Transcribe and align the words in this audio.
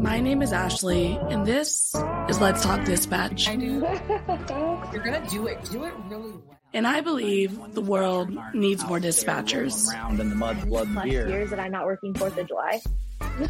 My 0.00 0.18
name 0.20 0.42
is 0.42 0.52
Ashley, 0.52 1.18
and 1.30 1.46
this 1.46 1.94
is 2.28 2.40
Let's 2.40 2.62
Talk 2.62 2.84
Dispatch. 2.84 3.48
I 3.48 3.56
do. 3.56 3.66
You're 4.92 5.04
gonna 5.04 5.26
do 5.28 5.46
it. 5.46 5.62
Do 5.70 5.84
it 5.84 5.92
really 6.08 6.30
well. 6.32 6.58
And 6.72 6.86
I 6.86 7.00
believe 7.00 7.74
the 7.74 7.80
world 7.80 8.30
needs 8.54 8.84
more 8.86 8.98
dispatchers. 8.98 9.88
Around 9.92 10.20
in 10.20 10.30
the 10.30 10.36
mud, 10.36 10.66
blood, 10.68 10.86
and 10.86 10.94
plus 10.94 11.04
beer. 11.04 11.28
years 11.28 11.50
that 11.50 11.58
I'm 11.58 11.72
not 11.72 11.84
working 11.84 12.14
Fourth 12.14 12.38
of 12.38 12.46
July. 12.48 12.80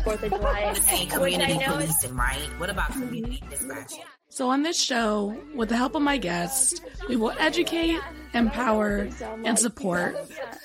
Fourth 0.04 0.22
of 0.22 0.30
July, 0.30 0.74
Hey, 0.86 1.04
which 1.04 1.10
community 1.14 1.58
know 1.58 1.72
policing, 1.72 2.16
right? 2.16 2.48
What 2.58 2.70
about 2.70 2.92
community 2.92 3.42
dispatching? 3.50 4.04
So, 4.28 4.48
on 4.48 4.62
this 4.62 4.80
show, 4.80 5.36
with 5.54 5.68
the 5.68 5.76
help 5.76 5.94
of 5.94 6.02
my 6.02 6.16
guests, 6.16 6.80
we 7.08 7.16
will 7.16 7.32
educate, 7.38 8.00
empower, 8.32 9.08
and 9.44 9.58
support 9.58 10.16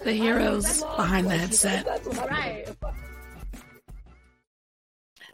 the 0.04 0.14
heroes 0.14 0.82
behind 0.82 1.28
the 1.28 1.38
headset. 1.38 1.86
right. 2.30 2.68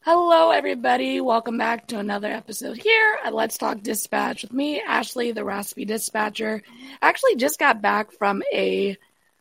Hello, 0.03 0.49
everybody. 0.49 1.21
Welcome 1.21 1.59
back 1.59 1.85
to 1.89 1.99
another 1.99 2.31
episode 2.31 2.75
here 2.75 3.19
at 3.23 3.35
Let's 3.35 3.59
Talk 3.59 3.81
Dispatch 3.83 4.41
with 4.41 4.51
me, 4.51 4.81
Ashley, 4.81 5.31
the 5.31 5.45
Raspy 5.45 5.85
Dispatcher. 5.85 6.63
I 7.03 7.07
actually 7.07 7.35
just 7.35 7.59
got 7.59 7.83
back 7.83 8.11
from 8.11 8.41
a 8.51 8.97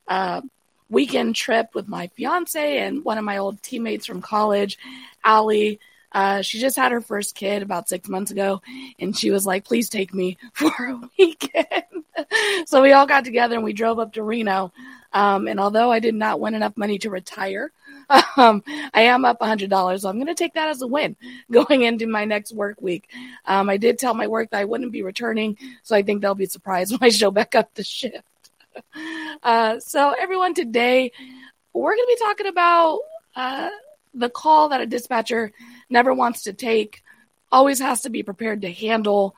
uh, 0.07 0.43
weekend 0.91 1.35
trip 1.35 1.71
with 1.75 1.89
my 1.89 2.09
fiance 2.09 2.77
and 2.77 3.03
one 3.03 3.17
of 3.17 3.25
my 3.25 3.39
old 3.39 3.63
teammates 3.63 4.05
from 4.05 4.21
college, 4.21 4.77
Allie. 5.25 5.81
Uh, 6.13 6.43
she 6.43 6.61
just 6.61 6.77
had 6.77 6.93
her 6.93 7.01
first 7.01 7.35
kid 7.35 7.63
about 7.63 7.89
six 7.89 8.07
months 8.07 8.31
ago, 8.31 8.61
and 8.99 9.17
she 9.17 9.31
was 9.31 9.47
like, 9.47 9.65
"Please 9.65 9.89
take 9.89 10.13
me 10.13 10.37
for 10.53 10.69
a 10.69 11.01
weekend." 11.19 12.05
so 12.67 12.83
we 12.83 12.93
all 12.93 13.07
got 13.07 13.25
together 13.25 13.55
and 13.55 13.65
we 13.65 13.73
drove 13.73 13.99
up 13.99 14.13
to 14.13 14.23
Reno. 14.23 14.75
Um, 15.15 15.49
and 15.49 15.59
although 15.59 15.91
I 15.91 16.01
did 16.01 16.15
not 16.15 16.39
win 16.39 16.55
enough 16.55 16.77
money 16.77 16.99
to 16.99 17.09
retire, 17.09 17.73
um, 18.37 18.63
I 18.93 19.03
am 19.03 19.25
up 19.25 19.39
$100. 19.41 20.01
So 20.01 20.09
I'm 20.09 20.17
going 20.17 20.27
to 20.27 20.35
take 20.35 20.55
that 20.55 20.69
as 20.69 20.83
a 20.83 20.87
win 20.87 21.17
going 21.51 21.83
into 21.83 22.07
my 22.07 22.25
next 22.25 22.53
work 22.53 22.81
week. 22.81 23.09
Um, 23.47 23.71
I 23.71 23.77
did 23.77 23.99
tell 23.99 24.15
my 24.15 24.27
work 24.27 24.51
that 24.51 24.59
I 24.59 24.65
wouldn't 24.65 24.93
be 24.93 25.03
returning. 25.03 25.57
So 25.83 25.95
I 25.95 26.03
think 26.03 26.21
they'll 26.21 26.35
be 26.35 26.47
surprised 26.47 26.93
when 27.01 27.07
I 27.07 27.11
show 27.11 27.31
back 27.31 27.55
up 27.55 27.75
the 27.75 27.85
shift. 27.85 28.25
Uh, 29.43 29.81
so, 29.81 30.15
everyone, 30.19 30.55
today 30.55 31.11
we're 31.73 31.95
going 31.95 32.07
to 32.07 32.17
be 32.19 32.25
talking 32.25 32.47
about 32.47 33.01
uh, 33.35 33.69
the 34.15 34.31
call 34.31 34.69
that 34.69 34.81
a 34.81 34.87
dispatcher 34.87 35.53
never 35.89 36.15
wants 36.15 36.43
to 36.43 36.53
take, 36.53 37.03
always 37.51 37.81
has 37.81 38.03
to 38.03 38.11
be 38.11 38.23
prepared 38.23 38.63
to 38.63 38.73
handle. 38.73 39.35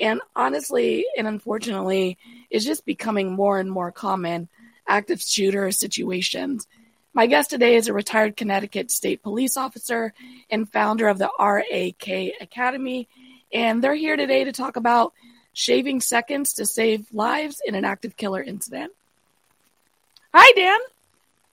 And 0.00 0.20
honestly, 0.34 1.06
and 1.16 1.28
unfortunately, 1.28 2.18
is 2.50 2.64
just 2.64 2.84
becoming 2.84 3.32
more 3.32 3.58
and 3.58 3.70
more 3.70 3.92
common 3.92 4.48
active 4.86 5.20
shooter 5.20 5.70
situations. 5.70 6.66
My 7.14 7.26
guest 7.26 7.50
today 7.50 7.76
is 7.76 7.88
a 7.88 7.92
retired 7.92 8.38
Connecticut 8.38 8.90
State 8.90 9.22
Police 9.22 9.58
officer 9.58 10.14
and 10.48 10.70
founder 10.70 11.08
of 11.08 11.18
the 11.18 11.28
RAK 11.38 12.32
Academy. 12.40 13.06
And 13.52 13.84
they're 13.84 13.94
here 13.94 14.16
today 14.16 14.44
to 14.44 14.52
talk 14.52 14.76
about 14.76 15.12
shaving 15.52 16.00
seconds 16.00 16.54
to 16.54 16.64
save 16.64 17.04
lives 17.12 17.60
in 17.66 17.74
an 17.74 17.84
active 17.84 18.16
killer 18.16 18.42
incident. 18.42 18.92
Hi, 20.32 20.52
Dan. 20.52 20.78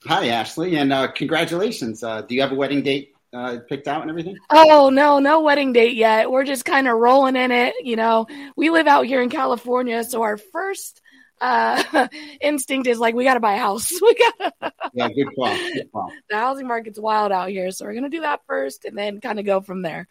Hi, 0.05 0.30
Ashley, 0.30 0.77
and 0.77 0.93
uh, 0.93 1.11
congratulations. 1.11 2.05
Uh, 2.05 2.21
do 2.21 2.35
you 2.35 2.41
have 2.41 2.53
a 2.53 2.55
wedding 2.55 2.81
date 2.81 3.13
uh, 3.33 3.57
picked 3.67 3.89
out 3.89 4.02
and 4.02 4.09
everything? 4.09 4.37
Oh, 4.49 4.89
no, 4.89 5.19
no 5.19 5.41
wedding 5.41 5.73
date 5.73 5.97
yet. 5.97 6.31
We're 6.31 6.45
just 6.45 6.63
kind 6.63 6.87
of 6.87 6.97
rolling 6.97 7.35
in 7.35 7.52
it. 7.52 7.75
You 7.83 7.97
know, 7.97 8.27
we 8.55 8.69
live 8.69 8.87
out 8.87 9.07
here 9.07 9.21
in 9.21 9.30
California, 9.30 10.05
so 10.05 10.21
our 10.21 10.37
first 10.37 11.02
uh, 11.42 12.08
instinct 12.42 12.88
is 12.88 13.00
like, 13.00 13.16
we 13.16 13.23
got 13.23 13.36
to 13.36 13.40
buy 13.40 13.54
a 13.54 13.59
house. 13.59 13.92
We 14.02 14.16
got 14.16 14.73
Yeah, 14.94 15.09
good 15.09 15.36
call. 15.36 15.56
Good 15.56 15.92
call. 15.92 16.12
the 16.30 16.36
housing 16.36 16.68
market's 16.68 17.00
wild 17.00 17.32
out 17.32 17.50
here, 17.50 17.72
so 17.72 17.86
we're 17.86 17.94
gonna 17.94 18.09
do 18.09 18.22
that 18.22 18.42
first, 18.48 18.86
and 18.86 18.98
then 18.98 19.22
kind 19.22 19.40
of 19.40 19.45
go 19.45 19.62
from 19.62 19.82
there. 19.82 20.08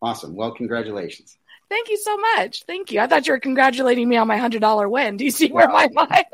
Awesome. 0.00 0.34
Well, 0.34 0.52
congratulations. 0.52 1.38
Thank 1.68 1.90
you 1.90 1.98
so 1.98 2.16
much. 2.16 2.64
Thank 2.64 2.92
you. 2.92 3.00
I 3.00 3.06
thought 3.06 3.26
you 3.26 3.32
were 3.34 3.40
congratulating 3.40 4.08
me 4.08 4.16
on 4.16 4.26
my 4.26 4.38
hundred 4.38 4.60
dollar 4.62 4.88
win. 4.88 5.16
Do 5.18 5.24
you 5.24 5.30
see 5.30 5.52
where 5.52 5.68
my 5.68 5.88
mind? 5.92 6.24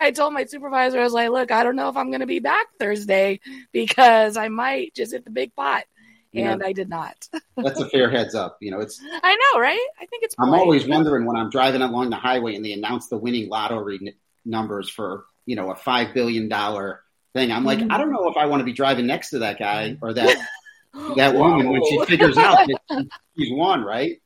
I 0.00 0.12
told 0.14 0.32
my 0.32 0.44
supervisor, 0.44 1.00
I 1.00 1.02
was 1.02 1.12
like, 1.12 1.30
"Look, 1.30 1.50
I 1.50 1.64
don't 1.64 1.76
know 1.76 1.88
if 1.88 1.96
I'm 1.96 2.10
going 2.10 2.20
to 2.20 2.26
be 2.26 2.38
back 2.38 2.66
Thursday 2.78 3.40
because 3.72 4.36
I 4.36 4.48
might 4.48 4.94
just 4.94 5.12
hit 5.12 5.24
the 5.24 5.30
big 5.30 5.54
pot," 5.54 5.84
Yeah. 6.34 6.52
and 6.52 6.62
I 6.62 6.72
did 6.72 6.88
not. 6.88 7.28
That's 7.56 7.80
a 7.80 7.88
fair 7.88 8.10
heads 8.10 8.34
up. 8.34 8.58
You 8.60 8.70
know, 8.72 8.80
it's. 8.80 9.00
I 9.22 9.36
know, 9.54 9.60
right? 9.60 9.78
I 10.00 10.06
think 10.06 10.24
it's. 10.24 10.34
I'm 10.38 10.46
polite. 10.48 10.60
always 10.60 10.86
wondering 10.86 11.24
when 11.26 11.36
I'm 11.36 11.50
driving 11.50 11.82
along 11.82 12.10
the 12.10 12.16
highway 12.16 12.54
and 12.56 12.64
they 12.64 12.72
announce 12.72 13.08
the 13.08 13.16
winning 13.16 13.48
lottery 13.48 13.98
n- 14.04 14.14
numbers 14.44 14.88
for 14.90 15.24
you 15.46 15.56
know 15.56 15.70
a 15.70 15.74
five 15.76 16.12
billion 16.14 16.48
dollar 16.48 17.02
thing. 17.34 17.52
I'm 17.52 17.64
like, 17.64 17.78
Mhm. 17.78 17.92
I 17.92 17.98
don't 17.98 18.12
know 18.12 18.28
if 18.28 18.36
I 18.36 18.46
want 18.46 18.60
to 18.60 18.64
be 18.64 18.72
driving 18.72 19.06
next 19.06 19.30
to 19.30 19.40
that 19.40 19.58
guy 19.58 19.96
or 20.02 20.12
that 20.14 20.36
that 21.16 21.34
woman 21.34 21.70
when 21.70 21.82
she 21.84 22.04
figures 22.06 22.36
out 22.38 22.66
that 22.66 23.06
she's 23.38 23.52
won, 23.52 23.82
right? 23.84 24.20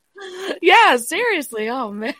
yeah, 0.61 0.97
seriously. 0.97 1.69
Oh 1.69 1.91
man. 1.91 2.13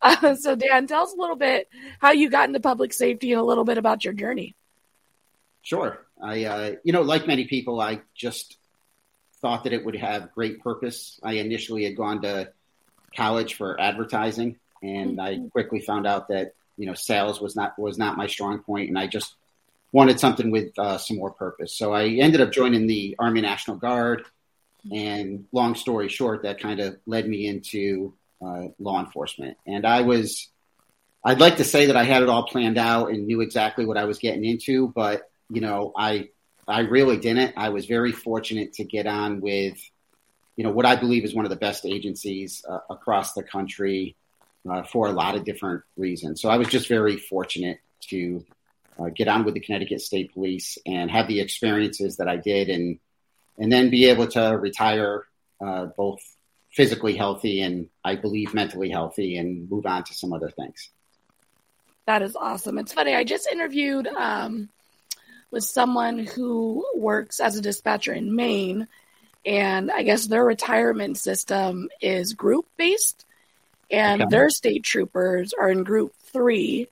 Uh, 0.00 0.34
so 0.36 0.54
Dan, 0.54 0.86
tell 0.86 1.02
us 1.02 1.12
a 1.12 1.20
little 1.20 1.36
bit 1.36 1.68
how 1.98 2.12
you 2.12 2.30
got 2.30 2.48
into 2.48 2.60
public 2.60 2.92
safety 2.92 3.32
and 3.32 3.40
a 3.40 3.44
little 3.44 3.64
bit 3.64 3.76
about 3.78 4.04
your 4.04 4.14
journey. 4.14 4.54
Sure. 5.62 5.98
I, 6.22 6.44
uh, 6.44 6.70
you 6.84 6.92
know, 6.92 7.02
like 7.02 7.26
many 7.26 7.46
people, 7.46 7.80
I 7.80 8.00
just 8.14 8.56
thought 9.42 9.64
that 9.64 9.72
it 9.72 9.84
would 9.84 9.96
have 9.96 10.32
great 10.32 10.60
purpose. 10.60 11.20
I 11.22 11.34
initially 11.34 11.84
had 11.84 11.96
gone 11.96 12.22
to 12.22 12.52
college 13.14 13.54
for 13.54 13.78
advertising, 13.78 14.56
and 14.82 15.20
I 15.20 15.40
quickly 15.50 15.80
found 15.80 16.06
out 16.06 16.28
that 16.28 16.54
you 16.78 16.86
know 16.86 16.94
sales 16.94 17.40
was 17.40 17.54
not 17.54 17.78
was 17.78 17.98
not 17.98 18.16
my 18.16 18.28
strong 18.28 18.60
point, 18.60 18.88
and 18.88 18.98
I 18.98 19.08
just 19.08 19.34
wanted 19.92 20.18
something 20.18 20.50
with 20.50 20.78
uh, 20.78 20.96
some 20.96 21.18
more 21.18 21.30
purpose. 21.30 21.76
So 21.76 21.92
I 21.92 22.06
ended 22.06 22.40
up 22.40 22.50
joining 22.52 22.86
the 22.86 23.16
Army 23.18 23.42
National 23.42 23.76
Guard, 23.76 24.24
and 24.90 25.44
long 25.52 25.74
story 25.74 26.08
short, 26.08 26.44
that 26.44 26.60
kind 26.60 26.80
of 26.80 26.96
led 27.06 27.28
me 27.28 27.46
into 27.46 28.14
uh, 28.44 28.68
law 28.78 29.00
enforcement. 29.00 29.58
And 29.66 29.86
I 29.86 30.00
was, 30.00 30.48
I'd 31.22 31.40
like 31.40 31.58
to 31.58 31.64
say 31.64 31.86
that 31.86 31.96
I 31.96 32.04
had 32.04 32.22
it 32.22 32.28
all 32.28 32.46
planned 32.46 32.78
out 32.78 33.10
and 33.10 33.26
knew 33.26 33.42
exactly 33.42 33.84
what 33.84 33.98
I 33.98 34.04
was 34.04 34.18
getting 34.18 34.44
into, 34.44 34.88
but 34.88 35.28
you 35.50 35.60
know, 35.60 35.92
I 35.96 36.30
I 36.72 36.80
really 36.80 37.18
didn't. 37.18 37.52
I 37.56 37.68
was 37.68 37.84
very 37.84 38.12
fortunate 38.12 38.72
to 38.74 38.84
get 38.84 39.06
on 39.06 39.40
with, 39.42 39.78
you 40.56 40.64
know, 40.64 40.70
what 40.70 40.86
I 40.86 40.96
believe 40.96 41.24
is 41.24 41.34
one 41.34 41.44
of 41.44 41.50
the 41.50 41.56
best 41.56 41.84
agencies 41.84 42.64
uh, 42.68 42.78
across 42.88 43.34
the 43.34 43.42
country 43.42 44.16
uh, 44.68 44.82
for 44.82 45.06
a 45.06 45.12
lot 45.12 45.34
of 45.34 45.44
different 45.44 45.82
reasons. 45.98 46.40
So 46.40 46.48
I 46.48 46.56
was 46.56 46.68
just 46.68 46.88
very 46.88 47.18
fortunate 47.18 47.80
to 48.08 48.44
uh, 48.98 49.10
get 49.14 49.28
on 49.28 49.44
with 49.44 49.52
the 49.54 49.60
Connecticut 49.60 50.00
State 50.00 50.32
Police 50.32 50.78
and 50.86 51.10
have 51.10 51.28
the 51.28 51.40
experiences 51.40 52.16
that 52.16 52.28
I 52.28 52.36
did, 52.36 52.70
and 52.70 52.98
and 53.58 53.70
then 53.70 53.90
be 53.90 54.06
able 54.06 54.28
to 54.28 54.58
retire 54.58 55.26
uh, 55.64 55.86
both 55.96 56.20
physically 56.70 57.14
healthy 57.14 57.60
and 57.60 57.88
I 58.02 58.16
believe 58.16 58.54
mentally 58.54 58.88
healthy, 58.88 59.36
and 59.36 59.70
move 59.70 59.84
on 59.84 60.04
to 60.04 60.14
some 60.14 60.32
other 60.32 60.50
things. 60.50 60.88
That 62.06 62.22
is 62.22 62.34
awesome. 62.34 62.78
It's 62.78 62.92
funny. 62.94 63.14
I 63.14 63.24
just 63.24 63.46
interviewed 63.46 64.06
um, 64.08 64.70
with 65.52 65.62
someone 65.62 66.18
who 66.18 66.84
works 66.96 67.38
as 67.38 67.56
a 67.56 67.60
dispatcher 67.60 68.12
in 68.12 68.34
Maine, 68.34 68.88
and 69.46 69.90
I 69.90 70.02
guess 70.02 70.26
their 70.26 70.44
retirement 70.44 71.18
system 71.18 71.88
is 72.00 72.32
group 72.32 72.66
based, 72.76 73.24
and 73.90 74.22
Okay. 74.22 74.30
their 74.30 74.48
state 74.48 74.82
troopers 74.82 75.52
are 75.52 75.70
in 75.70 75.84
group 75.84 76.14
three, 76.32 76.88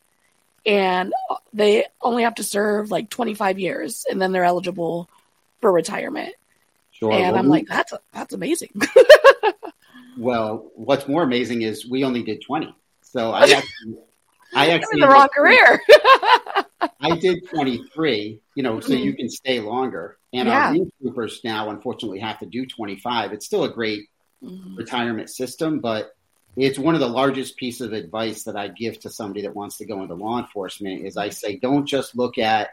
and 0.66 1.12
they 1.52 1.86
only 2.02 2.22
have 2.24 2.34
to 2.36 2.44
serve 2.44 2.90
like 2.90 3.10
25 3.10 3.58
years, 3.58 4.04
and 4.08 4.20
then 4.20 4.30
they're 4.30 4.44
eligible 4.44 5.08
for 5.60 5.72
retirement. 5.72 6.34
Sure. 6.92 7.12
and 7.12 7.32
Well, 7.32 7.36
I'm 7.40 7.48
like, 7.48 7.66
that's 7.66 7.92
that's 8.12 8.34
amazing. 8.34 8.70
Well, 10.16 10.70
what's 10.74 11.08
more 11.08 11.22
amazing 11.22 11.62
is 11.62 11.88
we 11.88 12.04
only 12.04 12.22
did 12.22 12.42
20. 12.42 12.74
So 13.00 13.30
I 13.30 13.42
actually, 13.44 13.96
I 14.54 14.68
actually, 14.68 14.94
in 14.94 15.00
the 15.00 15.08
wrong 15.08 15.28
career. 15.34 15.80
I 17.00 17.16
did 17.16 17.48
23, 17.48 18.40
you 18.54 18.62
know, 18.62 18.80
so 18.80 18.92
you 18.94 19.14
can 19.14 19.28
stay 19.28 19.60
longer. 19.60 20.18
And 20.32 20.48
Yeah. 20.48 20.68
our 20.68 20.74
youth 20.74 20.88
troopers 21.00 21.40
now, 21.44 21.70
unfortunately, 21.70 22.20
have 22.20 22.38
to 22.40 22.46
do 22.46 22.66
25. 22.66 23.32
It's 23.32 23.46
still 23.46 23.64
a 23.64 23.72
great 23.72 24.08
Mhm. 24.42 24.76
retirement 24.76 25.30
system, 25.30 25.80
but 25.80 26.12
it's 26.56 26.78
one 26.78 26.94
of 26.94 27.00
the 27.00 27.08
largest 27.08 27.56
pieces 27.56 27.82
of 27.86 27.92
advice 27.92 28.44
that 28.44 28.56
I 28.56 28.68
give 28.68 28.98
to 29.00 29.10
somebody 29.10 29.42
that 29.42 29.54
wants 29.54 29.76
to 29.78 29.86
go 29.86 30.02
into 30.02 30.14
law 30.14 30.38
enforcement 30.38 31.06
is 31.06 31.16
I 31.16 31.28
say, 31.28 31.56
don't 31.56 31.86
just 31.86 32.16
look 32.16 32.38
at 32.38 32.70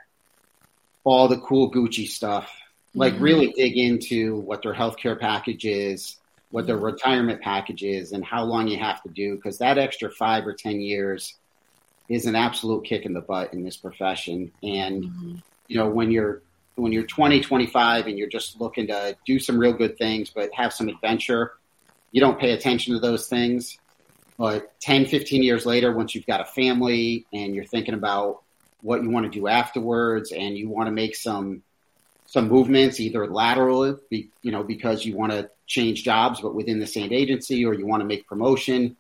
all 1.04 1.28
the 1.28 1.40
cool 1.40 1.72
Gucci 1.72 2.08
stuff. 2.08 2.52
Like 2.96 3.14
Mhm. 3.16 3.22
really 3.22 3.54
dig 3.56 3.78
into 3.78 4.38
what 4.38 4.62
their 4.62 4.74
healthcare 4.74 5.20
package 5.20 5.66
is, 5.66 6.18
what 6.50 6.66
their 6.66 6.78
retirement 6.78 7.42
package 7.42 7.84
is, 7.84 8.12
and 8.14 8.24
how 8.26 8.44
long 8.44 8.68
you 8.68 8.78
have 8.78 9.02
to 9.04 9.10
do. 9.10 9.36
Because 9.36 9.58
that 9.60 9.78
extra 9.78 10.10
five 10.10 10.48
or 10.48 10.54
ten 10.54 10.82
years 10.82 11.36
is 12.10 12.26
an 12.26 12.36
absolute 12.36 12.86
kick 12.86 13.06
in 13.06 13.14
the 13.14 13.22
butt 13.22 13.54
in 13.54 13.64
this 13.64 13.78
profession. 13.78 14.52
And 14.64 15.04
Mhm. 15.04 15.42
you 15.68 15.78
know 15.78 15.90
when 15.90 16.12
you're 16.12 16.42
when 16.76 16.92
you're 16.92 17.04
20 17.04 17.42
25 17.42 18.08
and 18.08 18.18
you're 18.18 18.30
just 18.30 18.60
looking 18.62 18.88
to 18.88 19.18
do 19.26 19.40
some 19.40 19.58
real 19.58 19.74
good 19.74 19.98
things 19.98 20.30
but 20.30 20.50
have 20.54 20.72
some 20.72 20.88
adventure 20.88 21.54
you 22.12 22.22
don't 22.22 22.40
pay 22.40 22.52
attention 22.52 22.94
to 22.94 23.00
those 23.00 23.28
things 23.28 23.78
but 24.38 24.80
10 24.80 25.08
15 25.08 25.44
years 25.44 25.66
later 25.66 25.92
once 25.92 26.14
you've 26.16 26.26
got 26.26 26.40
a 26.40 26.46
family 26.46 27.26
and 27.34 27.56
you're 27.56 27.66
thinking 27.66 27.96
about 27.96 28.44
what 28.82 29.02
you 29.04 29.10
want 29.10 29.26
to 29.26 29.40
do 29.40 29.48
afterwards 29.48 30.32
and 30.32 30.58
you 30.58 30.70
want 30.70 30.88
to 30.88 30.92
make 30.92 31.16
some 31.16 31.64
some 32.28 32.50
movements, 32.50 33.00
either 33.00 33.26
lateral, 33.26 33.98
be, 34.10 34.30
you 34.44 34.52
know, 34.52 34.62
because 34.62 35.06
you 35.06 35.16
want 35.16 35.32
to 35.32 35.50
change 35.66 36.04
jobs, 36.04 36.42
but 36.42 36.54
within 36.54 36.78
the 36.78 36.86
same 36.86 37.14
agency, 37.14 37.66
or 37.66 37.74
you 37.74 37.88
want 37.88 38.02
to 38.02 38.06
make 38.06 38.28
promotion. 38.28 38.98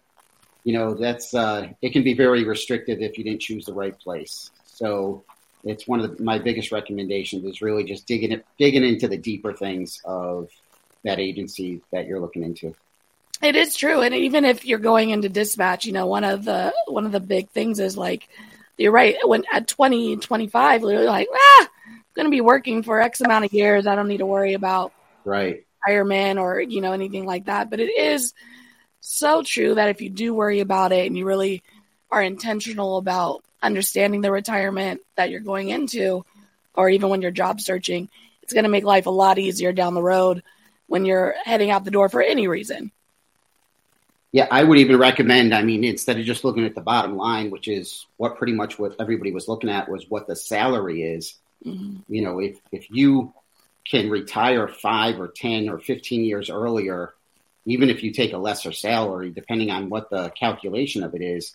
You 0.68 0.74
know, 0.74 0.96
that's 0.96 1.34
uh, 1.34 1.69
it 1.81 1.94
can 1.94 2.04
be 2.04 2.14
very 2.14 2.44
restrictive 2.44 3.00
if 3.00 3.18
you 3.18 3.24
didn't 3.24 3.40
choose 3.40 3.64
the 3.64 3.74
right 3.74 3.98
place. 3.98 4.52
So 4.66 5.24
it's 5.64 5.88
one 5.88 6.02
of 6.02 6.18
the, 6.18 6.22
my 6.22 6.40
biggest 6.40 6.74
recommendations 6.74 7.46
is 7.46 7.62
really 7.62 7.86
just 7.86 8.06
digging 8.06 8.34
it, 8.34 8.46
digging 8.60 8.84
into 8.84 9.08
the 9.08 9.16
deeper 9.16 9.54
things 9.54 10.02
of 10.04 10.50
that 11.06 11.19
agency 11.19 11.81
that 11.94 12.06
you're 12.06 12.19
looking 12.19 12.44
into. 12.44 12.75
It 13.42 13.56
is 13.56 13.78
true, 13.78 14.02
and 14.02 14.14
even 14.14 14.44
if 14.44 14.66
you're 14.66 14.78
going 14.78 15.12
into 15.12 15.30
dispatch, 15.30 15.86
you 15.86 15.94
know, 15.94 16.06
one 16.06 16.25
of 16.25 16.44
the 16.44 16.74
one 16.88 17.06
of 17.06 17.14
the 17.14 17.22
big 17.22 17.50
things 17.52 17.80
is 17.80 17.96
like 17.96 18.28
you're 18.78 18.92
right. 18.92 19.16
When 19.24 19.46
at 19.50 19.69
20, 19.69 20.18
25, 20.18 20.81
you're 20.81 21.06
like, 21.06 21.30
ah, 21.34 21.69
I'm 21.88 22.04
going 22.14 22.25
to 22.25 22.30
be 22.30 22.42
working 22.42 22.84
for 22.84 23.00
X 23.00 23.22
amount 23.22 23.46
of 23.46 23.54
years. 23.54 23.88
I 23.88 23.96
don't 23.96 24.10
need 24.10 24.18
to 24.18 24.25
worry 24.25 24.54
about 24.54 24.92
right 25.24 25.64
retirement 25.86 26.40
or 26.40 26.60
you 26.60 26.81
know 26.81 26.92
anything 26.92 27.25
like 27.25 27.46
that. 27.46 27.69
But 27.69 27.80
it 27.80 27.98
is 27.98 28.34
so 28.99 29.44
true 29.44 29.75
that 29.75 29.89
if 29.89 30.01
you 30.01 30.09
do 30.09 30.33
worry 30.33 30.59
about 30.59 30.91
it 30.91 31.07
and 31.07 31.17
you 31.17 31.25
really 31.25 31.63
are 32.11 32.21
intentional 32.21 32.97
about 32.97 33.44
understanding 33.61 34.21
the 34.21 34.31
retirement 34.31 35.01
that 35.15 35.29
you're 35.29 35.39
going 35.39 35.69
into, 35.69 36.25
or 36.73 36.89
even 36.89 37.09
when 37.09 37.21
you're 37.21 37.31
job 37.31 37.59
searching, 37.59 38.09
it's 38.44 38.53
going 38.53 38.63
to 38.63 38.69
make 38.69 38.83
life 38.83 39.05
a 39.05 39.11
lot 39.11 39.39
easier 39.39 39.73
down 39.73 39.94
the 39.94 40.01
road 40.01 40.44
when 40.88 41.05
you're 41.05 41.35
heading 41.44 41.69
out 41.69 41.83
the 41.83 41.91
door 41.91 42.09
for 42.09 42.21
any 42.21 42.47
reason. 42.47 42.91
Yeah, 44.31 44.47
I 44.51 44.63
would 44.63 44.77
even 44.77 44.97
recommend. 44.97 45.53
I 45.53 45.63
mean, 45.63 45.83
instead 45.83 46.19
of 46.19 46.25
just 46.25 46.44
looking 46.44 46.65
at 46.65 46.75
the 46.75 46.81
bottom 46.81 47.15
line, 47.15 47.49
which 47.49 47.67
is 47.67 48.05
what 48.17 48.38
pretty 48.38 48.53
much 48.53 48.77
what 48.77 48.95
everybody 48.99 49.31
was 49.31 49.47
looking 49.47 49.69
at 49.69 49.89
was 49.89 50.09
what 50.09 50.27
the 50.27 50.35
salary 50.35 51.01
is. 51.01 51.35
Mm-hmm. 51.65 52.13
You 52.13 52.21
know, 52.21 52.39
if 52.39 52.59
if 52.71 52.88
you 52.91 53.33
can 53.89 54.09
retire 54.09 54.67
five 54.67 55.19
or 55.19 55.29
ten 55.29 55.69
or 55.69 55.79
fifteen 55.79 56.23
years 56.23 56.49
earlier, 56.49 57.13
even 57.68 57.90
if 57.90 58.02
you 58.02 58.12
take 58.12 58.34
a 58.34 58.38
lesser 58.38 58.72
salary, 58.72 59.30
depending 59.30 59.69
on 59.69 59.90
what 59.90 60.10
the 60.10 60.30
calculation 60.30 61.04
of 61.04 61.14
it 61.14 61.22
is, 61.22 61.54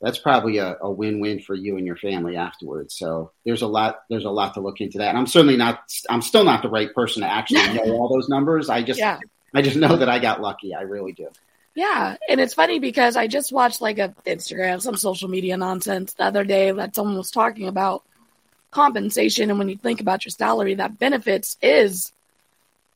that's 0.00 0.18
probably 0.18 0.58
a, 0.58 0.76
a 0.80 0.90
win-win 0.90 1.40
for 1.40 1.54
you 1.54 1.76
and 1.76 1.86
your 1.86 1.96
family 1.96 2.36
afterwards. 2.36 2.94
So 2.96 3.30
there's 3.44 3.62
a 3.62 3.66
lot 3.66 4.00
there's 4.10 4.24
a 4.24 4.30
lot 4.30 4.54
to 4.54 4.60
look 4.60 4.80
into 4.80 4.98
that. 4.98 5.08
And 5.08 5.18
I'm 5.18 5.26
certainly 5.26 5.56
not 5.56 5.80
I'm 6.10 6.22
still 6.22 6.44
not 6.44 6.62
the 6.62 6.68
right 6.68 6.92
person 6.92 7.22
to 7.22 7.28
actually 7.28 7.72
know 7.74 7.96
all 7.96 8.12
those 8.12 8.28
numbers. 8.28 8.68
I 8.68 8.82
just 8.82 8.98
yeah. 8.98 9.18
I 9.54 9.62
just 9.62 9.76
know 9.76 9.96
that 9.96 10.08
I 10.08 10.18
got 10.18 10.40
lucky. 10.40 10.74
I 10.74 10.82
really 10.82 11.12
do. 11.12 11.28
Yeah, 11.74 12.16
and 12.28 12.40
it's 12.40 12.54
funny 12.54 12.80
because 12.80 13.16
I 13.16 13.28
just 13.28 13.52
watched 13.52 13.80
like 13.80 13.98
a 13.98 14.12
Instagram, 14.26 14.82
some 14.82 14.96
social 14.96 15.28
media 15.28 15.56
nonsense 15.56 16.12
the 16.14 16.24
other 16.24 16.42
day 16.42 16.72
that 16.72 16.96
someone 16.96 17.16
was 17.16 17.30
talking 17.30 17.68
about 17.68 18.02
compensation, 18.72 19.48
and 19.48 19.58
when 19.58 19.68
you 19.68 19.76
think 19.76 20.00
about 20.00 20.24
your 20.24 20.30
salary, 20.30 20.74
that 20.74 20.98
benefits 20.98 21.56
is 21.62 22.12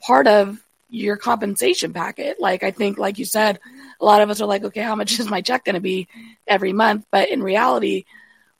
part 0.01 0.27
of 0.27 0.62
your 0.93 1.17
compensation 1.17 1.93
packet. 1.93 2.39
Like 2.39 2.63
I 2.63 2.71
think, 2.71 2.99
like 2.99 3.19
you 3.19 3.25
said, 3.25 3.59
a 4.01 4.05
lot 4.05 4.21
of 4.21 4.31
us 4.31 4.41
are 4.41 4.47
like, 4.47 4.63
okay, 4.65 4.83
how 4.83 4.95
much 4.95 5.19
is 5.19 5.29
my 5.29 5.41
check 5.41 5.65
going 5.65 5.75
to 5.75 5.81
be 5.81 6.07
every 6.47 6.73
month? 6.73 7.07
But 7.11 7.31
in 7.31 7.43
reality, 7.43 8.05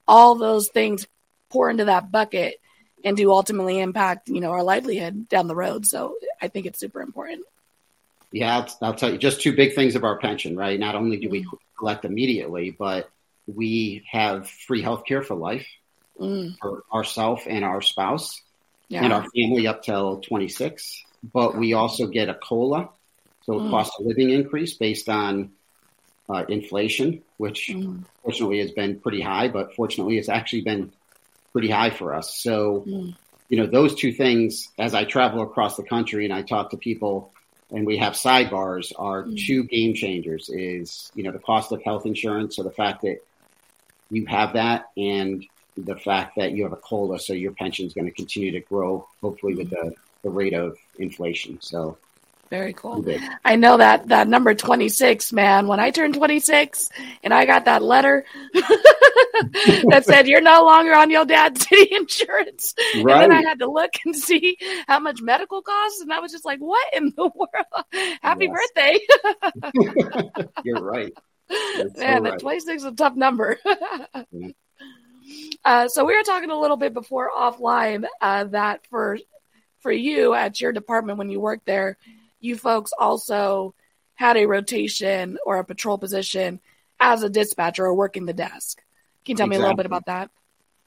all 0.09 0.35
those 0.35 0.69
things 0.69 1.07
pour 1.51 1.71
into 1.71 1.85
that 1.85 2.11
bucket 2.11 2.59
and 3.05 3.17
do 3.17 3.31
ultimately 3.31 3.79
impact, 3.79 4.29
you 4.29 4.41
know, 4.41 4.53
our 4.53 4.63
livelihood 4.63 5.29
down 5.29 5.47
the 5.47 5.55
road. 5.55 5.85
So 5.85 6.17
I 6.41 6.49
think 6.49 6.67
it's 6.67 6.81
super 6.81 7.03
important. 7.03 7.45
Yeah, 8.31 8.57
I'll, 8.57 8.79
I'll, 8.81 8.95
tell 8.95 9.13
you 9.13 9.19
just 9.19 9.43
two 9.43 9.55
big 9.55 9.75
things 9.75 9.95
of 9.95 10.05
our 10.05 10.19
pension, 10.19 10.57
right? 10.57 10.81
Not 10.81 10.95
only 10.95 11.19
do 11.19 11.29
we 11.29 11.45
mm. 11.45 11.51
collect 11.79 12.07
immediately, 12.07 12.71
but 12.71 13.11
we 13.47 14.05
have 14.11 14.49
free 14.49 14.81
health 14.81 15.05
care 15.07 15.23
for 15.23 15.35
life 15.35 15.67
mm. 16.19 16.57
for 16.63 16.85
ourselves 16.91 17.43
and 17.47 17.63
our 17.63 17.83
spouse 17.83 18.41
yeah. 18.89 19.05
and 19.05 19.13
our 19.13 19.27
family 19.35 19.67
up 19.67 19.83
till 19.83 20.21
26. 20.21 21.05
But 21.23 21.57
we 21.57 21.73
also 21.75 22.07
get 22.07 22.29
a 22.29 22.35
COLA, 22.35 22.91
so 23.45 23.55
mm. 23.55 23.71
cost 23.71 23.93
of 23.99 24.07
living 24.07 24.31
increase 24.31 24.75
based 24.75 25.09
on 25.09 25.53
uh, 26.29 26.45
inflation, 26.49 27.23
which 27.37 27.71
mm. 27.73 28.05
fortunately 28.23 28.59
has 28.59 28.73
been 28.73 28.99
pretty 29.01 29.21
high, 29.21 29.49
but 29.49 29.75
fortunately 29.75 30.19
it's 30.19 30.29
actually 30.29 30.63
been 30.63 30.93
pretty 31.53 31.71
high 31.71 31.91
for 31.91 32.15
us. 32.15 32.37
So, 32.37 32.85
mm. 32.87 33.15
you 33.49 33.59
know, 33.59 33.67
those 33.67 33.95
two 33.95 34.13
things, 34.13 34.69
as 34.79 34.95
I 34.95 35.05
travel 35.05 35.43
across 35.43 35.77
the 35.77 35.85
country 35.85 36.25
and 36.25 36.35
I 36.35 36.43
talk 36.43 36.71
to 36.71 36.77
people 36.77 37.33
and 37.73 37.87
we 37.87 37.97
have 37.97 38.13
sidebars 38.13 38.93
are 38.97 39.25
mm-hmm. 39.25 39.35
two 39.37 39.65
game 39.65 39.95
changers 39.95 40.49
is 40.51 41.11
you 41.15 41.25
know 41.25 41.33
the 41.33 41.39
cost 41.39 41.73
of 41.73 41.83
health 41.83 42.07
insurance 42.07 42.57
so 42.57 42.63
the 42.63 42.71
fact 42.71 43.03
that 43.03 43.19
you 44.11 44.27
have 44.27 44.53
that 44.53 44.91
and 44.97 45.45
the 45.77 45.97
fact 45.97 46.37
that 46.37 46.53
you 46.53 46.63
have 46.65 46.73
a 46.73 46.77
cola 46.77 47.19
so 47.19 47.33
your 47.33 47.53
pension 47.53 47.87
is 47.87 47.95
going 47.95 48.05
to 48.05 48.13
continue 48.13 48.53
to 48.53 48.61
grow 48.61 49.09
hopefully 49.21 49.55
with 49.55 49.71
the, 49.71 49.95
the 50.23 50.31
rate 50.31 50.55
of 50.55 50.77
inflation 50.99 51.59
so 51.61 51.99
very 52.53 52.75
cool. 52.75 53.03
I 53.47 53.57
know 53.57 53.79
that 53.79 54.09
that 54.09 54.29
number 54.29 54.55
26, 54.55 55.33
man. 55.33 55.69
When 55.69 55.81
I 55.81 55.91
turned 55.91 56.13
26 56.13 56.91
and 57.25 57.33
I 57.33 57.47
got 57.47 57.65
that 57.65 57.83
letter 57.83 58.27
that 58.53 60.03
said 60.05 60.29
you're 60.29 60.43
no 60.43 60.63
longer 60.67 60.93
on 60.93 61.11
your 61.11 61.25
dad's 61.25 61.67
city 61.67 61.89
insurance, 61.97 62.75
right. 62.97 63.23
and 63.23 63.23
then 63.23 63.33
I 63.33 63.41
had 63.41 63.61
to 63.61 63.71
look 63.71 63.93
and 64.05 64.15
see 64.15 64.59
how 64.87 64.99
much 64.99 65.23
medical 65.23 65.63
costs, 65.63 66.03
and 66.03 66.13
I 66.13 66.21
was 66.21 66.31
just 66.31 66.45
like, 66.45 66.59
"What 66.59 66.93
in 66.93 67.15
the 67.17 67.23
world? 67.35 68.19
Happy 68.21 68.49
birthday!" 68.49 68.99
you're 70.63 70.83
right. 70.83 71.17
You're 71.49 71.91
man, 71.97 72.25
so 72.25 72.31
right. 72.33 72.39
26 72.39 72.83
is 72.83 72.85
a 72.85 72.93
tough 72.93 73.17
number. 73.17 73.59
uh, 75.65 75.89
so 75.89 76.05
we 76.05 76.15
were 76.15 76.23
talking 76.23 76.51
a 76.51 76.61
little 76.61 76.77
bit 76.77 76.93
before 76.93 77.31
offline 77.35 78.05
uh, 78.21 78.45
that 78.45 78.87
for 78.91 79.17
for 79.83 79.93
you 79.93 80.35
at 80.35 80.61
your 80.61 80.73
department 80.73 81.19
when 81.19 81.31
you 81.31 81.41
worked 81.41 81.67
there 81.67 81.97
you 82.43 82.57
folks 82.57 82.93
also 82.99 83.75
had 84.15 84.37
a 84.37 84.47
rotation 84.47 85.39
or 85.47 85.59
a 85.59 85.65
patrol 85.65 85.97
position 85.97 86.61
as 87.01 87.23
a 87.23 87.31
dispatcher 87.31 87.87
or 87.87 87.95
working 87.95 88.27
the 88.27 88.33
desk. 88.33 88.83
Can 89.25 89.33
you 89.33 89.37
tell 89.37 89.47
exactly. 89.47 89.49
me 89.49 89.57
a 89.57 89.61
little 89.61 89.77
bit 89.77 89.87
about 89.87 90.07
that? 90.07 90.31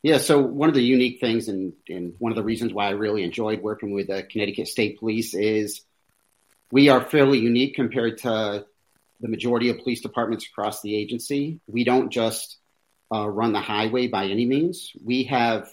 Yeah, 0.04 0.20
so 0.20 0.40
one 0.40 0.70
of 0.70 0.76
the 0.76 0.84
unique 0.84 1.20
things 1.20 1.48
and, 1.48 1.74
and 1.90 2.14
one 2.20 2.32
of 2.32 2.36
the 2.36 2.44
reasons 2.44 2.74
why 2.74 2.88
I 2.88 2.92
really 2.92 3.24
enjoyed 3.24 3.62
working 3.62 3.92
with 3.92 4.08
the 4.08 4.22
Connecticut 4.22 4.68
State 4.68 5.00
Police 5.00 5.34
is 5.34 5.82
we 6.72 6.90
are 6.90 7.02
fairly 7.02 7.40
unique 7.40 7.76
compared 7.76 8.20
to 8.20 8.66
the 9.20 9.28
majority 9.28 9.70
of 9.70 9.80
police 9.80 10.02
departments 10.02 10.46
across 10.46 10.82
the 10.82 10.96
agency. 10.96 11.60
We 11.68 11.86
don't 11.86 12.12
just 12.12 12.58
uh, 13.12 13.28
run 13.28 13.54
the 13.54 13.62
highway 13.62 14.08
by 14.08 14.26
any 14.26 14.46
means. 14.46 14.92
We 15.04 15.24
have 15.24 15.70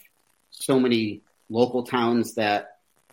so 0.51 0.81
many 0.81 1.23
local 1.51 1.83
towns 1.83 2.35
that 2.35 2.72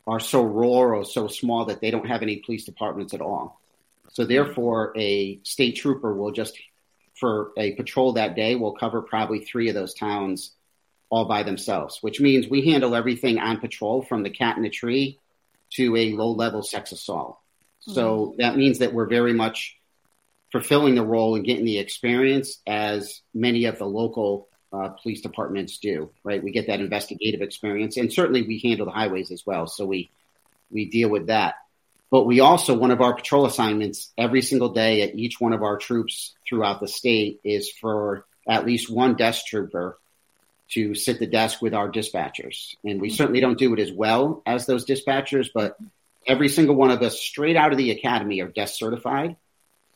are 0.10 0.20
so 0.20 0.42
rural 0.42 1.00
or 1.00 1.06
so 1.06 1.28
small 1.28 1.66
that 1.66 1.82
they 1.82 1.92
don't 1.92 2.08
have 2.08 2.24
any 2.24 2.38
police 2.38 2.66
departments 2.66 3.14
at 3.14 3.22
all. 3.22 3.62
So 4.14 4.26
therefore, 4.26 4.92
a 4.98 5.40
state 5.44 5.76
trooper 5.76 6.14
will 6.14 6.32
just 6.32 6.58
for 7.16 7.52
a 7.58 7.74
patrol 7.76 8.14
that 8.14 8.36
day 8.36 8.56
will 8.56 8.74
cover 8.74 9.04
probably 9.04 9.46
three 9.46 9.70
of 9.70 9.76
those 9.76 9.94
towns 9.94 10.54
all 11.12 11.26
by 11.26 11.44
themselves, 11.44 12.00
which 12.02 12.20
means 12.20 12.48
we 12.48 12.66
handle 12.66 12.96
everything 12.96 13.38
on 13.38 13.60
patrol 13.60 14.02
from 14.02 14.24
the 14.24 14.30
cat 14.30 14.58
in 14.58 14.64
the 14.64 14.70
tree 14.70 15.20
to 15.74 15.96
a 15.96 16.14
low 16.14 16.32
level 16.32 16.64
sex 16.64 16.92
assault. 16.92 17.38
Mm-hmm. 17.84 17.94
So 17.94 18.36
that 18.40 18.58
means 18.58 18.80
that 18.80 18.94
we're 18.94 19.08
very 19.08 19.34
much 19.34 19.78
fulfilling 20.52 20.96
the 20.96 21.06
role 21.06 21.36
and 21.36 21.46
getting 21.46 21.66
the 21.66 21.78
experience 21.78 22.60
as 22.66 23.22
many 23.34 23.66
of 23.66 23.78
the 23.78 23.86
local 23.86 24.49
uh, 24.72 24.90
police 24.90 25.22
departments 25.22 25.78
do, 25.78 26.12
right? 26.24 26.44
We 26.44 26.52
get 26.52 26.68
that 26.68 26.80
investigative 26.80 27.42
experience, 27.42 27.98
and 27.98 28.12
certainly 28.12 28.44
we 28.44 28.60
handle 28.60 28.86
the 28.86 28.92
highways 28.92 29.32
as 29.32 29.46
well. 29.46 29.68
So 29.68 29.86
we 29.86 30.10
we 30.72 30.86
deal 30.86 31.10
with 31.10 31.28
that. 31.28 31.56
But 32.12 32.26
we 32.26 32.40
also 32.40 32.76
one 32.76 32.92
of 32.92 33.02
our 33.02 33.16
patrol 33.16 33.46
assignments 33.46 34.12
every 34.18 34.42
single 34.42 34.70
day 34.70 35.04
at 35.04 35.16
each 35.16 35.40
one 35.40 35.54
of 35.54 35.64
our 35.64 35.78
troops 35.78 36.34
throughout 36.48 36.80
the 36.80 36.88
state 36.88 37.40
is 37.44 37.70
for 37.70 38.26
at 38.48 38.66
least 38.66 38.90
one 38.90 39.16
desk 39.16 39.46
trooper 39.46 39.98
to 40.70 40.96
sit 40.96 41.20
the 41.20 41.28
desk 41.28 41.62
with 41.62 41.74
our 41.74 41.92
dispatchers. 41.92 42.76
And 42.84 43.02
we 43.02 43.10
certainly 43.10 43.40
don't 43.40 43.58
do 43.58 43.74
it 43.74 43.80
as 43.80 43.92
well 43.92 44.42
as 44.46 44.66
those 44.66 44.86
dispatchers, 44.86 45.50
but 45.54 45.78
every 46.26 46.50
single 46.50 46.76
one 46.76 46.92
of 46.92 47.02
us 47.02 47.20
straight 47.20 47.56
out 47.56 47.72
of 47.72 47.78
the 47.78 47.92
academy 47.92 48.42
are 48.42 48.48
desk 48.48 48.76
certified. 48.76 49.36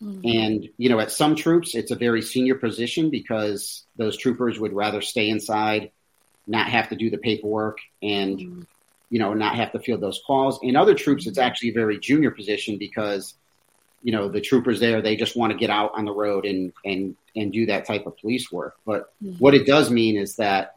Mm-hmm. 0.03 0.27
And, 0.27 0.69
you 0.77 0.89
know, 0.89 0.99
at 0.99 1.11
some 1.11 1.35
troops, 1.35 1.75
it's 1.75 1.91
a 1.91 1.95
very 1.95 2.21
senior 2.21 2.55
position 2.55 3.09
because 3.09 3.83
those 3.95 4.17
troopers 4.17 4.59
would 4.59 4.73
rather 4.73 5.01
stay 5.01 5.29
inside, 5.29 5.91
not 6.45 6.67
have 6.67 6.89
to 6.89 6.95
do 6.95 7.09
the 7.09 7.17
paperwork 7.17 7.77
and, 8.01 8.37
mm-hmm. 8.37 8.61
you 9.09 9.19
know, 9.19 9.33
not 9.33 9.55
have 9.55 9.71
to 9.71 9.79
field 9.79 10.01
those 10.01 10.21
calls. 10.27 10.59
In 10.61 10.75
other 10.75 10.93
troops, 10.93 11.25
it's 11.25 11.37
mm-hmm. 11.37 11.47
actually 11.47 11.69
a 11.69 11.73
very 11.73 11.99
junior 11.99 12.31
position 12.31 12.77
because, 12.77 13.35
you 14.01 14.11
know, 14.11 14.27
the 14.27 14.41
troopers 14.41 14.81
there, 14.81 15.01
they 15.01 15.15
just 15.15 15.37
want 15.37 15.53
to 15.53 15.57
get 15.57 15.69
out 15.69 15.91
on 15.95 16.03
the 16.03 16.11
road 16.11 16.45
and, 16.45 16.73
and, 16.83 17.15
and 17.35 17.53
do 17.53 17.67
that 17.67 17.85
type 17.85 18.05
of 18.05 18.17
police 18.17 18.51
work. 18.51 18.75
But 18.85 19.13
mm-hmm. 19.23 19.37
what 19.37 19.53
it 19.53 19.65
does 19.65 19.89
mean 19.89 20.17
is 20.17 20.35
that, 20.35 20.75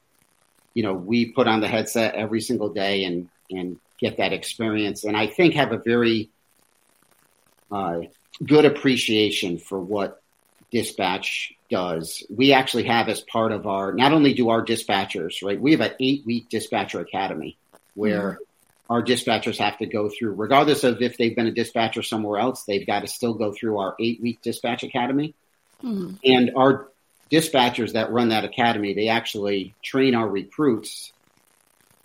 you 0.72 0.84
know, 0.84 0.94
we 0.94 1.32
put 1.32 1.48
on 1.48 1.60
the 1.60 1.68
headset 1.68 2.14
every 2.14 2.40
single 2.40 2.68
day 2.68 3.02
and, 3.04 3.28
and 3.50 3.80
get 3.98 4.18
that 4.18 4.32
experience. 4.32 5.02
And 5.02 5.16
I 5.16 5.26
think 5.26 5.54
have 5.54 5.72
a 5.72 5.78
very, 5.78 6.30
uh, 7.72 8.02
good 8.44 8.64
appreciation 8.64 9.58
for 9.58 9.80
what 9.80 10.22
dispatch 10.70 11.54
does. 11.70 12.24
We 12.30 12.52
actually 12.52 12.84
have 12.84 13.08
as 13.08 13.20
part 13.20 13.52
of 13.52 13.66
our, 13.66 13.92
not 13.92 14.12
only 14.12 14.34
do 14.34 14.50
our 14.50 14.64
dispatchers, 14.64 15.42
right, 15.42 15.60
we 15.60 15.72
have 15.72 15.80
an 15.80 15.92
eight 16.00 16.24
week 16.26 16.48
dispatcher 16.48 17.00
academy 17.00 17.56
where 17.94 18.32
mm-hmm. 18.32 18.92
our 18.92 19.02
dispatchers 19.02 19.58
have 19.58 19.78
to 19.78 19.86
go 19.86 20.08
through, 20.08 20.34
regardless 20.34 20.84
of 20.84 21.00
if 21.00 21.16
they've 21.16 21.34
been 21.34 21.46
a 21.46 21.52
dispatcher 21.52 22.02
somewhere 22.02 22.38
else, 22.38 22.64
they've 22.64 22.86
got 22.86 23.00
to 23.00 23.08
still 23.08 23.34
go 23.34 23.52
through 23.52 23.78
our 23.78 23.94
eight 24.00 24.20
week 24.20 24.40
dispatch 24.42 24.82
academy. 24.82 25.34
Mm-hmm. 25.82 26.14
And 26.24 26.52
our 26.56 26.88
dispatchers 27.30 27.92
that 27.92 28.10
run 28.10 28.28
that 28.28 28.44
academy, 28.44 28.94
they 28.94 29.08
actually 29.08 29.74
train 29.82 30.14
our 30.14 30.28
recruits 30.28 31.12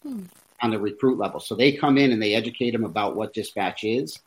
hmm. 0.03 0.23
on 0.61 0.71
the 0.71 0.79
recruit 0.79 1.19
level. 1.19 1.39
So 1.39 1.55
they 1.55 1.73
come 1.73 1.97
in 1.97 2.11
and 2.11 2.21
they 2.21 2.33
educate 2.33 2.71
them 2.71 2.83
about 2.83 3.15
what 3.15 3.33
dispatch 3.33 3.83
is. 3.83 4.19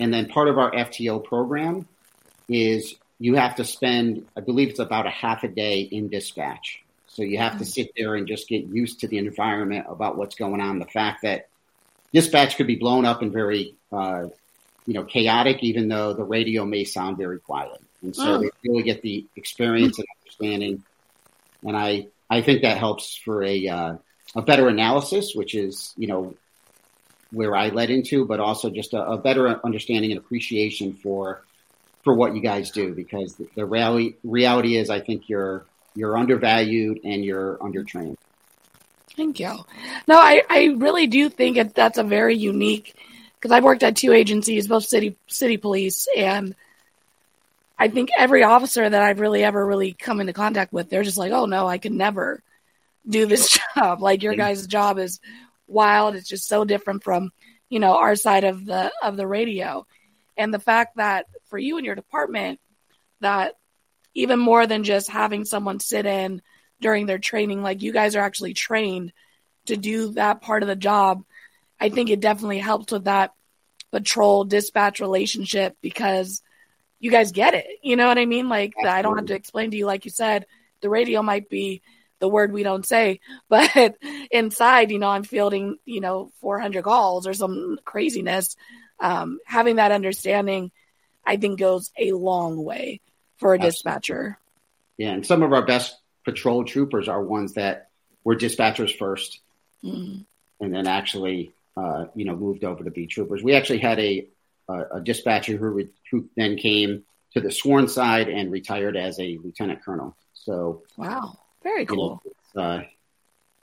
And 0.00 0.12
then 0.12 0.28
part 0.28 0.48
of 0.48 0.58
our 0.58 0.72
FTO 0.72 1.22
program 1.22 1.86
is 2.48 2.96
you 3.18 3.36
have 3.36 3.56
to 3.56 3.64
spend, 3.64 4.26
I 4.36 4.40
believe 4.40 4.70
it's 4.70 4.78
about 4.78 5.06
a 5.06 5.10
half 5.10 5.44
a 5.44 5.48
day 5.48 5.82
in 5.82 6.08
dispatch. 6.08 6.82
So 7.08 7.22
you 7.22 7.38
have 7.38 7.58
to 7.58 7.64
hmm. 7.64 7.64
sit 7.64 7.92
there 7.96 8.14
and 8.14 8.26
just 8.26 8.48
get 8.48 8.64
used 8.64 9.00
to 9.00 9.08
the 9.08 9.18
environment 9.18 9.86
about 9.88 10.16
what's 10.16 10.34
going 10.34 10.60
on. 10.60 10.78
The 10.78 10.86
fact 10.86 11.22
that 11.22 11.48
dispatch 12.14 12.56
could 12.56 12.66
be 12.66 12.76
blown 12.76 13.04
up 13.04 13.20
and 13.20 13.30
very, 13.30 13.74
uh, 13.92 14.28
you 14.86 14.94
know, 14.94 15.04
chaotic, 15.04 15.62
even 15.62 15.88
though 15.88 16.14
the 16.14 16.24
radio 16.24 16.64
may 16.64 16.84
sound 16.84 17.18
very 17.18 17.38
quiet. 17.38 17.80
And 18.02 18.16
so 18.16 18.36
oh. 18.36 18.38
they 18.38 18.50
really 18.64 18.82
get 18.82 19.02
the 19.02 19.26
experience 19.36 19.98
and 19.98 20.08
understanding. 20.22 20.82
And 21.62 21.76
I, 21.76 22.06
I 22.30 22.40
think 22.40 22.62
that 22.62 22.78
helps 22.78 23.14
for 23.16 23.42
a, 23.42 23.68
uh, 23.68 23.96
a 24.34 24.42
better 24.42 24.68
analysis, 24.68 25.34
which 25.34 25.54
is, 25.54 25.92
you 25.98 26.06
know, 26.06 26.34
where 27.32 27.54
I 27.54 27.68
led 27.68 27.90
into, 27.90 28.24
but 28.24 28.40
also 28.40 28.70
just 28.70 28.92
a, 28.92 29.02
a 29.02 29.18
better 29.18 29.64
understanding 29.64 30.10
and 30.12 30.18
appreciation 30.18 30.92
for, 30.92 31.42
for 32.02 32.14
what 32.14 32.34
you 32.34 32.40
guys 32.40 32.70
do, 32.70 32.94
because 32.94 33.34
the, 33.36 33.48
the 33.54 33.66
reality, 33.66 34.16
reality 34.24 34.76
is 34.76 34.90
I 34.90 35.00
think 35.00 35.28
you're, 35.28 35.64
you're 35.94 36.16
undervalued 36.16 37.00
and 37.04 37.24
you're 37.24 37.56
undertrained. 37.58 38.16
Thank 39.16 39.40
you. 39.40 39.52
No, 40.08 40.18
I, 40.18 40.42
I 40.48 40.64
really 40.76 41.06
do 41.06 41.28
think 41.28 41.56
it, 41.56 41.74
that's 41.74 41.98
a 41.98 42.04
very 42.04 42.36
unique 42.36 42.94
because 43.40 43.52
I've 43.52 43.64
worked 43.64 43.82
at 43.82 43.96
two 43.96 44.12
agencies, 44.12 44.68
both 44.68 44.84
city 44.84 45.16
city 45.26 45.56
police, 45.56 46.06
and 46.14 46.54
I 47.78 47.88
think 47.88 48.10
every 48.16 48.42
officer 48.44 48.88
that 48.88 49.02
I've 49.02 49.20
really 49.20 49.42
ever 49.42 49.64
really 49.64 49.92
come 49.94 50.20
into 50.20 50.34
contact 50.34 50.72
with, 50.72 50.90
they're 50.90 51.02
just 51.02 51.16
like, 51.16 51.32
oh 51.32 51.46
no, 51.46 51.66
I 51.66 51.78
could 51.78 51.92
never 51.92 52.42
do 53.08 53.24
this 53.26 53.58
job. 53.74 54.02
Like 54.02 54.22
your 54.22 54.34
guys' 54.34 54.66
job 54.66 54.98
is 54.98 55.20
wild. 55.70 56.14
It's 56.14 56.28
just 56.28 56.48
so 56.48 56.64
different 56.64 57.02
from 57.02 57.30
you 57.68 57.80
know 57.80 57.96
our 57.96 58.16
side 58.16 58.44
of 58.44 58.64
the 58.64 58.92
of 59.02 59.16
the 59.16 59.26
radio, 59.26 59.86
and 60.36 60.52
the 60.52 60.58
fact 60.58 60.96
that 60.96 61.26
for 61.46 61.58
you 61.58 61.76
and 61.76 61.86
your 61.86 61.94
department 61.94 62.60
that 63.20 63.54
even 64.14 64.38
more 64.38 64.66
than 64.66 64.84
just 64.84 65.10
having 65.10 65.44
someone 65.44 65.80
sit 65.80 66.06
in 66.06 66.42
during 66.80 67.06
their 67.06 67.18
training. 67.18 67.62
Like 67.62 67.82
you 67.82 67.92
guys 67.92 68.16
are 68.16 68.22
actually 68.22 68.54
trained 68.54 69.12
to 69.66 69.76
do 69.76 70.12
that 70.12 70.40
part 70.40 70.62
of 70.62 70.68
the 70.68 70.76
job. 70.76 71.24
I 71.78 71.88
think 71.90 72.10
it 72.10 72.20
definitely 72.20 72.58
helps 72.58 72.92
with 72.92 73.04
that 73.04 73.32
patrol 73.90 74.44
dispatch 74.44 75.00
relationship 75.00 75.76
because 75.80 76.42
you 76.98 77.10
guys 77.10 77.32
get 77.32 77.54
it. 77.54 77.66
You 77.82 77.96
know 77.96 78.06
what 78.06 78.18
I 78.18 78.26
mean? 78.26 78.48
Like 78.48 78.72
Absolutely. 78.76 78.98
I 78.98 79.02
don't 79.02 79.16
have 79.16 79.26
to 79.26 79.34
explain 79.34 79.70
to 79.70 79.76
you, 79.76 79.86
like 79.86 80.04
you 80.04 80.10
said, 80.10 80.46
the 80.80 80.90
radio 80.90 81.22
might 81.22 81.48
be 81.48 81.82
the 82.20 82.28
word 82.28 82.52
we 82.52 82.62
don't 82.62 82.86
say, 82.86 83.20
but 83.48 83.96
inside, 84.30 84.90
you 84.90 84.98
know, 84.98 85.08
I'm 85.08 85.24
fielding, 85.24 85.78
you 85.84 86.00
know, 86.00 86.30
400 86.40 86.84
calls 86.84 87.26
or 87.26 87.34
some 87.34 87.78
craziness. 87.84 88.56
Um, 88.98 89.38
having 89.46 89.76
that 89.76 89.92
understanding, 89.92 90.70
I 91.26 91.36
think 91.36 91.58
goes 91.58 91.90
a 91.98 92.12
long 92.12 92.62
way 92.62 93.00
for 93.38 93.54
a 93.54 93.56
Absolutely. 93.56 93.70
dispatcher. 93.70 94.38
Yeah, 94.98 95.12
and 95.12 95.26
some 95.26 95.42
of 95.42 95.52
our 95.52 95.64
best 95.64 95.96
patrol 96.24 96.64
troopers 96.64 97.08
are 97.08 97.22
ones 97.22 97.54
that 97.54 97.88
were 98.22 98.36
dispatchers 98.36 98.96
1st 98.96 99.38
mm-hmm. 99.84 100.22
and 100.60 100.74
then 100.74 100.86
actually, 100.86 101.52
uh, 101.76 102.06
you 102.14 102.26
know, 102.26 102.36
moved 102.36 102.64
over 102.64 102.84
to 102.84 102.90
be 102.90 103.06
troopers. 103.06 103.42
We 103.42 103.54
actually 103.54 103.78
had 103.78 103.98
a, 103.98 104.26
a, 104.68 104.96
a 104.96 105.00
dispatcher 105.00 105.56
who, 105.56 105.88
who 106.10 106.28
then 106.36 106.56
came 106.56 107.04
to 107.32 107.40
the 107.40 107.50
sworn 107.50 107.88
side 107.88 108.28
and 108.28 108.50
retired 108.50 108.96
as 108.96 109.18
a 109.18 109.38
lieutenant 109.42 109.82
colonel. 109.84 110.16
So, 110.34 110.82
wow, 110.96 111.38
very 111.62 111.86
cool. 111.86 112.22
Uh, 112.54 112.80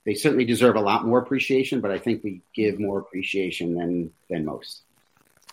they 0.04 0.14
certainly 0.14 0.44
deserve 0.44 0.76
a 0.76 0.80
lot 0.80 1.04
more 1.04 1.18
appreciation, 1.18 1.80
but 1.80 1.90
I 1.90 1.98
think 1.98 2.24
we 2.24 2.40
give 2.54 2.80
more 2.80 2.98
appreciation 2.98 3.74
than 3.74 4.12
than 4.30 4.44
most. 4.44 4.82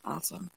Awesome. 0.03 0.49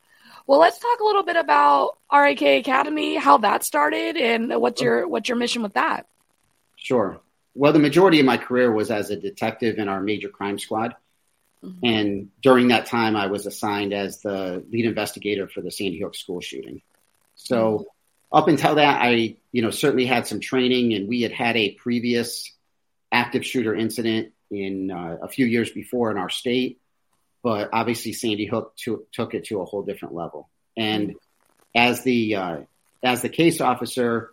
Well, 0.47 0.61
let's 0.61 0.79
talk 0.79 1.01
a 1.01 1.05
little 1.05 1.25
bit 1.25 1.37
about 1.37 1.99
RAK 2.13 2.43
Academy, 2.43 3.17
how 3.17 3.39
that 3.39 3.65
started, 3.65 4.17
and 4.17 4.61
what's 4.61 4.81
your 4.81 5.07
what's 5.09 5.29
your 5.29 5.37
mission 5.37 5.63
with 5.63 5.75
that. 5.75 6.07
Sure. 6.77 7.21
Well, 7.55 7.73
the 7.73 7.81
majority 7.81 8.21
of 8.21 8.27
my 8.27 8.37
career 8.37 8.71
was 8.71 8.91
as 8.91 9.11
a 9.11 9.17
detective 9.17 9.79
in 9.79 9.89
our 9.89 10.01
major 10.01 10.29
crime 10.29 10.59
squad. 10.59 10.95
Mm-hmm. 11.65 11.87
And 11.87 12.29
during 12.41 12.69
that 12.69 12.87
time, 12.87 13.17
I 13.17 13.27
was 13.27 13.47
assigned 13.47 13.93
as 13.93 14.21
the 14.21 14.65
lead 14.71 14.85
investigator 14.85 15.49
for 15.49 15.61
the 15.61 15.73
Sandy 15.73 16.01
Hook 16.01 16.15
school 16.15 16.41
shooting. 16.41 16.83
So 17.35 17.57
mm-hmm. 17.57 17.85
Up 18.31 18.49
until 18.49 18.77
that, 18.77 19.01
I, 19.03 19.37
you 19.53 19.63
know, 19.63 19.71
certainly 19.71 20.07
had 20.07 20.27
some 20.27 20.41
training 20.41 20.95
and 20.95 21.09
we 21.09 21.23
had 21.23 21.33
had 21.33 21.57
a 21.57 21.73
previous 21.73 22.53
active 23.11 23.45
shooter 23.45 23.75
incident 23.75 24.33
in 24.51 24.91
uh, 24.91 25.19
a 25.23 25.29
few 25.29 25.47
years 25.47 25.71
before 25.71 26.11
in 26.11 26.19
our 26.19 26.31
state. 26.31 26.81
But 27.43 27.71
obviously 27.73 28.13
Sandy 28.13 28.47
Hook 28.47 28.75
to, 28.85 29.07
took 29.13 29.35
it 29.35 29.45
to 29.47 29.61
a 29.61 29.65
whole 29.65 29.83
different 29.83 30.15
level. 30.15 30.49
And 30.77 31.17
as 31.75 32.03
the, 32.03 32.37
uh, 32.37 32.57
as 33.03 33.23
the 33.23 33.29
case 33.29 33.61
officer, 33.61 34.31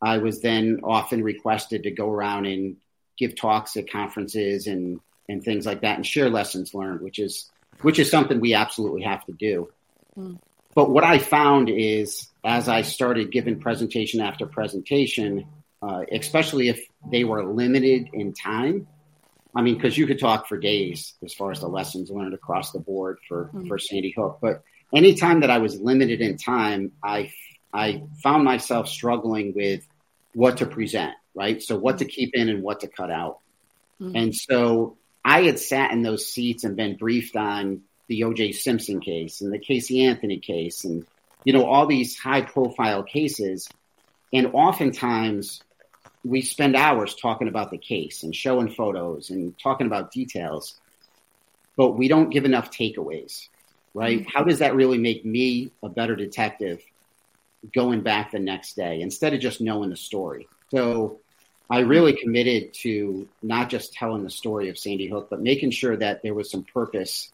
I 0.00 0.18
was 0.18 0.40
then 0.40 0.80
often 0.84 1.22
requested 1.22 1.84
to 1.84 1.90
go 1.90 2.10
around 2.10 2.46
and 2.46 2.76
give 3.18 3.36
talks 3.36 3.76
at 3.76 3.90
conferences 3.90 4.66
and 4.66 5.00
and 5.28 5.44
things 5.44 5.66
like 5.66 5.82
that 5.82 5.96
and 5.96 6.06
share 6.06 6.30
lessons 6.30 6.72
learned, 6.72 7.00
which 7.00 7.18
is 7.18 7.50
which 7.82 7.98
is 7.98 8.10
something 8.10 8.40
we 8.40 8.54
absolutely 8.54 9.02
have 9.02 9.24
to 9.26 9.32
do. 9.32 9.70
Mm. 10.16 10.38
But 10.74 10.90
what 10.90 11.04
I 11.04 11.18
found 11.18 11.68
is 11.68 12.28
as 12.44 12.68
I 12.68 12.82
started 12.82 13.32
giving 13.32 13.60
presentation 13.60 14.20
after 14.20 14.46
presentation, 14.46 15.46
uh, 15.82 16.04
especially 16.12 16.68
if 16.68 16.80
they 17.10 17.24
were 17.24 17.44
limited 17.44 18.10
in 18.12 18.32
time. 18.32 18.86
I 19.54 19.62
mean, 19.62 19.74
because 19.74 19.96
you 19.96 20.06
could 20.06 20.20
talk 20.20 20.46
for 20.46 20.58
days 20.58 21.14
as 21.24 21.34
far 21.34 21.50
as 21.50 21.60
the 21.60 21.68
lessons 21.68 22.10
learned 22.10 22.34
across 22.34 22.70
the 22.72 22.78
board 22.78 23.18
for, 23.26 23.50
mm. 23.52 23.66
for 23.66 23.78
Sandy 23.78 24.12
Hook. 24.16 24.38
But 24.40 24.62
anytime 24.94 25.40
that 25.40 25.50
I 25.50 25.58
was 25.58 25.80
limited 25.80 26.20
in 26.20 26.36
time, 26.36 26.92
I 27.02 27.32
I 27.72 28.02
found 28.22 28.44
myself 28.44 28.88
struggling 28.88 29.52
with 29.54 29.86
what 30.34 30.58
to 30.58 30.66
present, 30.66 31.14
right? 31.34 31.62
So 31.62 31.78
what 31.78 31.98
to 31.98 32.04
keep 32.04 32.34
in 32.34 32.48
and 32.48 32.62
what 32.62 32.80
to 32.80 32.88
cut 32.88 33.10
out. 33.10 33.38
Mm-hmm. 34.00 34.16
And 34.16 34.34
so 34.34 34.96
I 35.24 35.42
had 35.42 35.58
sat 35.58 35.92
in 35.92 36.02
those 36.02 36.26
seats 36.26 36.64
and 36.64 36.76
been 36.76 36.96
briefed 36.96 37.36
on 37.36 37.82
the 38.08 38.22
OJ 38.22 38.54
Simpson 38.54 39.00
case 39.00 39.40
and 39.40 39.52
the 39.52 39.58
Casey 39.58 40.04
Anthony 40.04 40.38
case 40.38 40.84
and 40.84 41.06
you 41.44 41.52
know 41.52 41.64
all 41.64 41.86
these 41.86 42.18
high 42.18 42.42
profile 42.42 43.02
cases 43.02 43.68
and 44.32 44.48
oftentimes 44.52 45.62
we 46.24 46.42
spend 46.42 46.74
hours 46.74 47.14
talking 47.14 47.48
about 47.48 47.70
the 47.70 47.78
case 47.78 48.22
and 48.22 48.34
showing 48.34 48.68
photos 48.68 49.30
and 49.30 49.58
talking 49.58 49.86
about 49.86 50.10
details 50.10 50.78
but 51.76 51.92
we 51.92 52.08
don't 52.08 52.30
give 52.30 52.44
enough 52.44 52.70
takeaways 52.70 53.48
right 53.94 54.26
how 54.32 54.42
does 54.42 54.58
that 54.58 54.74
really 54.74 54.98
make 54.98 55.24
me 55.24 55.70
a 55.82 55.88
better 55.88 56.16
detective 56.16 56.82
going 57.74 58.00
back 58.02 58.30
the 58.30 58.38
next 58.38 58.76
day 58.76 59.00
instead 59.00 59.34
of 59.34 59.40
just 59.40 59.60
knowing 59.60 59.90
the 59.90 59.96
story. 59.96 60.48
So 60.70 61.18
I 61.70 61.80
really 61.80 62.14
committed 62.14 62.72
to 62.82 63.28
not 63.42 63.68
just 63.68 63.92
telling 63.92 64.24
the 64.24 64.30
story 64.30 64.68
of 64.68 64.78
Sandy 64.78 65.08
Hook, 65.08 65.28
but 65.30 65.40
making 65.40 65.70
sure 65.70 65.96
that 65.96 66.22
there 66.22 66.34
was 66.34 66.50
some 66.50 66.64
purpose 66.64 67.32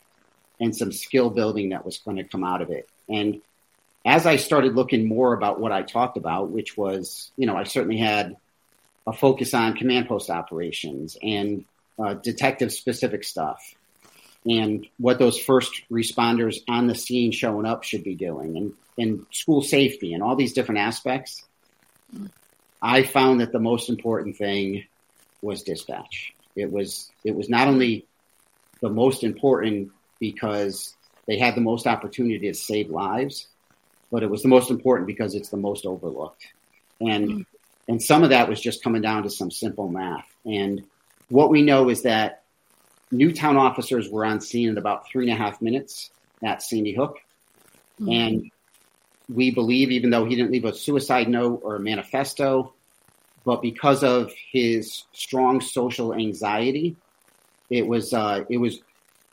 and 0.61 0.77
some 0.77 0.93
skill 0.93 1.31
building 1.31 1.71
that 1.71 1.85
was 1.85 1.99
going 1.99 2.17
to 2.17 2.25
come 2.25 2.45
out 2.45 2.63
of 2.63 2.71
it. 2.71 2.89
And 3.09 3.41
as 4.05 4.27
I 4.27 4.37
started 4.37 4.75
looking 4.75 5.09
more 5.09 5.33
about 5.33 5.61
what 5.61 5.73
I 5.73 5.83
talked 5.83 6.17
about, 6.17 6.51
which 6.51 6.77
was, 6.77 7.31
you 7.37 7.47
know, 7.47 7.57
I 7.57 7.65
certainly 7.65 7.97
had 7.97 8.37
a 9.07 9.13
focus 9.13 9.55
on 9.55 9.75
command 9.75 10.09
post 10.09 10.31
operations 10.31 11.17
and 11.23 11.65
uh, 11.99 12.15
detective 12.15 12.73
specific 12.73 13.25
stuff 13.25 13.75
and 14.47 14.87
what 14.99 15.19
those 15.19 15.39
first 15.39 15.83
responders 15.91 16.59
on 16.69 16.87
the 16.87 16.95
scene 16.95 17.33
showing 17.33 17.67
up 17.67 17.83
should 17.83 18.05
be 18.05 18.15
doing 18.15 18.57
and, 18.57 18.73
and 18.99 19.27
school 19.31 19.63
safety 19.63 20.13
and 20.13 20.23
all 20.23 20.37
these 20.37 20.53
different 20.53 20.81
aspects. 20.81 21.45
I 22.83 23.03
found 23.03 23.41
that 23.41 23.53
the 23.53 23.59
most 23.59 23.89
important 23.89 24.37
thing 24.37 24.85
was 25.41 25.63
dispatch. 25.63 26.35
It 26.55 26.71
was 26.71 27.11
it 27.25 27.35
was 27.35 27.49
not 27.49 27.69
only 27.69 28.07
the 28.81 28.91
most 28.91 29.25
important 29.25 29.91
because 30.33 30.95
they 31.27 31.39
had 31.39 31.55
the 31.55 31.61
most 31.61 31.87
opportunity 31.87 32.49
to 32.49 32.55
save 32.55 32.89
lives, 32.91 33.49
but 34.11 34.23
it 34.23 34.31
was 34.31 34.43
the 34.43 34.49
most 34.49 34.71
important 34.71 35.07
because 35.07 35.35
it's 35.35 35.51
the 35.51 35.57
most 35.57 35.85
overlooked. 35.85 36.47
And 37.01 37.29
mm. 37.29 37.47
and 37.89 38.03
some 38.03 38.23
of 38.23 38.31
that 38.31 38.49
was 38.49 38.61
just 38.61 38.83
coming 38.83 39.03
down 39.03 39.25
to 39.25 39.31
some 39.31 39.51
simple 39.51 39.89
math. 39.89 40.27
And 40.47 40.85
what 41.29 41.51
we 41.51 41.63
know 41.63 41.91
is 41.91 42.03
that 42.03 42.43
Newtown 43.11 43.57
officers 43.57 44.09
were 44.09 44.25
on 44.25 44.41
scene 44.41 44.71
in 44.71 44.79
about 44.79 45.07
three 45.07 45.29
and 45.29 45.33
a 45.33 45.43
half 45.43 45.61
minutes 45.61 46.11
at 46.43 46.63
Sandy 46.63 46.95
Hook. 46.95 47.19
Mm-hmm. 48.01 48.13
And 48.13 48.51
we 49.29 49.51
believe, 49.51 49.91
even 49.91 50.11
though 50.11 50.25
he 50.25 50.37
didn't 50.37 50.53
leave 50.53 50.65
a 50.65 50.75
suicide 50.75 51.29
note 51.29 51.61
or 51.63 51.77
a 51.77 51.81
manifesto, 51.81 52.73
but 53.45 53.61
because 53.61 54.03
of 54.03 54.33
his 54.53 55.05
strong 55.13 55.61
social 55.61 56.15
anxiety, 56.15 56.97
it 57.71 57.87
was 57.87 58.13
uh, 58.13 58.45
it 58.49 58.59
was 58.59 58.81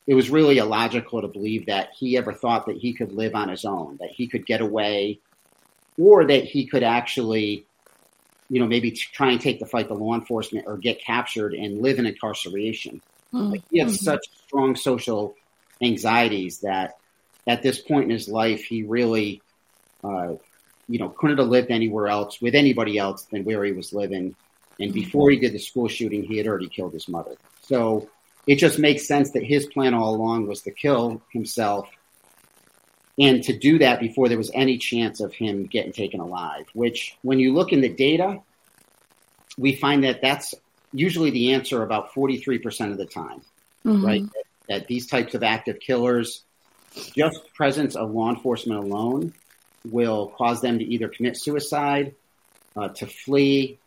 it 0.08 0.16
was 0.16 0.30
really 0.30 0.58
illogical 0.58 1.22
to 1.22 1.28
believe 1.28 1.68
that 1.68 1.90
he 1.98 2.18
ever 2.18 2.34
thought 2.34 2.66
that 2.66 2.78
he 2.78 2.94
could 2.94 3.12
live 3.12 3.36
on 3.36 3.50
his 3.50 3.66
own, 3.66 3.98
that 4.00 4.10
he 4.10 4.28
could 4.28 4.46
get 4.46 4.62
away, 4.62 5.20
or 5.98 6.26
that 6.26 6.44
he 6.44 6.66
could 6.66 6.84
actually, 6.84 7.66
you 8.50 8.60
know, 8.60 8.68
maybe 8.68 8.92
try 8.92 9.32
and 9.32 9.40
take 9.40 9.60
the 9.60 9.66
fight 9.66 9.88
to 9.88 9.94
law 9.94 10.16
enforcement 10.16 10.66
or 10.68 10.78
get 10.78 11.02
captured 11.02 11.54
and 11.54 11.82
live 11.82 12.00
in 12.00 12.06
incarceration. 12.06 13.02
Mm-hmm. 13.34 13.52
Like 13.52 13.64
he 13.70 13.80
had 13.80 13.90
mm-hmm. 13.90 13.96
such 13.96 14.26
strong 14.48 14.76
social 14.76 15.36
anxieties 15.82 16.60
that 16.60 16.98
at 17.48 17.62
this 17.62 17.80
point 17.80 18.06
in 18.06 18.10
his 18.10 18.28
life, 18.28 18.64
he 18.64 18.84
really, 18.84 19.42
uh, 20.04 20.34
you 20.88 21.00
know, 21.00 21.10
couldn't 21.10 21.38
have 21.38 21.48
lived 21.48 21.72
anywhere 21.72 22.08
else 22.08 22.42
with 22.42 22.56
anybody 22.56 22.98
else 22.98 23.24
than 23.26 23.44
where 23.44 23.64
he 23.64 23.72
was 23.72 23.94
living. 23.94 24.36
And 24.80 24.90
mm-hmm. 24.90 24.94
before 24.94 25.30
he 25.30 25.38
did 25.38 25.54
the 25.54 25.60
school 25.60 25.88
shooting, 25.88 26.24
he 26.24 26.38
had 26.38 26.48
already 26.48 26.68
killed 26.68 26.94
his 26.94 27.08
mother. 27.08 27.36
So 27.62 28.10
it 28.48 28.56
just 28.56 28.80
makes 28.80 29.08
sense 29.08 29.32
that 29.32 29.44
his 29.44 29.66
plan 29.68 29.94
all 29.94 30.16
along 30.16 30.48
was 30.48 30.62
to 30.62 30.72
kill 30.72 31.22
himself 31.32 31.88
and 33.20 33.44
to 33.44 33.58
do 33.58 33.80
that 33.80 34.00
before 34.00 34.30
there 34.30 34.38
was 34.38 34.52
any 34.54 34.78
chance 34.78 35.20
of 35.20 35.34
him 35.34 35.66
getting 35.66 35.92
taken 35.92 36.20
alive. 36.20 36.66
Which, 36.74 37.18
when 37.22 37.40
you 37.40 37.54
look 37.54 37.72
in 37.72 37.82
the 37.82 37.90
data, 37.90 38.42
we 39.58 39.76
find 39.76 40.04
that 40.04 40.22
that's 40.22 40.56
usually 40.94 41.30
the 41.30 41.54
answer 41.54 41.84
about 41.84 42.14
43% 42.14 42.92
of 42.92 42.98
the 42.98 43.06
time, 43.06 43.42
mm-hmm. 43.86 44.06
right? 44.06 44.24
That, 44.24 44.44
that 44.70 44.88
these 44.88 45.08
types 45.08 45.36
of 45.36 45.44
active 45.44 45.80
killers, 45.80 46.44
just 47.16 47.54
presence 47.54 47.96
of 47.96 48.12
law 48.12 48.30
enforcement 48.30 48.84
alone 48.84 49.34
will 49.90 50.28
cause 50.28 50.62
them 50.62 50.80
to 50.80 50.86
either 50.86 51.08
commit 51.08 51.38
suicide, 51.38 52.16
uh, 52.76 52.90
to 52.90 53.08
flee, 53.08 53.78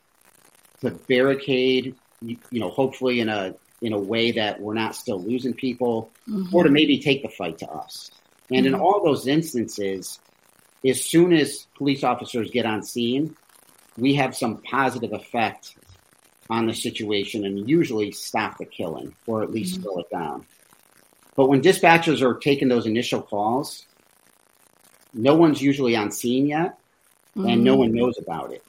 to 0.81 0.91
barricade, 0.91 1.95
you, 2.21 2.37
you 2.51 2.61
know, 2.61 2.71
hopefully 2.71 3.21
in 3.21 3.29
a 3.29 3.55
in 3.85 3.93
a 3.93 3.99
way 3.99 4.33
that 4.33 4.62
we're 4.62 4.73
not 4.73 4.97
still 4.97 5.23
losing 5.23 5.53
people, 5.53 6.11
mm-hmm. 6.26 6.57
or 6.57 6.64
to 6.64 6.71
maybe 6.71 6.99
take 6.99 7.23
the 7.23 7.29
fight 7.29 7.59
to 7.59 7.71
us. 7.71 8.11
And 8.50 8.64
mm-hmm. 8.64 8.75
in 8.75 8.81
all 8.81 9.05
those 9.05 9.26
instances, 9.26 10.19
as 10.87 11.05
soon 11.05 11.35
as 11.35 11.67
police 11.76 12.03
officers 12.03 12.50
get 12.50 12.64
on 12.64 12.83
scene, 12.83 13.37
we 13.99 14.14
have 14.14 14.35
some 14.35 14.62
positive 14.62 15.12
effect 15.12 15.76
on 16.49 16.67
the 16.67 16.73
situation 16.73 17.45
and 17.45 17.69
usually 17.69 18.11
stop 18.11 18.57
the 18.57 18.64
killing 18.64 19.14
or 19.26 19.43
at 19.43 19.50
least 19.50 19.75
mm-hmm. 19.75 19.83
slow 19.83 19.99
it 19.99 20.11
down. 20.11 20.47
But 21.37 21.49
when 21.49 21.61
dispatchers 21.61 22.23
are 22.23 22.38
taking 22.38 22.69
those 22.69 22.87
initial 22.87 23.21
calls, 23.21 23.85
no 25.12 25.35
one's 25.35 25.61
usually 25.61 25.95
on 25.95 26.11
scene 26.11 26.47
yet 26.47 26.79
and 27.35 27.62
no 27.62 27.73
mm-hmm. 27.73 27.81
one 27.81 27.93
knows 27.93 28.19
about 28.19 28.50
it. 28.50 28.64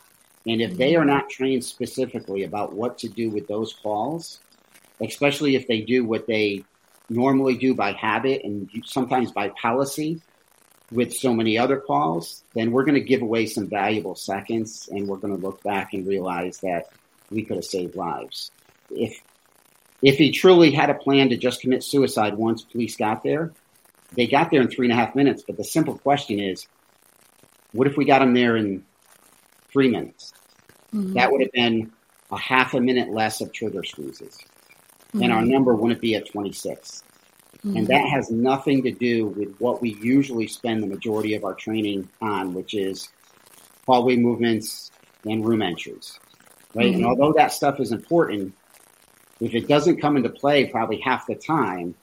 And 0.45 0.61
if 0.61 0.75
they 0.75 0.95
are 0.97 1.05
not 1.05 1.29
trained 1.29 1.63
specifically 1.63 2.43
about 2.43 2.73
what 2.73 2.97
to 2.99 3.07
do 3.07 3.29
with 3.29 3.47
those 3.47 3.73
calls, 3.73 4.39
especially 5.01 5.55
if 5.55 5.67
they 5.67 5.81
do 5.81 6.05
what 6.05 6.27
they 6.27 6.63
normally 7.09 7.57
do 7.57 7.73
by 7.73 7.91
habit 7.91 8.43
and 8.43 8.69
sometimes 8.85 9.31
by 9.31 9.49
policy 9.49 10.21
with 10.91 11.13
so 11.13 11.33
many 11.33 11.57
other 11.57 11.77
calls, 11.77 12.43
then 12.53 12.71
we're 12.71 12.83
going 12.85 12.95
to 12.95 13.01
give 13.01 13.21
away 13.21 13.45
some 13.45 13.67
valuable 13.67 14.15
seconds 14.15 14.89
and 14.91 15.07
we're 15.07 15.17
going 15.17 15.35
to 15.35 15.41
look 15.41 15.61
back 15.63 15.93
and 15.93 16.07
realize 16.07 16.59
that 16.59 16.89
we 17.29 17.43
could 17.43 17.57
have 17.57 17.65
saved 17.65 17.95
lives. 17.95 18.51
If 18.89 19.19
if 20.01 20.17
he 20.17 20.31
truly 20.31 20.71
had 20.71 20.89
a 20.89 20.93
plan 20.93 21.29
to 21.29 21.37
just 21.37 21.61
commit 21.61 21.83
suicide 21.83 22.35
once 22.35 22.61
police 22.61 22.95
got 22.95 23.23
there, 23.23 23.51
they 24.11 24.27
got 24.27 24.51
there 24.51 24.61
in 24.61 24.67
three 24.67 24.85
and 24.85 24.93
a 24.93 24.95
half 24.95 25.15
minutes. 25.15 25.43
But 25.45 25.57
the 25.57 25.63
simple 25.63 25.97
question 25.97 26.39
is, 26.39 26.67
what 27.71 27.87
if 27.87 27.97
we 27.97 28.05
got 28.05 28.21
him 28.21 28.33
there 28.33 28.55
in 28.55 28.85
three 29.71 29.89
minutes? 29.89 30.33
Mm-hmm. 30.93 31.13
That 31.13 31.31
would 31.31 31.41
have 31.41 31.51
been 31.53 31.91
a 32.31 32.37
half 32.37 32.73
a 32.73 32.81
minute 32.81 33.09
less 33.09 33.41
of 33.41 33.51
trigger 33.51 33.83
squeezes 33.83 34.37
mm-hmm. 35.15 35.23
and 35.23 35.33
our 35.33 35.43
number 35.43 35.73
wouldn't 35.73 36.01
be 36.01 36.15
at 36.15 36.29
26. 36.29 37.03
Mm-hmm. 37.57 37.77
And 37.77 37.87
that 37.87 38.07
has 38.07 38.29
nothing 38.29 38.83
to 38.83 38.91
do 38.91 39.27
with 39.27 39.55
what 39.59 39.81
we 39.81 39.95
usually 39.95 40.47
spend 40.47 40.83
the 40.83 40.87
majority 40.87 41.35
of 41.35 41.43
our 41.43 41.53
training 41.53 42.09
on, 42.21 42.53
which 42.53 42.73
is 42.73 43.09
hallway 43.87 44.17
movements 44.17 44.91
and 45.25 45.45
room 45.45 45.61
entries. 45.61 46.19
Right. 46.73 46.87
And 46.87 46.95
mm-hmm. 46.97 47.05
although 47.05 47.33
that 47.33 47.53
stuff 47.53 47.79
is 47.79 47.91
important, 47.91 48.53
if 49.39 49.55
it 49.55 49.67
doesn't 49.67 50.01
come 50.01 50.17
into 50.17 50.29
play 50.29 50.65
probably 50.65 50.99
half 50.99 51.27
the 51.27 51.35
time, 51.35 51.95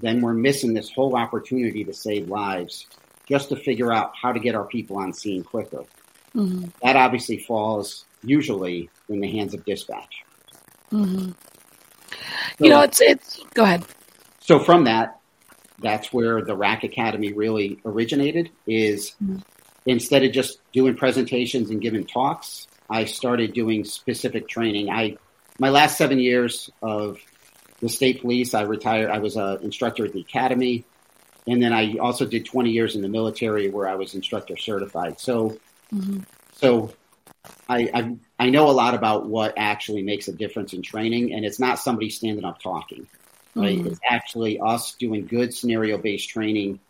then 0.00 0.20
we're 0.20 0.34
missing 0.34 0.74
this 0.74 0.90
whole 0.90 1.16
opportunity 1.16 1.84
to 1.84 1.92
save 1.92 2.28
lives 2.28 2.86
just 3.28 3.50
to 3.50 3.56
figure 3.56 3.92
out 3.92 4.12
how 4.20 4.32
to 4.32 4.40
get 4.40 4.54
our 4.54 4.64
people 4.64 4.98
on 4.98 5.12
scene 5.12 5.44
quicker. 5.44 5.84
Mm-hmm. 6.34 6.66
That 6.82 6.96
obviously 6.96 7.38
falls 7.38 8.04
usually 8.24 8.90
in 9.08 9.20
the 9.20 9.30
hands 9.30 9.54
of 9.54 9.64
dispatch. 9.64 10.24
Mm-hmm. 10.90 11.32
You 12.58 12.70
know, 12.70 12.82
it's 12.82 13.00
it's. 13.00 13.42
Go 13.54 13.64
ahead. 13.64 13.84
So 14.40 14.58
from 14.58 14.84
that, 14.84 15.20
that's 15.80 16.12
where 16.12 16.42
the 16.42 16.56
RAK 16.56 16.84
Academy 16.84 17.32
really 17.32 17.80
originated. 17.84 18.50
Is 18.66 19.12
mm-hmm. 19.22 19.38
instead 19.86 20.24
of 20.24 20.32
just 20.32 20.58
doing 20.72 20.94
presentations 20.94 21.70
and 21.70 21.80
giving 21.80 22.04
talks, 22.04 22.66
I 22.88 23.04
started 23.04 23.52
doing 23.52 23.84
specific 23.84 24.48
training. 24.48 24.90
I 24.90 25.16
my 25.58 25.70
last 25.70 25.98
seven 25.98 26.18
years 26.18 26.70
of 26.82 27.18
the 27.80 27.88
state 27.88 28.20
police, 28.20 28.54
I 28.54 28.62
retired. 28.62 29.10
I 29.10 29.18
was 29.18 29.36
an 29.36 29.58
instructor 29.62 30.04
at 30.04 30.12
the 30.12 30.20
academy, 30.20 30.84
and 31.46 31.62
then 31.62 31.72
I 31.72 31.96
also 31.98 32.24
did 32.24 32.46
20 32.46 32.70
years 32.70 32.94
in 32.94 33.02
the 33.02 33.08
military 33.08 33.68
where 33.68 33.88
I 33.88 33.96
was 33.96 34.14
instructor 34.14 34.56
certified. 34.56 35.18
So, 35.18 35.58
mm-hmm. 35.92 36.20
so 36.54 36.92
I, 37.68 37.90
I, 37.92 38.16
I 38.38 38.50
know 38.50 38.68
a 38.68 38.72
lot 38.72 38.94
about 38.94 39.26
what 39.26 39.54
actually 39.56 40.02
makes 40.02 40.28
a 40.28 40.32
difference 40.32 40.72
in 40.72 40.82
training, 40.82 41.32
and 41.32 41.44
it's 41.44 41.58
not 41.58 41.78
somebody 41.78 42.10
standing 42.10 42.44
up 42.44 42.60
talking. 42.60 43.08
Right? 43.54 43.78
Mm-hmm. 43.78 43.88
It's 43.88 44.00
actually 44.08 44.60
us 44.60 44.94
doing 44.94 45.26
good 45.26 45.52
scenario 45.54 45.98
based 45.98 46.28
training, 46.28 46.80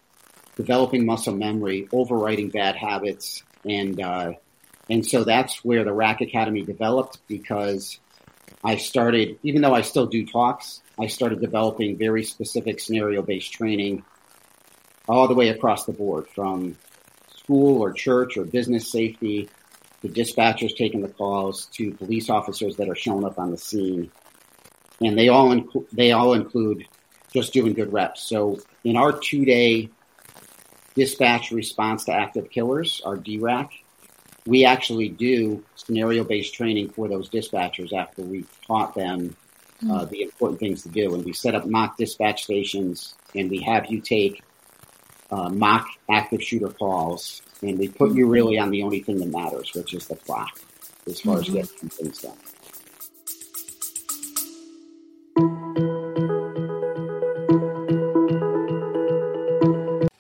developing 0.57 1.07
muscle 1.07 1.35
memory, 1.35 1.89
overriding 1.93 2.51
bad 2.51 2.77
habits, 2.77 3.43
and 3.65 4.01
uh, 4.01 4.33
and 4.91 5.07
so 5.07 5.25
that's 5.25 5.65
where 5.65 5.85
the 5.85 5.93
RAK 5.93 6.21
Academy 6.21 6.63
developed 6.63 7.19
because 7.29 7.99
I 8.63 8.77
started, 8.77 9.39
even 9.43 9.63
though 9.63 9.75
I 9.75 9.81
still 9.81 10.07
do 10.07 10.27
talks, 10.27 10.83
I 10.99 11.07
started 11.07 11.41
developing 11.41 11.97
very 11.97 12.23
specific 12.23 12.79
scenario 12.79 13.23
based 13.23 13.53
training 13.53 14.05
all 15.09 15.27
the 15.27 15.35
way 15.35 15.49
across 15.49 15.85
the 15.85 15.93
board 15.93 16.29
from 16.29 16.77
school 17.35 17.83
or 17.83 17.93
church 17.93 18.37
or 18.37 18.45
business 18.45 18.91
safety 18.91 19.49
to 20.03 20.09
dispatchers 20.09 20.77
taking 20.77 21.01
the 21.01 21.09
calls 21.09 21.67
to 21.67 21.93
police 21.93 22.29
officers 22.29 22.77
that 22.77 22.89
are 22.89 22.95
showing 22.95 23.25
up 23.25 23.39
on 23.39 23.51
the 23.51 23.59
scene. 23.59 24.11
And 25.01 25.17
they 25.17 25.29
all, 25.29 25.53
include 25.53 25.87
they 25.93 26.13
all 26.13 26.35
include 26.35 26.87
just 27.33 27.53
doing 27.53 27.73
good 27.73 27.93
reps. 27.93 28.23
So 28.23 28.61
in 28.85 28.97
our 28.97 29.13
two 29.13 29.45
day 29.45 29.89
dispatch 30.95 31.51
response 31.51 32.05
to 32.05 32.13
active 32.13 32.51
killers, 32.51 33.01
our 33.05 33.17
DRAK, 33.17 33.71
we 34.47 34.65
actually 34.65 35.09
do 35.09 35.65
scenario 35.77 36.25
based 36.25 36.55
training 36.55 36.91
for 36.91 37.09
those 37.09 37.31
dispatchers 37.31 37.93
after 37.93 38.23
we've 38.23 38.51
taught 38.67 38.95
them 38.95 39.37
uh, 39.89 40.05
hmm. 40.05 40.11
the 40.11 40.23
important 40.23 40.61
things 40.61 40.83
to 40.83 40.89
do. 40.89 41.15
And 41.15 41.25
we 41.25 41.33
set 41.33 41.55
up 41.55 41.67
mock 41.67 41.97
dispatch 41.97 42.45
stations 42.45 43.15
and 43.35 43.51
we 43.51 43.61
have 43.63 43.87
you 43.91 44.01
take 44.01 44.43
uh, 45.31 45.49
mock 45.49 45.87
active 46.11 46.43
shooter 46.43 46.69
calls 46.69 47.41
and 47.63 47.79
we 47.79 47.89
put 47.89 48.13
you 48.13 48.27
really 48.27 48.59
on 48.59 48.71
the 48.71 48.83
only 48.83 49.01
thing 49.01 49.19
that 49.19 49.29
matters, 49.29 49.71
which 49.75 49.95
is 49.95 50.09
the 50.09 50.17
clock 50.17 50.61
as 51.07 51.21
far 51.21 51.39
mm-hmm. 51.39 51.59
as 51.59 51.71
getting 51.71 51.89
things 51.89 52.21
done. 52.21 52.37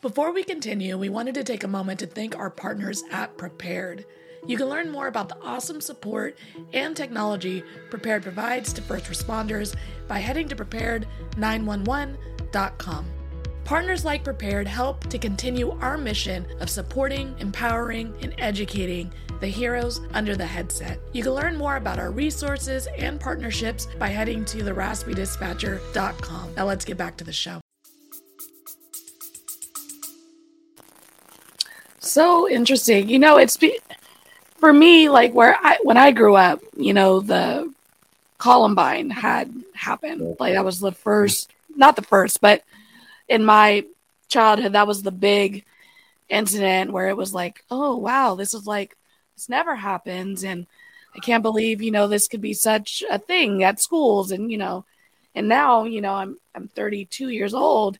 Before 0.00 0.33
we 0.33 0.44
continue, 0.44 0.96
we 0.98 1.09
wanted 1.09 1.35
to 1.37 1.44
take 1.44 1.64
a 1.64 1.68
moment 1.68 2.00
to 2.00 2.07
thank 2.07 2.37
our 2.37 2.50
partners 2.50 3.02
at 3.11 3.38
Prepared. 3.38 4.05
You 4.46 4.57
can 4.57 4.66
learn 4.66 4.90
more 4.90 5.07
about 5.07 5.28
the 5.28 5.40
awesome 5.40 5.81
support 5.81 6.37
and 6.72 6.96
technology 6.96 7.62
Prepared 7.90 8.22
provides 8.22 8.72
to 8.74 8.83
first 8.83 9.07
responders 9.07 9.74
by 10.09 10.18
heading 10.18 10.48
to 10.48 10.57
prepared911.com. 10.57 13.22
Partners 13.64 14.05
like 14.05 14.25
Prepared 14.25 14.66
help 14.66 15.07
to 15.09 15.18
continue 15.18 15.70
our 15.81 15.96
mission 15.96 16.46
of 16.61 16.68
supporting, 16.68 17.35
empowering, 17.38 18.12
and 18.20 18.35
educating 18.38 19.12
the 19.40 19.46
heroes 19.46 20.01
under 20.12 20.37
the 20.37 20.46
headset. 20.46 20.98
You 21.12 21.22
can 21.22 21.33
learn 21.33 21.57
more 21.57 21.77
about 21.77 21.98
our 21.98 22.11
resources 22.11 22.88
and 22.98 23.20
partnerships 23.20 23.87
by 23.98 24.09
heading 24.09 24.44
to 24.46 24.59
theraspydispatcher.com. 24.59 26.55
Now 26.57 26.66
let's 26.66 26.85
get 26.85 26.96
back 26.96 27.16
to 27.18 27.25
the 27.25 27.33
show. 27.33 27.61
So 31.98 32.48
interesting. 32.48 33.09
You 33.09 33.18
know, 33.18 33.38
it's 33.38 33.57
be- 33.57 33.79
for 34.59 34.72
me 34.72 35.09
like 35.09 35.33
where 35.33 35.57
I 35.61 35.79
when 35.83 35.96
I 35.96 36.11
grew 36.11 36.35
up, 36.37 36.61
you 36.77 36.92
know, 36.92 37.20
the 37.20 37.72
Columbine 38.38 39.11
had 39.11 39.53
happened. 39.75 40.37
Like 40.38 40.55
that 40.55 40.64
was 40.64 40.81
the 40.81 40.92
first, 40.92 41.53
not 41.77 41.96
the 41.96 42.03
first, 42.03 42.40
but 42.40 42.62
in 43.29 43.45
my 43.45 43.85
childhood, 44.29 44.73
that 44.73 44.87
was 44.87 45.03
the 45.03 45.13
big 45.13 45.65
incident 46.29 46.93
where 46.93 47.09
it 47.09 47.17
was 47.17 47.35
like, 47.35 47.65
oh, 47.71 47.97
wow, 47.97 48.35
this 48.35 48.55
is 48.55 48.67
like, 48.67 48.97
this 49.37 49.49
never 49.49 49.75
happens. 49.77 50.45
And 50.45 50.67
I 51.15 51.19
can't 51.19 51.43
believe, 51.43 51.83
you 51.83 51.91
know, 51.91 52.09
this 52.09 52.29
could 52.29 52.41
be 52.41 52.55
such 52.55 53.03
a 53.11 53.19
thing 53.19 53.63
at 53.63 53.81
schools. 53.81 54.31
And, 54.33 54.51
you 54.51 54.59
know, 54.59 54.85
And 55.35 55.49
now, 55.49 55.85
you 55.85 56.01
know, 56.01 56.15
I'm 56.15 56.39
I'm 56.55 56.69
32 56.69 57.29
years 57.29 57.55
old 57.55 57.99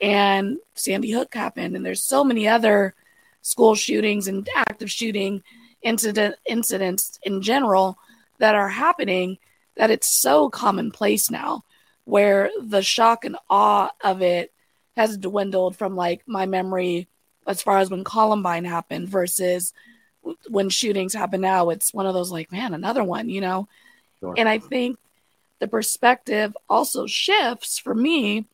and 0.00 0.58
Sandy 0.74 1.12
Hook 1.12 1.34
happened 1.34 1.76
and 1.76 1.84
there's 1.86 2.06
so 2.06 2.24
many 2.24 2.48
other 2.48 2.94
school 3.42 3.74
shootings 3.74 4.26
and 4.26 4.48
active 4.56 4.90
shooting 4.90 5.42
incident 5.82 6.36
incidents 6.46 7.18
in 7.22 7.42
general 7.42 7.98
that 8.38 8.54
are 8.54 8.68
happening 8.70 9.38
that 9.76 9.90
it's 9.90 10.20
so 10.20 10.48
commonplace 10.50 11.30
now 11.30 11.62
where 12.04 12.50
the 12.60 12.82
shock 12.82 13.24
and 13.24 13.36
awe 13.48 13.90
of 14.02 14.22
it 14.22 14.52
has 14.96 15.18
dwindled 15.18 15.76
from 15.76 15.96
like 15.96 16.22
my 16.26 16.46
memory 16.46 17.08
as 17.46 17.62
far 17.62 17.78
as 17.78 17.90
when 17.90 18.04
Columbine 18.04 18.64
happened 18.64 19.08
versus 19.08 19.72
when 20.48 20.68
shootings 20.68 21.14
happen 21.14 21.40
now. 21.40 21.70
It's 21.70 21.92
one 21.92 22.06
of 22.06 22.14
those 22.14 22.30
like, 22.30 22.50
man, 22.50 22.74
another 22.74 23.04
one, 23.04 23.28
you 23.28 23.40
know? 23.40 23.68
Sure. 24.20 24.34
And 24.36 24.48
I 24.48 24.58
think 24.58 24.98
the 25.58 25.68
perspective 25.68 26.56
also 26.68 27.06
shifts 27.06 27.78
for 27.78 27.94
me 27.94 28.46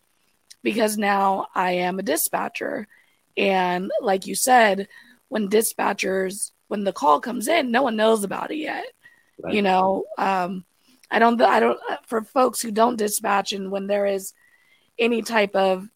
because 0.62 0.98
now 0.98 1.46
I 1.54 1.72
am 1.72 1.98
a 1.98 2.02
dispatcher. 2.02 2.88
And 3.36 3.90
like 4.00 4.26
you 4.26 4.34
said, 4.34 4.88
when 5.28 5.48
dispatchers, 5.48 6.50
when 6.68 6.84
the 6.84 6.92
call 6.92 7.20
comes 7.20 7.48
in, 7.48 7.70
no 7.70 7.82
one 7.82 7.96
knows 7.96 8.24
about 8.24 8.50
it 8.50 8.58
yet. 8.58 8.86
Right. 9.42 9.54
You 9.54 9.62
know, 9.62 10.04
um, 10.18 10.64
I 11.10 11.18
don't, 11.18 11.40
I 11.40 11.60
don't, 11.60 11.78
for 12.06 12.22
folks 12.22 12.60
who 12.60 12.70
don't 12.70 12.96
dispatch 12.96 13.52
and 13.52 13.70
when 13.70 13.86
there 13.86 14.06
is 14.06 14.32
any 14.98 15.22
type 15.22 15.54
of 15.54 15.88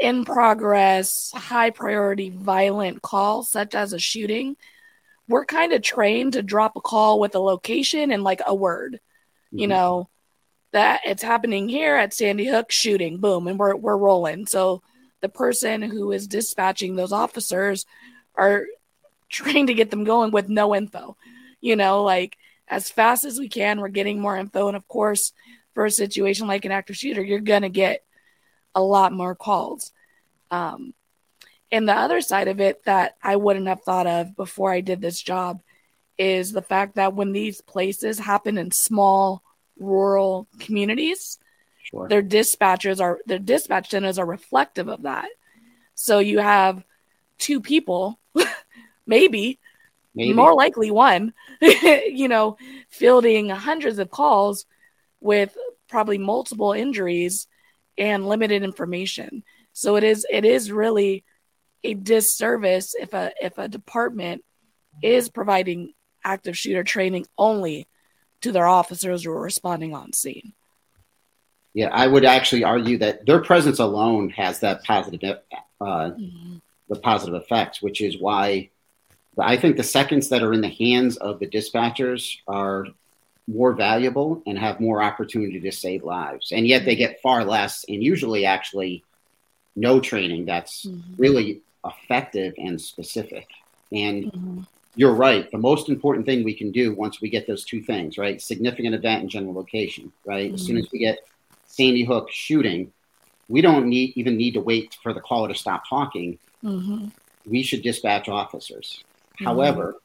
in 0.00 0.24
progress, 0.24 1.30
high 1.34 1.70
priority, 1.70 2.30
violent 2.30 3.02
call, 3.02 3.42
such 3.42 3.74
as 3.74 3.92
a 3.92 3.98
shooting, 3.98 4.56
we're 5.28 5.44
kind 5.44 5.72
of 5.72 5.82
trained 5.82 6.32
to 6.32 6.42
drop 6.42 6.74
a 6.76 6.80
call 6.80 7.20
with 7.20 7.34
a 7.34 7.38
location 7.38 8.10
and 8.10 8.24
like 8.24 8.40
a 8.46 8.54
word, 8.54 8.94
mm-hmm. 8.94 9.58
you 9.58 9.66
know, 9.68 10.08
that 10.72 11.00
it's 11.04 11.22
happening 11.22 11.68
here 11.68 11.96
at 11.96 12.14
Sandy 12.14 12.46
Hook 12.46 12.72
shooting, 12.72 13.18
boom, 13.18 13.46
and 13.46 13.58
we're 13.58 13.76
we're 13.76 13.96
rolling. 13.96 14.46
So 14.46 14.82
the 15.20 15.28
person 15.28 15.82
who 15.82 16.12
is 16.12 16.26
dispatching 16.26 16.96
those 16.96 17.12
officers 17.12 17.84
are 18.34 18.64
trying 19.28 19.66
to 19.66 19.74
get 19.74 19.90
them 19.90 20.04
going 20.04 20.30
with 20.30 20.48
no 20.48 20.74
info. 20.74 21.16
You 21.60 21.76
know, 21.76 22.02
like 22.04 22.36
as 22.68 22.90
fast 22.90 23.24
as 23.24 23.38
we 23.38 23.48
can, 23.48 23.80
we're 23.80 23.88
getting 23.88 24.20
more 24.20 24.36
info. 24.36 24.68
And 24.68 24.76
of 24.76 24.88
course, 24.88 25.32
for 25.74 25.84
a 25.84 25.90
situation 25.90 26.46
like 26.46 26.64
an 26.64 26.72
active 26.72 26.96
shooter, 26.96 27.22
you're 27.22 27.40
gonna 27.40 27.68
get 27.68 28.02
a 28.74 28.82
lot 28.82 29.12
more 29.12 29.34
calls. 29.34 29.92
Um, 30.50 30.94
and 31.72 31.88
the 31.88 31.94
other 31.94 32.20
side 32.20 32.48
of 32.48 32.60
it 32.60 32.84
that 32.84 33.16
I 33.22 33.36
wouldn't 33.36 33.68
have 33.68 33.82
thought 33.82 34.06
of 34.06 34.34
before 34.36 34.72
I 34.72 34.80
did 34.80 35.00
this 35.00 35.20
job 35.20 35.62
is 36.18 36.52
the 36.52 36.62
fact 36.62 36.96
that 36.96 37.14
when 37.14 37.32
these 37.32 37.60
places 37.60 38.18
happen 38.18 38.58
in 38.58 38.70
small 38.70 39.42
rural 39.78 40.48
communities, 40.58 41.38
sure. 41.82 42.08
their 42.08 42.22
dispatchers 42.22 43.00
are 43.00 43.20
their 43.26 43.38
dispatch 43.38 43.90
centers 43.90 44.18
are 44.18 44.26
reflective 44.26 44.88
of 44.88 45.02
that. 45.02 45.28
So 45.94 46.18
you 46.18 46.38
have 46.38 46.84
two 47.38 47.60
people, 47.60 48.18
maybe, 49.06 49.58
maybe, 50.14 50.32
more 50.32 50.54
likely 50.54 50.90
one, 50.90 51.32
you 51.60 52.28
know, 52.28 52.56
fielding 52.90 53.48
hundreds 53.48 53.98
of 53.98 54.10
calls 54.10 54.66
with 55.20 55.56
probably 55.88 56.18
multiple 56.18 56.72
injuries 56.72 57.46
and 58.00 58.26
limited 58.26 58.64
information. 58.64 59.44
So 59.72 59.94
it 59.94 60.02
is 60.02 60.26
it 60.28 60.44
is 60.44 60.72
really 60.72 61.22
a 61.84 61.94
disservice 61.94 62.94
if 62.98 63.14
a 63.14 63.30
if 63.40 63.58
a 63.58 63.68
department 63.68 64.42
is 65.02 65.28
providing 65.28 65.92
active 66.24 66.58
shooter 66.58 66.82
training 66.82 67.26
only 67.38 67.86
to 68.40 68.50
their 68.50 68.66
officers 68.66 69.22
who 69.22 69.30
are 69.30 69.40
responding 69.40 69.94
on 69.94 70.12
scene. 70.12 70.54
Yeah, 71.72 71.90
I 71.92 72.06
would 72.06 72.24
actually 72.24 72.64
argue 72.64 72.98
that 72.98 73.26
their 73.26 73.40
presence 73.40 73.78
alone 73.78 74.30
has 74.30 74.60
that 74.60 74.82
positive, 74.82 75.38
uh, 75.80 75.84
mm-hmm. 75.84 76.56
the 76.88 76.96
positive 76.96 77.40
effects, 77.40 77.80
which 77.80 78.00
is 78.00 78.18
why 78.18 78.70
I 79.38 79.56
think 79.56 79.76
the 79.76 79.84
seconds 79.84 80.30
that 80.30 80.42
are 80.42 80.52
in 80.52 80.62
the 80.62 80.68
hands 80.68 81.16
of 81.16 81.38
the 81.38 81.46
dispatchers 81.46 82.38
are 82.48 82.86
more 83.50 83.72
valuable 83.72 84.42
and 84.46 84.58
have 84.58 84.80
more 84.80 85.02
opportunity 85.02 85.60
to 85.60 85.72
save 85.72 86.04
lives. 86.04 86.52
And 86.52 86.66
yet 86.66 86.84
they 86.84 86.94
get 86.94 87.20
far 87.20 87.44
less 87.44 87.84
and 87.88 88.02
usually 88.02 88.46
actually 88.46 89.02
no 89.76 90.00
training 90.00 90.46
that's 90.46 90.86
mm-hmm. 90.86 91.14
really 91.16 91.62
effective 91.84 92.54
and 92.58 92.80
specific. 92.80 93.48
And 93.92 94.24
mm-hmm. 94.24 94.60
you're 94.94 95.14
right. 95.14 95.50
The 95.50 95.58
most 95.58 95.88
important 95.88 96.26
thing 96.26 96.44
we 96.44 96.54
can 96.54 96.70
do 96.70 96.94
once 96.94 97.20
we 97.20 97.28
get 97.28 97.46
those 97.46 97.64
two 97.64 97.82
things, 97.82 98.18
right? 98.18 98.40
Significant 98.40 98.94
event 98.94 99.22
and 99.22 99.30
general 99.30 99.54
location, 99.54 100.12
right? 100.24 100.46
Mm-hmm. 100.46 100.54
As 100.54 100.62
soon 100.62 100.76
mm-hmm. 100.76 100.84
as 100.84 100.92
we 100.92 100.98
get 101.00 101.18
Sandy 101.66 102.04
Hook 102.04 102.30
shooting, 102.30 102.92
we 103.48 103.60
don't 103.60 103.86
need 103.86 104.12
even 104.14 104.36
need 104.36 104.54
to 104.54 104.60
wait 104.60 104.96
for 105.02 105.12
the 105.12 105.20
caller 105.20 105.48
to 105.48 105.54
stop 105.54 105.88
talking. 105.88 106.38
Mm-hmm. 106.62 107.08
We 107.46 107.62
should 107.62 107.82
dispatch 107.82 108.28
officers. 108.28 109.02
Mm-hmm. 109.34 109.44
However, 109.44 109.96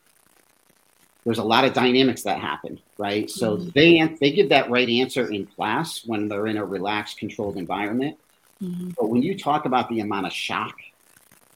there's 1.26 1.40
a 1.40 1.44
lot 1.44 1.66
of 1.66 1.74
dynamics 1.74 2.22
that 2.24 2.40
happen, 2.40 2.80
right? 2.98 3.30
So 3.30 3.58
mm-hmm. 3.58 3.70
they 3.74 4.16
they 4.22 4.32
give 4.32 4.50
that 4.50 4.70
right 4.70 4.88
answer 4.88 5.32
in 5.32 5.48
class 5.48 6.04
when 6.06 6.28
they're 6.28 6.48
in 6.48 6.58
a 6.58 6.66
relaxed, 6.66 7.18
controlled 7.18 7.58
environment. 7.58 8.18
Mm-hmm. 8.62 8.92
But 8.98 9.10
when 9.10 9.24
you 9.24 9.38
talk 9.38 9.66
about 9.66 9.90
the 9.90 10.00
amount 10.00 10.28
of 10.28 10.34
shock 10.34 10.76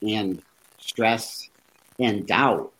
and 0.02 0.42
stress 0.78 1.48
and 1.98 2.26
doubt 2.26 2.72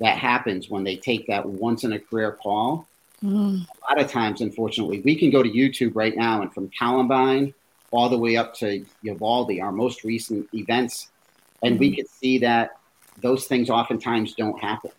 that 0.00 0.18
happens 0.18 0.68
when 0.68 0.84
they 0.84 0.96
take 0.96 1.28
that 1.28 1.46
once 1.46 1.84
in 1.84 1.92
a 1.92 1.98
career 1.98 2.32
call, 2.32 2.88
mm-hmm. 3.24 3.62
a 3.62 3.88
lot 3.88 4.04
of 4.04 4.10
times, 4.10 4.40
unfortunately, 4.40 5.00
we 5.02 5.14
can 5.14 5.30
go 5.30 5.44
to 5.44 5.48
YouTube 5.48 5.92
right 5.94 6.16
now 6.16 6.42
and 6.42 6.52
from 6.52 6.70
Columbine 6.76 7.54
all 7.92 8.08
the 8.08 8.18
way 8.18 8.36
up 8.36 8.52
to 8.54 8.84
Uvalde, 9.02 9.60
our 9.60 9.70
most 9.70 10.02
recent 10.02 10.48
events, 10.52 11.08
and 11.62 11.78
we 11.78 11.90
mm-hmm. 11.90 11.96
can 11.98 12.06
see 12.08 12.38
that 12.38 12.78
those 13.22 13.46
things 13.46 13.70
oftentimes 13.70 14.34
don't 14.34 14.58
happen 14.58 14.90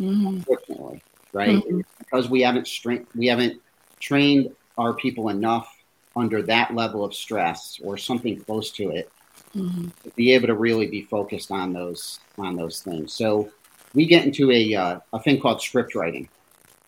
mm-hmm. 0.00 0.26
unfortunately, 0.26 1.02
right? 1.32 1.56
Mm-hmm. 1.56 1.80
Because 1.98 2.28
we 2.28 2.42
haven't 2.42 2.66
stra- 2.66 3.04
we 3.14 3.26
haven't 3.26 3.60
trained 4.00 4.54
our 4.78 4.92
people 4.94 5.28
enough 5.28 5.70
under 6.16 6.42
that 6.42 6.74
level 6.74 7.04
of 7.04 7.14
stress 7.14 7.80
or 7.82 7.98
something 7.98 8.40
close 8.40 8.70
to 8.72 8.90
it 8.90 9.10
mm-hmm. 9.54 9.88
to 10.02 10.10
be 10.10 10.32
able 10.32 10.46
to 10.46 10.54
really 10.54 10.86
be 10.86 11.02
focused 11.02 11.50
on 11.50 11.72
those 11.72 12.20
on 12.38 12.56
those 12.56 12.80
things. 12.80 13.12
So 13.12 13.50
we 13.94 14.06
get 14.06 14.24
into 14.24 14.50
a 14.50 14.74
uh, 14.74 15.00
a 15.12 15.20
thing 15.20 15.40
called 15.40 15.62
script 15.62 15.94
writing, 15.94 16.28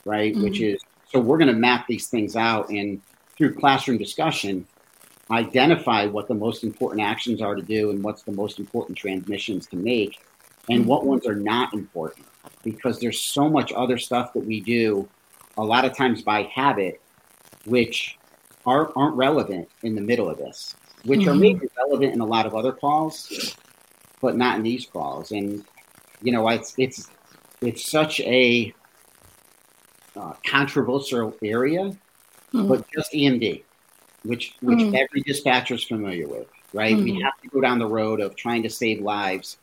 right? 0.05 0.33
Mm-hmm. 0.33 0.43
Which 0.43 0.61
is 0.61 0.81
so 1.11 1.21
we're 1.21 1.39
going 1.39 1.53
to 1.53 1.59
map 1.59 1.87
these 1.87 2.09
things 2.09 2.37
out 2.37 2.69
and 2.71 3.01
through 3.37 3.55
classroom 3.55 3.99
discussion 3.99 4.67
identify 5.31 6.07
what 6.07 6.29
the 6.29 6.35
most 6.35 6.63
important 6.63 7.03
actions 7.03 7.43
are 7.43 7.55
to 7.55 7.63
do 7.63 7.91
and 7.91 8.03
what's 8.03 8.23
the 8.23 8.33
most 8.33 8.59
important 8.59 8.97
transmissions 8.97 9.67
to 9.67 9.77
make 9.77 10.21
and 10.69 10.87
what 10.87 11.07
ones 11.07 11.27
are 11.27 11.35
not 11.35 11.73
important 11.75 12.27
because 12.63 12.99
there's 12.99 13.21
so 13.21 13.49
much 13.49 13.73
other 13.73 13.99
stuff 13.99 14.33
that 14.33 14.45
we 14.45 14.61
do 14.61 15.09
a 15.57 15.65
lot 15.65 15.85
of 15.85 15.97
times 15.97 16.23
by 16.23 16.43
habit, 16.43 17.01
which 17.65 18.19
are, 18.67 18.93
aren't 18.97 19.17
relevant 19.17 19.69
in 19.83 19.95
the 19.95 20.01
middle 20.01 20.29
of 20.29 20.39
this, 20.39 20.75
which 21.05 21.21
mm-hmm. 21.21 21.31
are 21.31 21.35
maybe 21.35 21.69
relevant 21.77 22.13
in 22.13 22.21
a 22.21 22.27
lot 22.27 22.47
of 22.47 22.55
other 22.55 22.73
calls, 22.73 23.57
but 24.21 24.37
not 24.37 24.57
in 24.57 24.63
these 24.63 24.87
calls. 24.87 25.31
And 25.31 25.65
you 26.23 26.33
know, 26.33 26.49
it's 26.49 26.75
it's 26.77 27.09
it's 27.61 27.89
such 27.89 28.21
a 28.21 28.75
uh, 30.17 30.33
controversial 30.45 31.37
area, 31.43 31.97
mm-hmm. 32.53 32.69
but 32.69 32.85
just 32.91 33.13
EMD, 33.13 33.63
which 34.25 34.57
which 34.61 34.79
mm-hmm. 34.79 34.95
every 34.97 35.21
dispatcher 35.23 35.75
is 35.75 35.85
familiar 35.85 36.27
with, 36.27 36.49
right? 36.73 36.97
We 36.97 37.13
mm-hmm. 37.13 37.23
have 37.23 37.41
to 37.43 37.49
go 37.49 37.61
down 37.61 37.79
the 37.79 37.87
road 37.87 38.21
of 38.21 38.35
trying 38.35 38.65
to 38.65 38.71
save 38.71 39.01
lives 39.01 39.59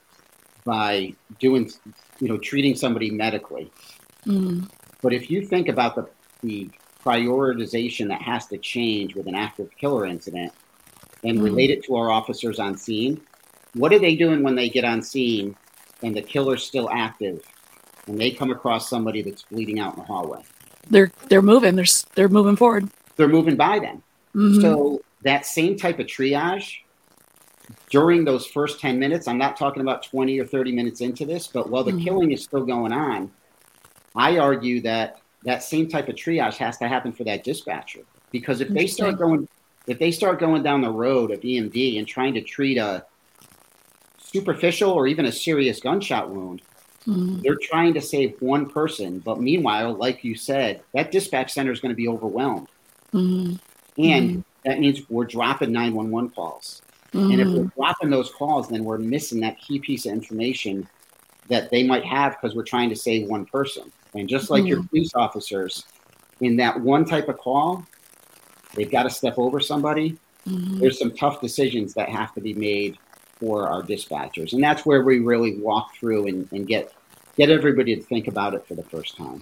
by 0.66 1.14
doing 1.40 1.70
you 2.20 2.28
know, 2.28 2.38
treating 2.38 2.76
somebody 2.76 3.12
medically. 3.12 3.72
Mm. 4.26 4.70
But 5.02 5.14
if 5.14 5.30
you 5.30 5.46
think 5.46 5.68
about 5.68 5.96
the, 5.96 6.08
the 6.42 6.70
prioritization 7.04 8.08
that 8.08 8.22
has 8.22 8.48
to 8.48 8.58
change 8.58 9.16
with 9.16 9.28
an 9.28 9.36
active 9.36 9.70
killer 9.78 10.06
incident 10.06 10.54
and 11.24 11.40
mm. 11.40 11.44
relate 11.44 11.70
it 11.70 11.84
to 11.86 11.96
our 11.96 12.10
officers 12.10 12.60
on 12.60 12.78
scene, 12.78 13.22
what 13.74 13.92
are 13.92 14.00
they 14.00 14.16
doing 14.16 14.44
when 14.44 14.56
they 14.56 14.70
get 14.70 14.86
on 14.86 15.02
scene 15.02 15.56
and 16.02 16.16
the 16.16 16.22
killer's 16.22 16.64
still 16.64 16.90
active 16.90 17.44
and 18.08 18.20
they 18.20 18.32
come 18.32 18.52
across 18.52 18.90
somebody 18.90 19.22
that's 19.22 19.44
bleeding 19.44 19.80
out 19.80 19.96
in 19.96 20.00
the 20.00 20.06
hallway? 20.06 20.44
They're 20.90 21.12
they're 21.30 21.42
moving. 21.42 21.76
They're 21.76 21.86
they're 22.16 22.30
moving 22.30 22.58
forward. 22.58 22.90
They're 23.16 23.30
moving 23.30 23.56
by 23.56 23.80
them. 23.80 24.04
Mm-hmm. 24.36 24.62
So 24.62 25.02
that 25.24 25.46
same 25.46 25.78
type 25.78 26.00
of 26.00 26.08
triage 26.08 26.80
during 27.90 28.26
those 28.26 28.46
first 28.46 28.80
10 28.80 29.00
minutes, 29.00 29.28
I'm 29.28 29.38
not 29.38 29.58
talking 29.58 29.82
about 29.82 30.04
20 30.04 30.40
or 30.40 30.46
30 30.46 30.72
minutes 30.72 31.02
into 31.02 31.26
this, 31.26 31.48
but 31.48 31.70
while 31.70 31.84
the 31.84 31.92
mm-hmm. 31.92 32.04
killing 32.04 32.32
is 32.32 32.44
still 32.44 32.66
going 32.66 32.92
on, 32.92 33.32
I 34.16 34.38
argue 34.38 34.82
that 34.82 35.20
that 35.44 35.64
same 35.64 35.88
type 35.88 36.08
of 36.10 36.16
triage 36.16 36.58
has 36.58 36.78
to 36.78 36.88
happen 36.88 37.12
for 37.12 37.24
that 37.26 37.44
dispatcher 37.44 38.02
because 38.32 38.62
if 38.62 38.70
they 38.70 38.88
start 38.88 39.18
going 39.18 39.48
if 39.88 40.00
they 40.00 40.12
start 40.12 40.40
going 40.40 40.64
down 40.64 40.82
the 40.82 40.90
road 40.90 41.32
of 41.32 41.42
EMD 41.42 41.98
and 41.98 42.08
trying 42.08 42.34
to 42.36 42.42
treat 42.42 42.78
a 42.78 43.06
superficial 44.20 44.92
or 44.92 45.08
even 45.08 45.26
a 45.26 45.32
serious 45.32 45.82
gunshot 45.82 46.30
wound, 46.30 46.62
mm-hmm. 47.06 47.42
they're 47.42 47.58
trying 47.62 47.94
to 47.94 48.02
save 48.02 48.36
one 48.40 48.70
person. 48.70 49.20
But 49.20 49.42
meanwhile, 49.42 49.94
like 49.94 50.24
you 50.24 50.36
said, 50.36 50.82
that 50.94 51.12
dispatch 51.12 51.52
center 51.52 51.72
is 51.72 51.82
going 51.82 51.92
to 51.92 51.98
be 51.98 52.08
overwhelmed. 52.08 52.70
Mm-hmm. 53.14 53.56
And 54.02 54.30
mm-hmm. 54.30 54.40
that 54.64 54.80
means 54.80 55.02
we're 55.10 55.26
dropping 55.26 55.74
911 55.74 56.30
calls. 56.32 56.82
Mm-hmm. 57.14 57.32
And 57.32 57.42
if 57.42 57.48
we're 57.48 57.54
mm-hmm. 57.66 57.82
dropping 57.82 58.10
those 58.10 58.32
calls, 58.32 58.70
then 58.70 58.84
we're 58.84 58.98
missing 58.98 59.40
that 59.42 59.60
key 59.60 59.80
piece 59.80 60.06
of 60.06 60.14
information 60.14 60.88
that 61.48 61.70
they 61.70 61.84
might 61.84 62.04
have 62.06 62.40
because 62.40 62.56
we're 62.56 62.64
trying 62.64 62.90
to 62.90 62.96
save 62.96 63.28
one 63.28 63.46
person. 63.46 63.92
And 64.16 64.28
just 64.28 64.50
like 64.50 64.62
mm-hmm. 64.62 64.68
your 64.68 64.84
police 64.84 65.12
officers, 65.16 65.86
in 66.42 66.56
that 66.58 66.80
one 66.80 67.06
type 67.06 67.30
of 67.30 67.38
call, 67.38 67.86
they've 68.74 68.92
got 68.92 69.04
to 69.04 69.10
step 69.10 69.38
over 69.38 69.60
somebody. 69.60 70.18
Mm-hmm. 70.48 70.80
There's 70.80 71.00
some 71.00 71.12
tough 71.12 71.42
decisions 71.42 71.94
that 71.94 72.10
have 72.10 72.34
to 72.36 72.42
be 72.42 72.54
made 72.54 72.98
for 73.40 73.68
our 73.68 73.82
dispatchers. 73.82 74.54
And 74.54 74.64
that's 74.64 74.86
where 74.86 75.04
we 75.04 75.20
really 75.20 75.58
walk 75.58 75.96
through 75.96 76.28
and, 76.28 76.48
and 76.52 76.68
get 76.68 76.94
get 77.36 77.50
everybody 77.50 77.96
to 77.96 78.02
think 78.02 78.28
about 78.28 78.54
it 78.54 78.66
for 78.68 78.76
the 78.76 78.84
first 78.84 79.18
time. 79.18 79.42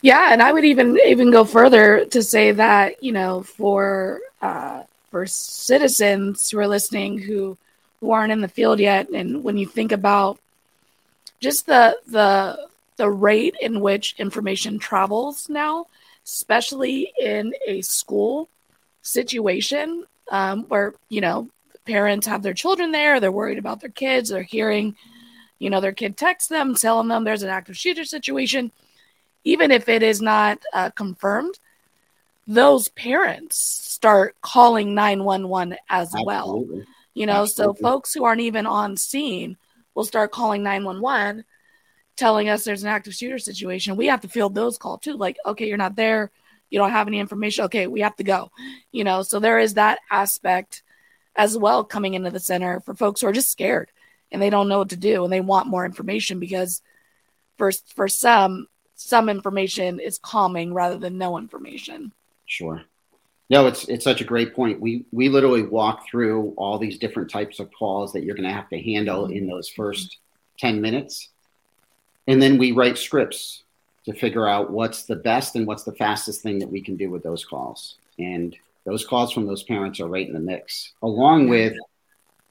Yeah, 0.00 0.32
and 0.32 0.42
I 0.42 0.52
would 0.52 0.64
even 0.64 0.98
even 1.06 1.30
go 1.30 1.44
further 1.44 2.04
to 2.06 2.22
say 2.22 2.52
that 2.52 3.02
you 3.02 3.12
know 3.12 3.42
for 3.42 4.20
uh, 4.42 4.82
for 5.14 5.26
citizens 5.26 6.50
who 6.50 6.58
are 6.58 6.66
listening 6.66 7.16
who 7.16 7.56
who 8.00 8.10
aren't 8.10 8.32
in 8.32 8.40
the 8.40 8.48
field 8.48 8.80
yet, 8.80 9.08
and 9.10 9.44
when 9.44 9.56
you 9.56 9.64
think 9.64 9.92
about 9.92 10.40
just 11.38 11.66
the 11.66 11.96
the 12.08 12.66
the 12.96 13.08
rate 13.08 13.54
in 13.60 13.80
which 13.80 14.16
information 14.18 14.76
travels 14.76 15.48
now, 15.48 15.86
especially 16.24 17.12
in 17.20 17.54
a 17.64 17.80
school 17.82 18.48
situation 19.02 20.04
um, 20.32 20.64
where 20.64 20.94
you 21.10 21.20
know 21.20 21.48
parents 21.86 22.26
have 22.26 22.42
their 22.42 22.52
children 22.52 22.90
there, 22.90 23.20
they're 23.20 23.30
worried 23.30 23.58
about 23.58 23.80
their 23.80 23.90
kids, 23.90 24.30
they're 24.30 24.42
hearing, 24.42 24.96
you 25.60 25.70
know, 25.70 25.80
their 25.80 25.92
kid 25.92 26.16
text 26.16 26.48
them, 26.48 26.74
telling 26.74 27.06
them 27.06 27.22
there's 27.22 27.44
an 27.44 27.50
active 27.50 27.76
shooter 27.76 28.04
situation, 28.04 28.72
even 29.44 29.70
if 29.70 29.88
it 29.88 30.02
is 30.02 30.20
not 30.20 30.58
uh, 30.72 30.90
confirmed. 30.90 31.56
Those 32.46 32.88
parents 32.90 33.56
start 33.58 34.36
calling 34.40 34.94
911 34.94 35.78
as 35.88 36.08
Absolutely. 36.14 36.26
well. 36.26 36.66
You 37.14 37.26
know, 37.26 37.42
Absolutely. 37.42 37.76
so 37.76 37.82
folks 37.82 38.12
who 38.12 38.24
aren't 38.24 38.40
even 38.40 38.66
on 38.66 38.96
scene 38.96 39.56
will 39.94 40.04
start 40.04 40.32
calling 40.32 40.62
911 40.62 41.44
telling 42.16 42.48
us 42.48 42.64
there's 42.64 42.82
an 42.82 42.88
active 42.88 43.14
shooter 43.14 43.38
situation. 43.38 43.96
We 43.96 44.06
have 44.06 44.20
to 44.20 44.28
field 44.28 44.54
those 44.54 44.78
calls 44.78 45.00
too. 45.00 45.16
Like, 45.16 45.36
okay, 45.46 45.66
you're 45.66 45.76
not 45.76 45.96
there. 45.96 46.30
You 46.70 46.78
don't 46.78 46.90
have 46.90 47.08
any 47.08 47.18
information. 47.18 47.64
Okay, 47.66 47.86
we 47.86 48.00
have 48.00 48.16
to 48.16 48.24
go. 48.24 48.50
You 48.92 49.04
know, 49.04 49.22
so 49.22 49.40
there 49.40 49.58
is 49.58 49.74
that 49.74 49.98
aspect 50.10 50.82
as 51.36 51.56
well 51.56 51.84
coming 51.84 52.14
into 52.14 52.30
the 52.30 52.40
center 52.40 52.80
for 52.80 52.94
folks 52.94 53.20
who 53.20 53.26
are 53.26 53.32
just 53.32 53.50
scared 53.50 53.90
and 54.30 54.40
they 54.40 54.50
don't 54.50 54.68
know 54.68 54.78
what 54.78 54.90
to 54.90 54.96
do 54.96 55.24
and 55.24 55.32
they 55.32 55.40
want 55.40 55.66
more 55.66 55.84
information 55.84 56.38
because 56.38 56.82
for 57.56 57.72
for 57.94 58.08
some 58.08 58.66
some 58.94 59.28
information 59.28 59.98
is 59.98 60.18
calming 60.18 60.72
rather 60.72 60.98
than 60.98 61.18
no 61.18 61.38
information. 61.38 62.12
Sure. 62.46 62.82
No, 63.50 63.66
it's 63.66 63.88
it's 63.88 64.04
such 64.04 64.20
a 64.20 64.24
great 64.24 64.54
point. 64.54 64.80
We 64.80 65.04
we 65.12 65.28
literally 65.28 65.62
walk 65.62 66.08
through 66.08 66.54
all 66.56 66.78
these 66.78 66.98
different 66.98 67.30
types 67.30 67.60
of 67.60 67.70
calls 67.72 68.12
that 68.12 68.24
you're 68.24 68.34
going 68.34 68.48
to 68.48 68.54
have 68.54 68.70
to 68.70 68.80
handle 68.80 69.26
in 69.26 69.46
those 69.46 69.68
first 69.68 70.18
10 70.58 70.80
minutes. 70.80 71.28
And 72.26 72.40
then 72.40 72.56
we 72.56 72.72
write 72.72 72.96
scripts 72.96 73.62
to 74.06 74.14
figure 74.14 74.48
out 74.48 74.70
what's 74.70 75.02
the 75.04 75.16
best 75.16 75.56
and 75.56 75.66
what's 75.66 75.84
the 75.84 75.92
fastest 75.92 76.42
thing 76.42 76.58
that 76.58 76.70
we 76.70 76.80
can 76.80 76.96
do 76.96 77.10
with 77.10 77.22
those 77.22 77.44
calls. 77.44 77.96
And 78.18 78.56
those 78.84 79.04
calls 79.04 79.32
from 79.32 79.46
those 79.46 79.62
parents 79.62 80.00
are 80.00 80.08
right 80.08 80.26
in 80.26 80.34
the 80.34 80.40
mix, 80.40 80.92
along 81.02 81.48
with 81.48 81.74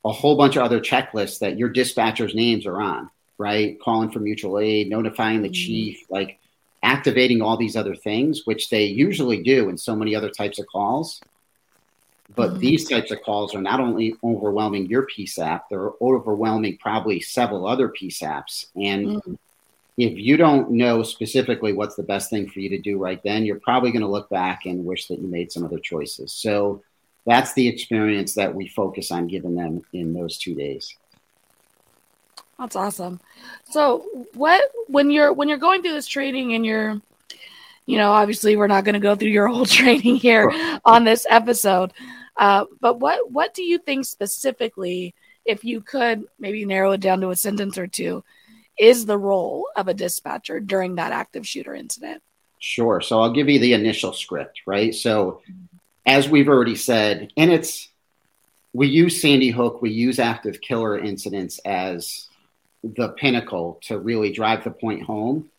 a 0.05 0.11
whole 0.11 0.35
bunch 0.35 0.57
of 0.57 0.63
other 0.63 0.79
checklists 0.79 1.39
that 1.39 1.57
your 1.57 1.69
dispatcher's 1.69 2.35
names 2.35 2.65
are 2.65 2.81
on, 2.81 3.09
right? 3.37 3.79
Calling 3.79 4.11
for 4.11 4.19
mutual 4.19 4.59
aid, 4.59 4.89
notifying 4.89 5.41
the 5.41 5.47
mm-hmm. 5.47 5.53
chief, 5.53 6.05
like 6.09 6.39
activating 6.83 7.41
all 7.41 7.57
these 7.57 7.75
other 7.75 7.95
things, 7.95 8.41
which 8.45 8.69
they 8.69 8.85
usually 8.85 9.41
do 9.41 9.69
in 9.69 9.77
so 9.77 9.95
many 9.95 10.15
other 10.15 10.29
types 10.29 10.59
of 10.59 10.67
calls. 10.67 11.21
But 12.35 12.51
mm-hmm. 12.51 12.59
these 12.59 12.87
types 12.87 13.11
of 13.11 13.21
calls 13.21 13.55
are 13.55 13.61
not 13.61 13.79
only 13.79 14.15
overwhelming 14.23 14.87
your 14.87 15.07
PSAP, 15.07 15.61
they're 15.69 15.91
overwhelming 16.01 16.77
probably 16.77 17.19
several 17.19 17.67
other 17.67 17.89
PSAPs. 17.89 18.67
And 18.75 19.07
mm-hmm 19.07 19.33
if 19.97 20.17
you 20.17 20.37
don't 20.37 20.71
know 20.71 21.03
specifically 21.03 21.73
what's 21.73 21.95
the 21.95 22.03
best 22.03 22.29
thing 22.29 22.49
for 22.49 22.59
you 22.59 22.69
to 22.69 22.79
do 22.79 22.97
right 22.97 23.21
then, 23.23 23.45
you're 23.45 23.59
probably 23.59 23.91
going 23.91 24.01
to 24.01 24.07
look 24.07 24.29
back 24.29 24.65
and 24.65 24.85
wish 24.85 25.07
that 25.07 25.19
you 25.19 25.27
made 25.27 25.51
some 25.51 25.63
other 25.63 25.77
choices. 25.77 26.33
So 26.33 26.83
that's 27.25 27.53
the 27.53 27.67
experience 27.67 28.33
that 28.35 28.53
we 28.53 28.67
focus 28.67 29.11
on 29.11 29.27
giving 29.27 29.55
them 29.55 29.83
in 29.93 30.13
those 30.13 30.37
two 30.37 30.55
days. 30.55 30.95
That's 32.59 32.75
awesome. 32.75 33.19
So 33.69 34.27
what 34.33 34.63
when 34.87 35.11
you're 35.11 35.33
when 35.33 35.49
you're 35.49 35.57
going 35.57 35.81
through 35.81 35.93
this 35.93 36.07
training 36.07 36.53
and 36.53 36.65
you're 36.65 37.01
you 37.85 37.97
know, 37.97 38.11
obviously 38.11 38.55
we're 38.55 38.67
not 38.67 38.85
going 38.85 38.93
to 38.93 38.99
go 38.99 39.15
through 39.15 39.29
your 39.29 39.47
whole 39.49 39.65
training 39.65 40.17
here 40.17 40.51
on 40.85 41.03
this 41.03 41.25
episode. 41.29 41.93
Uh, 42.37 42.65
but 42.79 42.99
what 42.99 43.31
what 43.31 43.53
do 43.53 43.63
you 43.63 43.77
think 43.77 44.05
specifically, 44.05 45.13
if 45.45 45.63
you 45.63 45.81
could 45.81 46.25
maybe 46.39 46.65
narrow 46.65 46.91
it 46.93 47.01
down 47.01 47.21
to 47.21 47.29
a 47.29 47.35
sentence 47.35 47.77
or 47.77 47.87
two, 47.87 48.23
is 48.77 49.05
the 49.05 49.17
role 49.17 49.67
of 49.75 49.87
a 49.87 49.93
dispatcher 49.93 50.59
during 50.59 50.95
that 50.95 51.11
active 51.11 51.47
shooter 51.47 51.75
incident? 51.75 52.23
Sure. 52.59 53.01
So 53.01 53.21
I'll 53.21 53.33
give 53.33 53.49
you 53.49 53.59
the 53.59 53.73
initial 53.73 54.13
script, 54.13 54.61
right? 54.65 54.95
So, 54.95 55.41
as 56.05 56.29
we've 56.29 56.47
already 56.47 56.75
said, 56.75 57.31
and 57.37 57.51
it's 57.51 57.89
we 58.71 58.87
use 58.87 59.21
Sandy 59.21 59.49
Hook, 59.49 59.81
we 59.81 59.91
use 59.91 60.17
active 60.17 60.59
killer 60.61 60.97
incidents 60.97 61.59
as 61.65 62.29
the 62.83 63.09
pinnacle 63.09 63.79
to 63.83 63.99
really 63.99 64.31
drive 64.31 64.63
the 64.63 64.71
point 64.71 65.03
home. 65.03 65.49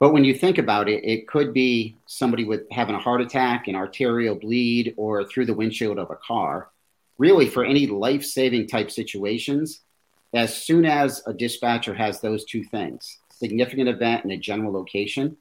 But 0.00 0.12
when 0.12 0.24
you 0.24 0.34
think 0.34 0.58
about 0.58 0.88
it, 0.88 1.04
it 1.04 1.28
could 1.28 1.54
be 1.54 1.96
somebody 2.06 2.44
with 2.44 2.62
having 2.70 2.94
a 2.94 3.00
heart 3.00 3.20
attack, 3.20 3.68
an 3.68 3.74
arterial 3.74 4.34
bleed, 4.34 4.94
or 4.96 5.24
through 5.24 5.46
the 5.46 5.54
windshield 5.54 5.98
of 5.98 6.10
a 6.10 6.16
car. 6.16 6.68
Really, 7.16 7.48
for 7.48 7.64
any 7.64 7.86
life 7.86 8.24
saving 8.24 8.66
type 8.66 8.90
situations, 8.90 9.80
as 10.34 10.54
soon 10.54 10.84
as 10.84 11.22
a 11.26 11.32
dispatcher 11.32 11.94
has 11.94 12.20
those 12.20 12.44
two 12.44 12.64
things 12.64 13.18
significant 13.30 13.88
event 13.88 14.24
and 14.24 14.32
a 14.32 14.36
general 14.36 14.72
location 14.72 15.36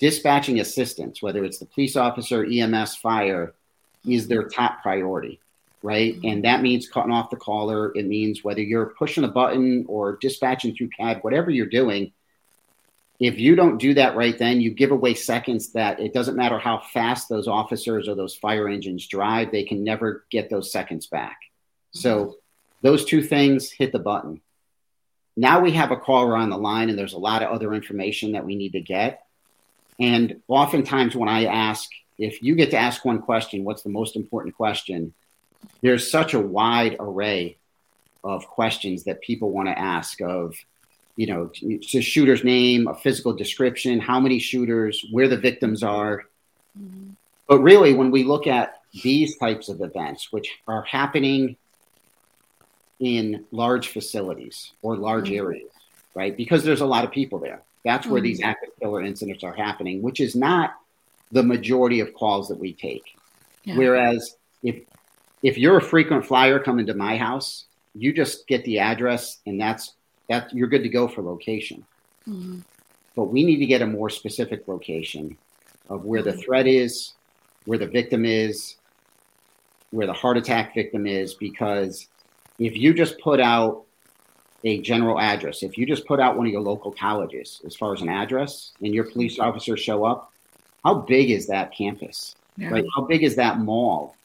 dispatching 0.00 0.60
assistance 0.60 1.22
whether 1.22 1.44
it's 1.44 1.58
the 1.58 1.66
police 1.66 1.96
officer 1.96 2.44
ems 2.44 2.96
fire 2.96 3.54
is 4.06 4.28
their 4.28 4.44
top 4.48 4.82
priority 4.82 5.40
right 5.84 6.14
mm-hmm. 6.16 6.28
and 6.28 6.44
that 6.44 6.62
means 6.62 6.88
cutting 6.88 7.12
off 7.12 7.30
the 7.30 7.36
caller 7.36 7.92
it 7.96 8.06
means 8.06 8.42
whether 8.42 8.62
you're 8.62 8.94
pushing 8.98 9.24
a 9.24 9.28
button 9.28 9.84
or 9.88 10.16
dispatching 10.16 10.74
through 10.74 10.88
cad 10.88 11.18
whatever 11.22 11.50
you're 11.50 11.66
doing 11.66 12.12
if 13.20 13.38
you 13.38 13.54
don't 13.54 13.78
do 13.78 13.94
that 13.94 14.16
right 14.16 14.38
then 14.38 14.60
you 14.60 14.72
give 14.72 14.90
away 14.90 15.14
seconds 15.14 15.72
that 15.72 16.00
it 16.00 16.12
doesn't 16.12 16.36
matter 16.36 16.58
how 16.58 16.80
fast 16.92 17.28
those 17.28 17.46
officers 17.46 18.08
or 18.08 18.16
those 18.16 18.34
fire 18.34 18.68
engines 18.68 19.06
drive 19.06 19.52
they 19.52 19.62
can 19.62 19.84
never 19.84 20.24
get 20.30 20.50
those 20.50 20.72
seconds 20.72 21.06
back 21.06 21.38
so 21.92 22.36
those 22.84 23.06
two 23.06 23.22
things 23.22 23.70
hit 23.70 23.92
the 23.92 23.98
button. 23.98 24.42
Now 25.36 25.60
we 25.60 25.72
have 25.72 25.90
a 25.90 25.96
caller 25.96 26.36
on 26.36 26.50
the 26.50 26.58
line, 26.58 26.90
and 26.90 26.98
there's 26.98 27.14
a 27.14 27.18
lot 27.18 27.42
of 27.42 27.50
other 27.50 27.72
information 27.72 28.32
that 28.32 28.44
we 28.44 28.56
need 28.56 28.72
to 28.72 28.80
get. 28.80 29.24
And 29.98 30.42
oftentimes, 30.48 31.16
when 31.16 31.30
I 31.30 31.46
ask, 31.46 31.88
if 32.18 32.42
you 32.42 32.54
get 32.54 32.70
to 32.72 32.76
ask 32.76 33.02
one 33.04 33.22
question, 33.22 33.64
what's 33.64 33.82
the 33.82 33.88
most 33.88 34.16
important 34.16 34.54
question? 34.54 35.14
There's 35.82 36.10
such 36.10 36.34
a 36.34 36.40
wide 36.40 36.96
array 36.98 37.56
of 38.22 38.46
questions 38.46 39.04
that 39.04 39.20
people 39.20 39.50
want 39.50 39.68
to 39.68 39.78
ask 39.78 40.20
of, 40.20 40.56
you 41.16 41.26
know, 41.26 41.50
it's 41.62 41.94
a 41.94 42.00
shooter's 42.00 42.42
name, 42.42 42.88
a 42.88 42.94
physical 42.94 43.32
description, 43.34 44.00
how 44.00 44.18
many 44.18 44.38
shooters, 44.38 45.04
where 45.12 45.28
the 45.28 45.36
victims 45.36 45.82
are. 45.82 46.24
Mm-hmm. 46.78 47.10
But 47.48 47.58
really, 47.58 47.92
when 47.92 48.10
we 48.10 48.24
look 48.24 48.46
at 48.46 48.80
these 49.02 49.36
types 49.36 49.68
of 49.68 49.80
events, 49.82 50.32
which 50.32 50.50
are 50.66 50.82
happening 50.82 51.56
in 52.98 53.44
large 53.50 53.88
facilities 53.88 54.72
or 54.82 54.96
large 54.96 55.26
mm-hmm. 55.26 55.46
areas, 55.46 55.70
right? 56.14 56.36
Because 56.36 56.64
there's 56.64 56.80
a 56.80 56.86
lot 56.86 57.04
of 57.04 57.10
people 57.10 57.38
there. 57.38 57.62
That's 57.84 58.06
where 58.06 58.20
mm-hmm. 58.20 58.24
these 58.24 58.42
active 58.42 58.70
killer 58.80 59.02
incidents 59.02 59.44
are 59.44 59.52
happening, 59.52 60.00
which 60.00 60.20
is 60.20 60.34
not 60.34 60.74
the 61.32 61.42
majority 61.42 62.00
of 62.00 62.14
calls 62.14 62.48
that 62.48 62.58
we 62.58 62.72
take. 62.72 63.16
Yeah. 63.64 63.76
Whereas 63.76 64.36
if 64.62 64.84
if 65.44 65.58
you're 65.58 65.76
a 65.76 65.82
frequent 65.82 66.24
flyer 66.24 66.58
coming 66.58 66.86
to 66.86 66.94
my 66.94 67.18
house, 67.18 67.66
you 67.94 68.12
just 68.12 68.48
get 68.48 68.64
the 68.64 68.78
address 68.78 69.38
and 69.46 69.60
that's 69.60 69.92
that 70.28 70.52
you're 70.54 70.68
good 70.68 70.82
to 70.82 70.88
go 70.88 71.06
for 71.06 71.22
location. 71.22 71.84
Mm-hmm. 72.26 72.60
But 73.14 73.24
we 73.24 73.44
need 73.44 73.58
to 73.58 73.66
get 73.66 73.82
a 73.82 73.86
more 73.86 74.08
specific 74.08 74.66
location 74.66 75.36
of 75.90 76.06
where 76.06 76.22
the 76.22 76.30
mm-hmm. 76.30 76.40
threat 76.40 76.66
is, 76.66 77.12
where 77.66 77.78
the 77.78 77.86
victim 77.86 78.24
is, 78.24 78.76
where 79.90 80.06
the 80.06 80.14
heart 80.14 80.38
attack 80.38 80.74
victim 80.74 81.06
is, 81.06 81.34
because 81.34 82.08
if 82.58 82.74
you 82.74 82.94
just 82.94 83.20
put 83.20 83.38
out 83.38 83.84
a 84.64 84.80
general 84.80 85.20
address, 85.20 85.62
if 85.62 85.76
you 85.76 85.84
just 85.84 86.06
put 86.06 86.20
out 86.20 86.38
one 86.38 86.46
of 86.46 86.52
your 86.52 86.62
local 86.62 86.90
colleges 86.90 87.60
as 87.66 87.76
far 87.76 87.92
as 87.92 88.00
an 88.00 88.08
address 88.08 88.72
and 88.80 88.94
your 88.94 89.04
police 89.04 89.38
officers 89.38 89.78
show 89.78 90.04
up, 90.04 90.32
how 90.82 90.94
big 90.94 91.30
is 91.30 91.46
that 91.48 91.76
campus? 91.76 92.34
Yeah. 92.56 92.70
Right? 92.70 92.84
How 92.96 93.02
big 93.02 93.22
is 93.22 93.36
that 93.36 93.58
mall? 93.58 94.16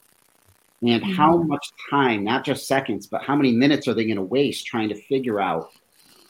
And 0.82 1.02
mm-hmm. 1.02 1.12
how 1.12 1.36
much 1.38 1.72
time, 1.90 2.24
not 2.24 2.44
just 2.44 2.66
seconds, 2.66 3.06
but 3.06 3.22
how 3.22 3.36
many 3.36 3.52
minutes 3.52 3.86
are 3.86 3.94
they 3.94 4.04
going 4.04 4.16
to 4.16 4.22
waste 4.22 4.66
trying 4.66 4.88
to 4.88 4.94
figure 4.94 5.40
out 5.40 5.72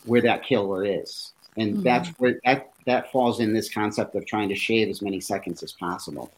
where 0.06 0.20
that 0.22 0.42
killer 0.42 0.84
is? 0.84 1.32
And 1.56 1.74
mm-hmm. 1.74 1.82
that's 1.82 2.08
where 2.18 2.40
that, 2.44 2.70
that 2.86 3.12
falls 3.12 3.40
in 3.40 3.52
this 3.52 3.72
concept 3.72 4.14
of 4.16 4.26
trying 4.26 4.48
to 4.48 4.56
shave 4.56 4.88
as 4.88 5.02
many 5.02 5.20
seconds 5.20 5.62
as 5.62 5.72
possible. 5.72 6.32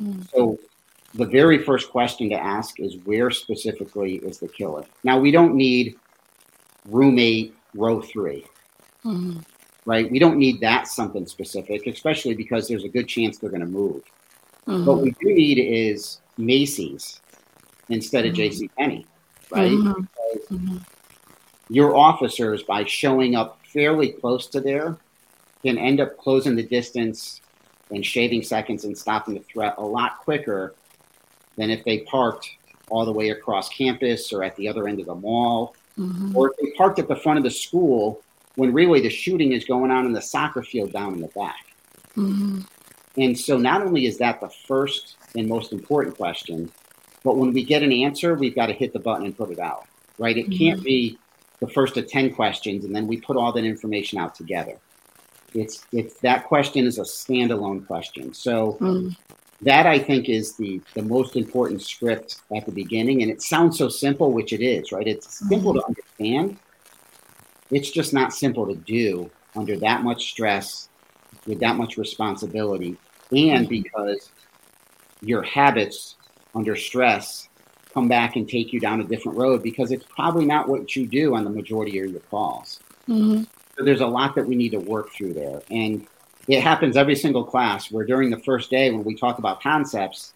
Mm-hmm. 0.00 0.22
So 0.32 0.58
the 1.14 1.24
very 1.24 1.58
first 1.58 1.90
question 1.90 2.28
to 2.30 2.36
ask 2.36 2.78
is 2.78 2.96
where 3.04 3.30
specifically 3.30 4.16
is 4.16 4.38
the 4.38 4.48
killer? 4.48 4.84
Now, 5.02 5.18
we 5.18 5.30
don't 5.30 5.54
need 5.54 5.96
roommate 6.84 7.54
row 7.74 8.00
3 8.00 8.44
Mhm. 9.04 9.44
right? 9.84 10.10
We 10.10 10.18
don't 10.18 10.36
need 10.36 10.60
that 10.60 10.88
something 10.88 11.26
specific, 11.26 11.86
especially 11.86 12.34
because 12.34 12.66
there's 12.66 12.84
a 12.84 12.88
good 12.88 13.08
chance 13.08 13.38
they're 13.38 13.50
going 13.50 13.60
to 13.60 13.66
move. 13.66 14.02
What 14.64 14.98
Mhm. 14.98 15.02
we 15.02 15.10
do 15.20 15.34
need 15.34 15.58
is 15.58 16.20
Macy's 16.36 17.20
instead 17.88 18.24
of 18.26 18.32
Mhm. 18.32 18.36
J.C. 18.36 18.68
Penney, 18.78 19.06
right? 19.50 19.70
Mhm. 19.70 20.08
Mhm. 20.50 20.80
Your 21.68 21.96
officers, 21.96 22.62
by 22.62 22.84
showing 22.84 23.34
up 23.34 23.58
fairly 23.66 24.08
close 24.10 24.46
to 24.48 24.60
there, 24.60 24.96
can 25.62 25.78
end 25.78 26.00
up 26.00 26.16
closing 26.16 26.54
the 26.56 26.62
distance 26.62 27.40
and 27.90 28.04
shaving 28.04 28.42
seconds 28.42 28.84
and 28.84 28.96
stopping 28.96 29.34
the 29.34 29.40
threat 29.40 29.74
a 29.78 29.84
lot 29.84 30.18
quicker 30.18 30.74
than 31.56 31.70
if 31.70 31.84
they 31.84 31.98
parked 32.00 32.48
all 32.88 33.04
the 33.04 33.12
way 33.12 33.30
across 33.30 33.68
campus 33.68 34.32
or 34.32 34.44
at 34.44 34.54
the 34.56 34.68
other 34.68 34.86
end 34.86 35.00
of 35.00 35.06
the 35.06 35.14
mall, 35.14 35.74
Mhm. 35.98 36.34
or 36.34 36.50
if 36.50 36.56
they 36.60 36.70
parked 36.76 36.98
at 36.98 37.08
the 37.08 37.16
front 37.16 37.38
of 37.38 37.42
the 37.44 37.50
school 37.50 38.20
when 38.56 38.72
really 38.72 39.00
the 39.00 39.10
shooting 39.10 39.52
is 39.52 39.64
going 39.64 39.90
on 39.90 40.06
in 40.06 40.12
the 40.12 40.22
soccer 40.22 40.62
field 40.62 40.92
down 40.92 41.14
in 41.14 41.20
the 41.20 41.28
back. 41.28 41.66
Mhm. 42.16 42.66
And 43.16 43.38
so 43.38 43.56
not 43.58 43.82
only 43.82 44.06
is 44.06 44.18
that 44.18 44.40
the 44.40 44.48
first 44.48 45.16
and 45.34 45.48
most 45.48 45.72
important 45.72 46.16
question, 46.16 46.70
but 47.22 47.36
when 47.36 47.52
we 47.52 47.64
get 47.64 47.82
an 47.82 47.92
answer, 47.92 48.34
we've 48.34 48.54
got 48.54 48.66
to 48.66 48.72
hit 48.72 48.92
the 48.92 48.98
button 48.98 49.24
and 49.24 49.36
put 49.36 49.50
it 49.50 49.58
out, 49.58 49.86
right? 50.18 50.36
It 50.36 50.50
can't 50.50 50.78
mm-hmm. 50.78 50.84
be 50.84 51.18
the 51.60 51.68
first 51.68 51.96
of 51.96 52.08
10 52.08 52.34
questions 52.34 52.84
and 52.84 52.94
then 52.94 53.06
we 53.06 53.20
put 53.20 53.36
all 53.36 53.52
that 53.52 53.64
information 53.64 54.18
out 54.18 54.34
together. 54.34 54.76
It's, 55.54 55.86
it's 55.92 56.20
that 56.20 56.44
question 56.44 56.86
is 56.86 56.98
a 56.98 57.02
standalone 57.02 57.86
question. 57.86 58.34
So 58.34 58.76
Mhm. 58.80 59.16
that 59.62 59.86
I 59.86 59.98
think 59.98 60.28
is 60.28 60.54
the, 60.56 60.82
the 60.94 61.02
most 61.02 61.34
important 61.34 61.80
script 61.80 62.42
at 62.54 62.66
the 62.66 62.72
beginning. 62.72 63.22
And 63.22 63.30
it 63.30 63.40
sounds 63.40 63.78
so 63.78 63.88
simple, 63.88 64.30
which 64.32 64.52
it 64.52 64.60
is, 64.60 64.92
right? 64.92 65.06
It's 65.06 65.26
mm-hmm. 65.38 65.48
simple 65.48 65.74
to 65.74 65.84
understand. 65.86 66.58
It's 67.70 67.90
just 67.90 68.12
not 68.12 68.34
simple 68.34 68.66
to 68.66 68.74
do 68.74 69.30
under 69.56 69.76
that 69.78 70.02
much 70.02 70.30
stress 70.30 70.90
with 71.46 71.60
that 71.60 71.76
much 71.76 71.96
responsibility 71.96 72.96
and 73.30 73.66
mm-hmm. 73.66 73.82
because 73.82 74.30
your 75.20 75.42
habits 75.42 76.16
under 76.56 76.74
stress 76.74 77.48
come 77.94 78.08
back 78.08 78.36
and 78.36 78.48
take 78.48 78.72
you 78.72 78.80
down 78.80 79.00
a 79.00 79.04
different 79.04 79.38
road 79.38 79.62
because 79.62 79.90
it's 79.90 80.04
probably 80.04 80.44
not 80.44 80.68
what 80.68 80.94
you 80.96 81.06
do 81.06 81.34
on 81.34 81.44
the 81.44 81.50
majority 81.50 81.98
of 81.98 82.10
your 82.10 82.20
calls. 82.20 82.80
Mhm. 83.08 83.46
So 83.76 83.84
there's 83.84 84.00
a 84.00 84.06
lot 84.06 84.34
that 84.34 84.46
we 84.46 84.54
need 84.54 84.70
to 84.70 84.78
work 84.78 85.12
through 85.12 85.34
there. 85.34 85.62
And 85.70 86.06
it 86.48 86.62
happens 86.62 86.96
every 86.96 87.14
single 87.14 87.44
class 87.44 87.90
where 87.90 88.04
during 88.04 88.30
the 88.30 88.38
first 88.38 88.70
day 88.70 88.90
when 88.90 89.04
we 89.04 89.14
talk 89.14 89.38
about 89.38 89.62
concepts, 89.62 90.34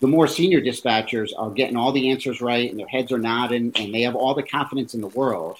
the 0.00 0.06
more 0.06 0.26
senior 0.26 0.60
dispatchers 0.60 1.30
are 1.36 1.50
getting 1.50 1.76
all 1.76 1.92
the 1.92 2.10
answers 2.10 2.40
right 2.40 2.70
and 2.70 2.78
their 2.78 2.86
heads 2.86 3.12
are 3.12 3.18
nodding 3.18 3.72
and 3.76 3.94
they 3.94 4.02
have 4.02 4.14
all 4.14 4.34
the 4.34 4.42
confidence 4.42 4.94
in 4.94 5.00
the 5.00 5.08
world. 5.08 5.58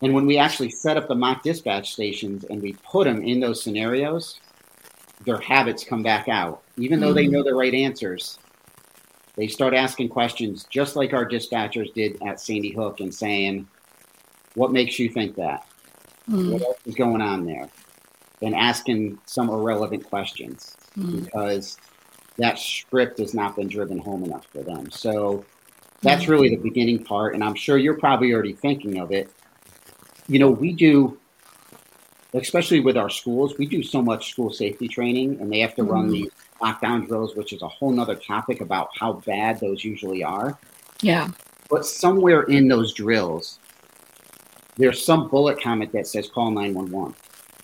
And 0.00 0.14
when 0.14 0.26
we 0.26 0.38
actually 0.38 0.70
set 0.70 0.96
up 0.96 1.08
the 1.08 1.14
mock 1.14 1.42
dispatch 1.42 1.92
stations 1.92 2.44
and 2.44 2.60
we 2.60 2.74
put 2.84 3.04
them 3.04 3.22
in 3.22 3.40
those 3.40 3.62
scenarios, 3.62 4.40
their 5.24 5.38
habits 5.38 5.84
come 5.84 6.02
back 6.02 6.28
out. 6.28 6.61
Even 6.76 7.00
though 7.00 7.12
they 7.12 7.26
know 7.26 7.42
the 7.42 7.54
right 7.54 7.74
answers, 7.74 8.38
they 9.36 9.46
start 9.46 9.74
asking 9.74 10.08
questions 10.08 10.66
just 10.70 10.96
like 10.96 11.12
our 11.12 11.26
dispatchers 11.26 11.92
did 11.94 12.20
at 12.22 12.40
Sandy 12.40 12.70
Hook 12.70 13.00
and 13.00 13.14
saying, 13.14 13.66
What 14.54 14.70
makes 14.72 14.98
you 14.98 15.08
think 15.08 15.34
that? 15.36 15.66
Mhm. 16.28 16.52
What 16.52 16.62
else 16.62 16.78
is 16.84 16.94
going 16.94 17.22
on 17.22 17.46
there? 17.46 17.70
And 18.42 18.54
asking 18.54 19.18
some 19.24 19.48
irrelevant 19.48 20.04
questions 20.04 20.76
Mhm. 20.98 21.24
because 21.24 21.78
that 22.36 22.58
script 22.58 23.18
has 23.18 23.32
not 23.32 23.56
been 23.56 23.68
driven 23.68 23.98
home 23.98 24.24
enough 24.24 24.46
for 24.46 24.62
them. 24.62 24.90
So 24.90 25.44
that's 26.02 26.28
really 26.28 26.50
the 26.50 26.56
beginning 26.56 27.02
part. 27.04 27.34
And 27.34 27.42
I'm 27.42 27.54
sure 27.54 27.78
you're 27.78 27.98
probably 27.98 28.32
already 28.34 28.52
thinking 28.52 28.98
of 28.98 29.10
it. 29.12 29.30
You 30.28 30.38
know, 30.38 30.50
we 30.50 30.72
do, 30.72 31.18
especially 32.34 32.80
with 32.80 32.96
our 32.96 33.08
schools, 33.10 33.56
we 33.58 33.66
do 33.66 33.82
so 33.82 34.02
much 34.02 34.30
school 34.30 34.50
safety 34.50 34.88
training 34.88 35.40
and 35.40 35.50
they 35.50 35.60
have 35.60 35.74
to 35.76 35.82
run 35.84 36.08
Mhm. 36.08 36.12
these 36.12 36.30
lockdown 36.62 37.06
drills, 37.06 37.34
which 37.34 37.52
is 37.52 37.62
a 37.62 37.68
whole 37.68 37.90
nother 37.90 38.14
topic 38.14 38.60
about 38.60 38.88
how 38.98 39.14
bad 39.26 39.60
those 39.60 39.84
usually 39.84 40.22
are. 40.22 40.58
Yeah. 41.00 41.28
But 41.68 41.84
somewhere 41.84 42.42
in 42.42 42.68
those 42.68 42.92
drills, 42.92 43.58
there's 44.76 45.04
some 45.04 45.28
bullet 45.28 45.60
comment 45.60 45.92
that 45.92 46.06
says 46.06 46.28
call 46.28 46.50
911. 46.50 47.14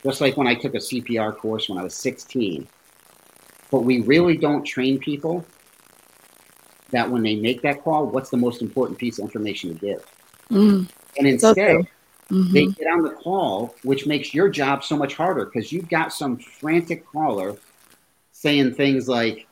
Just 0.05 0.21
like 0.21 0.37
when 0.37 0.47
I 0.47 0.55
took 0.55 0.75
a 0.75 0.79
CPR 0.79 1.37
course 1.37 1.69
when 1.69 1.79
I 1.79 1.83
was 1.83 1.95
16. 1.95 2.67
But 3.71 3.81
we 3.81 4.01
really 4.01 4.37
don't 4.37 4.65
train 4.65 4.99
people 4.99 5.45
that 6.91 7.09
when 7.11 7.23
they 7.23 7.37
make 7.37 7.61
that 7.63 7.83
call, 7.85 8.07
what's 8.07 8.31
the 8.31 8.37
most 8.37 8.63
important 8.63 8.99
piece 8.99 9.19
of 9.19 9.25
information 9.25 9.75
to 9.75 9.79
give. 9.79 10.07
Mhm. 10.51 10.89
And 11.19 11.27
instead, 11.27 11.55
true. 11.55 11.87
Mhm. 12.31 12.53
they 12.53 12.67
get 12.67 12.87
on 12.91 13.03
the 13.03 13.11
call, 13.11 13.75
which 13.83 14.07
makes 14.07 14.33
your 14.33 14.49
job 14.49 14.85
so 14.85 14.97
much 14.97 15.15
harder 15.15 15.45
because 15.45 15.73
you've 15.73 15.89
got 15.89 16.13
some 16.13 16.39
frantic 16.39 17.07
caller 17.07 17.57
saying 18.39 18.73
things 18.75 19.09
like, 19.09 19.47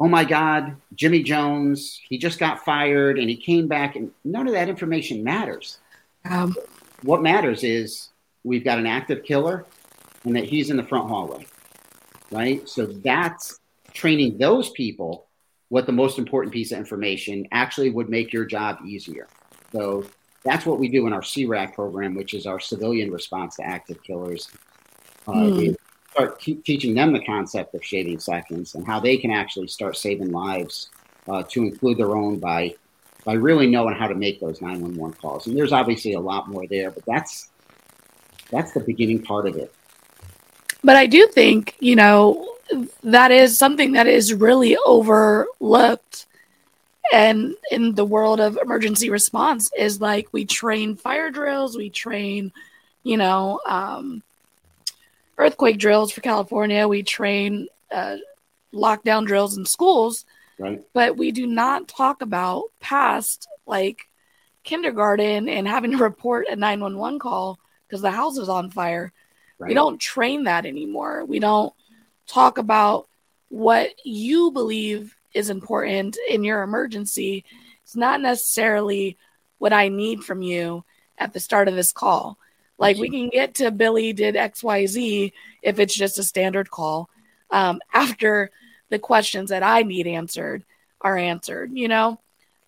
Oh 0.00 0.08
my 0.08 0.24
God, 0.24 0.76
Jimmy 0.96 1.22
Jones, 1.22 2.00
he 2.08 2.18
just 2.18 2.38
got 2.38 2.64
fired 2.64 3.18
and 3.18 3.30
he 3.30 3.36
came 3.36 3.68
back, 3.68 3.94
and 3.94 4.10
none 4.24 4.48
of 4.48 4.54
that 4.54 4.68
information 4.68 5.22
matters. 5.22 5.78
Um, 6.28 6.56
What 7.02 7.22
matters 7.22 7.62
is 7.62 8.08
we've 8.42 8.64
got 8.64 8.78
an 8.78 8.86
active 8.86 9.22
killer 9.22 9.64
and 10.24 10.34
that 10.34 10.44
he's 10.44 10.70
in 10.70 10.76
the 10.76 10.82
front 10.82 11.08
hallway, 11.08 11.46
right? 12.30 12.66
So 12.68 12.86
that's 12.86 13.60
training 13.92 14.38
those 14.38 14.70
people 14.70 15.26
what 15.68 15.86
the 15.86 15.92
most 15.92 16.18
important 16.18 16.52
piece 16.52 16.72
of 16.72 16.78
information 16.78 17.46
actually 17.52 17.90
would 17.90 18.08
make 18.08 18.32
your 18.32 18.44
job 18.44 18.78
easier. 18.86 19.28
So 19.72 20.04
that's 20.44 20.66
what 20.66 20.78
we 20.78 20.88
do 20.88 21.06
in 21.06 21.12
our 21.12 21.22
CRAK 21.22 21.74
program, 21.74 22.14
which 22.14 22.34
is 22.34 22.46
our 22.46 22.60
civilian 22.60 23.10
response 23.10 23.56
to 23.56 23.64
active 23.64 24.02
killers. 24.02 24.48
Uh, 25.26 25.50
Hmm. 25.50 25.72
Start 26.12 26.40
te- 26.40 26.54
teaching 26.56 26.94
them 26.94 27.12
the 27.12 27.24
concept 27.24 27.74
of 27.74 27.84
shaving 27.84 28.20
seconds 28.20 28.74
and 28.74 28.86
how 28.86 29.00
they 29.00 29.16
can 29.16 29.30
actually 29.30 29.66
start 29.66 29.96
saving 29.96 30.30
lives 30.30 30.90
uh, 31.28 31.42
to 31.48 31.62
include 31.62 31.98
their 31.98 32.14
own 32.16 32.38
by 32.38 32.74
by 33.24 33.34
really 33.34 33.68
knowing 33.68 33.94
how 33.94 34.08
to 34.08 34.16
make 34.16 34.40
those 34.40 34.60
911 34.60 35.16
calls. 35.20 35.46
And 35.46 35.56
there's 35.56 35.72
obviously 35.72 36.14
a 36.14 36.20
lot 36.20 36.48
more 36.48 36.66
there, 36.66 36.90
but 36.90 37.04
that's 37.06 37.50
that's 38.50 38.72
the 38.72 38.80
beginning 38.80 39.22
part 39.22 39.46
of 39.46 39.56
it. 39.56 39.72
but 40.84 40.96
I 40.96 41.06
do 41.06 41.26
think, 41.28 41.76
you 41.80 41.96
know, 41.96 42.56
that 43.02 43.30
is 43.30 43.56
something 43.56 43.92
that 43.92 44.06
is 44.06 44.34
really 44.34 44.76
overlooked 44.84 46.26
and 47.12 47.54
in 47.70 47.94
the 47.94 48.04
world 48.04 48.40
of 48.40 48.58
emergency 48.60 49.10
response 49.10 49.70
is 49.76 50.00
like 50.00 50.28
we 50.32 50.44
train 50.44 50.96
fire 50.96 51.30
drills, 51.30 51.76
we 51.76 51.90
train, 51.90 52.52
you 53.02 53.18
know, 53.18 53.60
um, 53.66 54.22
earthquake 55.38 55.78
drills 55.78 56.12
for 56.12 56.20
California, 56.20 56.86
we 56.88 57.02
train 57.02 57.68
uh, 57.90 58.16
lockdown 58.72 59.26
drills 59.26 59.56
in 59.56 59.64
schools, 59.66 60.24
Right? 60.58 60.80
but 60.92 61.16
we 61.16 61.32
do 61.32 61.46
not 61.46 61.88
talk 61.88 62.22
about 62.22 62.64
past 62.80 63.48
like 63.66 64.08
kindergarten 64.64 65.48
and 65.48 65.66
having 65.66 65.90
to 65.92 65.96
report 65.98 66.46
a 66.48 66.56
911 66.56 67.18
call 67.18 67.58
because 67.86 68.02
the 68.02 68.10
house 68.10 68.38
is 68.38 68.48
on 68.48 68.70
fire. 68.70 69.12
Right. 69.58 69.68
We 69.68 69.74
don't 69.74 70.00
train 70.00 70.44
that 70.44 70.66
anymore. 70.66 71.24
We 71.24 71.38
don't 71.38 71.72
talk 72.26 72.58
about 72.58 73.08
what 73.48 73.90
you 74.04 74.50
believe 74.50 75.14
is 75.34 75.50
important 75.50 76.16
in 76.28 76.44
your 76.44 76.62
emergency. 76.62 77.44
It's 77.82 77.96
not 77.96 78.20
necessarily 78.20 79.18
what 79.58 79.72
I 79.72 79.88
need 79.88 80.24
from 80.24 80.42
you 80.42 80.84
at 81.18 81.32
the 81.32 81.40
start 81.40 81.68
of 81.68 81.74
this 81.74 81.92
call. 81.92 82.38
Like 82.82 82.98
we 82.98 83.10
can 83.10 83.28
get 83.28 83.54
to 83.56 83.70
Billy 83.70 84.12
did 84.12 84.34
XYZ 84.34 85.32
if 85.62 85.78
it's 85.78 85.94
just 85.94 86.18
a 86.18 86.22
standard 86.22 86.70
call 86.70 87.08
um, 87.50 87.80
after 87.92 88.50
the 88.90 88.98
questions 88.98 89.50
that 89.50 89.62
I 89.62 89.82
need 89.82 90.06
answered 90.06 90.64
are 91.00 91.16
answered, 91.16 91.70
you 91.74 91.88
know? 91.88 92.20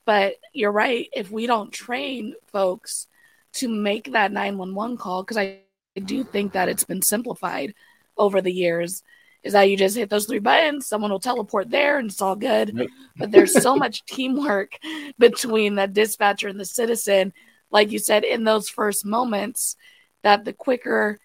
But 0.06 0.36
you're 0.52 0.72
right. 0.72 1.08
If 1.12 1.30
we 1.30 1.46
don't 1.46 1.72
train 1.72 2.34
folks 2.52 3.06
to 3.54 3.68
make 3.68 4.12
that 4.12 4.32
911 4.32 4.96
call, 4.96 5.22
because 5.22 5.36
I 5.36 5.60
I 5.96 6.00
do 6.00 6.24
think 6.24 6.52
that 6.52 6.68
it's 6.68 6.84
been 6.84 7.02
simplified 7.02 7.74
over 8.16 8.40
the 8.40 8.52
years. 8.52 9.02
Is 9.42 9.52
that 9.52 9.68
you 9.68 9.76
just 9.76 9.96
hit 9.96 10.08
those 10.08 10.26
three 10.26 10.38
buttons, 10.38 10.86
someone 10.86 11.10
will 11.10 11.20
teleport 11.20 11.70
there, 11.70 11.98
and 11.98 12.10
it's 12.10 12.22
all 12.22 12.36
good. 12.36 12.88
But 13.16 13.30
there's 13.30 13.60
so 13.60 13.76
much 13.84 14.04
teamwork 14.06 14.78
between 15.18 15.74
the 15.74 15.86
dispatcher 15.86 16.48
and 16.48 16.58
the 16.58 16.64
citizen, 16.64 17.32
like 17.70 17.92
you 17.92 17.98
said, 17.98 18.24
in 18.24 18.44
those 18.44 18.68
first 18.68 19.04
moments, 19.04 19.76
that 20.24 20.44
the 20.44 20.52
quicker 20.52 21.18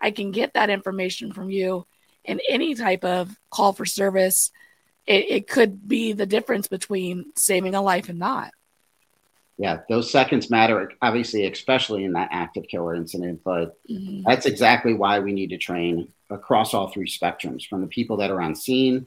I 0.00 0.10
can 0.10 0.30
get 0.30 0.54
that 0.54 0.70
information 0.70 1.32
from 1.32 1.50
you 1.50 1.86
in 2.24 2.40
any 2.48 2.74
type 2.74 3.04
of 3.04 3.36
call 3.50 3.72
for 3.72 3.84
service, 3.84 4.50
it, 5.06 5.30
it 5.30 5.48
could 5.48 5.86
be 5.86 6.12
the 6.12 6.26
difference 6.26 6.68
between 6.68 7.32
saving 7.36 7.74
a 7.74 7.82
life 7.82 8.08
and 8.08 8.18
not. 8.18 8.52
Yeah, 9.58 9.80
those 9.88 10.10
seconds 10.10 10.50
matter, 10.50 10.92
obviously, 11.00 11.46
especially 11.46 12.04
in 12.04 12.12
that 12.12 12.28
active 12.30 12.66
killer 12.68 12.94
incident. 12.94 13.40
But 13.44 13.78
Mhm. 13.90 14.24
that's 14.24 14.46
exactly 14.46 14.92
why 14.92 15.20
we 15.20 15.32
need 15.32 15.50
to 15.50 15.58
train 15.58 16.08
across 16.28 16.74
all 16.74 16.88
three 16.88 17.08
spectrums 17.08 17.66
from 17.66 17.80
the 17.80 17.86
people 17.86 18.18
that 18.18 18.30
are 18.30 18.42
on 18.42 18.54
scene 18.54 19.06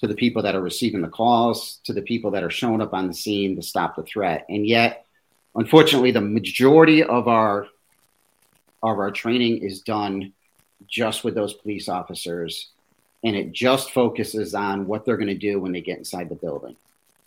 to 0.00 0.06
the 0.06 0.14
people 0.14 0.42
that 0.42 0.54
are 0.54 0.60
receiving 0.60 1.02
the 1.02 1.08
calls, 1.08 1.80
to 1.84 1.92
the 1.92 2.02
people 2.02 2.30
that 2.32 2.44
are 2.44 2.50
showing 2.50 2.80
up 2.80 2.94
on 2.94 3.08
the 3.08 3.14
scene 3.14 3.56
to 3.56 3.62
stop 3.62 3.96
the 3.96 4.02
threat. 4.02 4.44
And 4.48 4.66
yet, 4.66 5.06
unfortunately, 5.54 6.10
the 6.12 6.20
majority 6.20 7.02
of 7.02 7.26
our 7.26 7.66
of 8.92 8.98
our 8.98 9.10
training 9.10 9.58
is 9.58 9.80
done 9.80 10.32
just 10.86 11.24
with 11.24 11.34
those 11.34 11.54
police 11.54 11.88
officers, 11.88 12.70
and 13.22 13.34
it 13.34 13.52
just 13.52 13.92
focuses 13.92 14.54
on 14.54 14.86
what 14.86 15.04
they're 15.04 15.16
going 15.16 15.28
to 15.28 15.34
do 15.34 15.58
when 15.58 15.72
they 15.72 15.80
get 15.80 15.98
inside 15.98 16.28
the 16.28 16.34
building. 16.34 16.76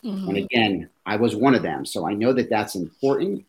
Mm-hmm. 0.04 0.28
And 0.28 0.38
again, 0.38 0.90
I 1.04 1.16
was 1.16 1.34
one 1.34 1.54
of 1.54 1.62
them, 1.62 1.84
so 1.84 2.06
I 2.06 2.14
know 2.14 2.32
that 2.32 2.50
that's 2.50 2.76
important. 2.76 3.44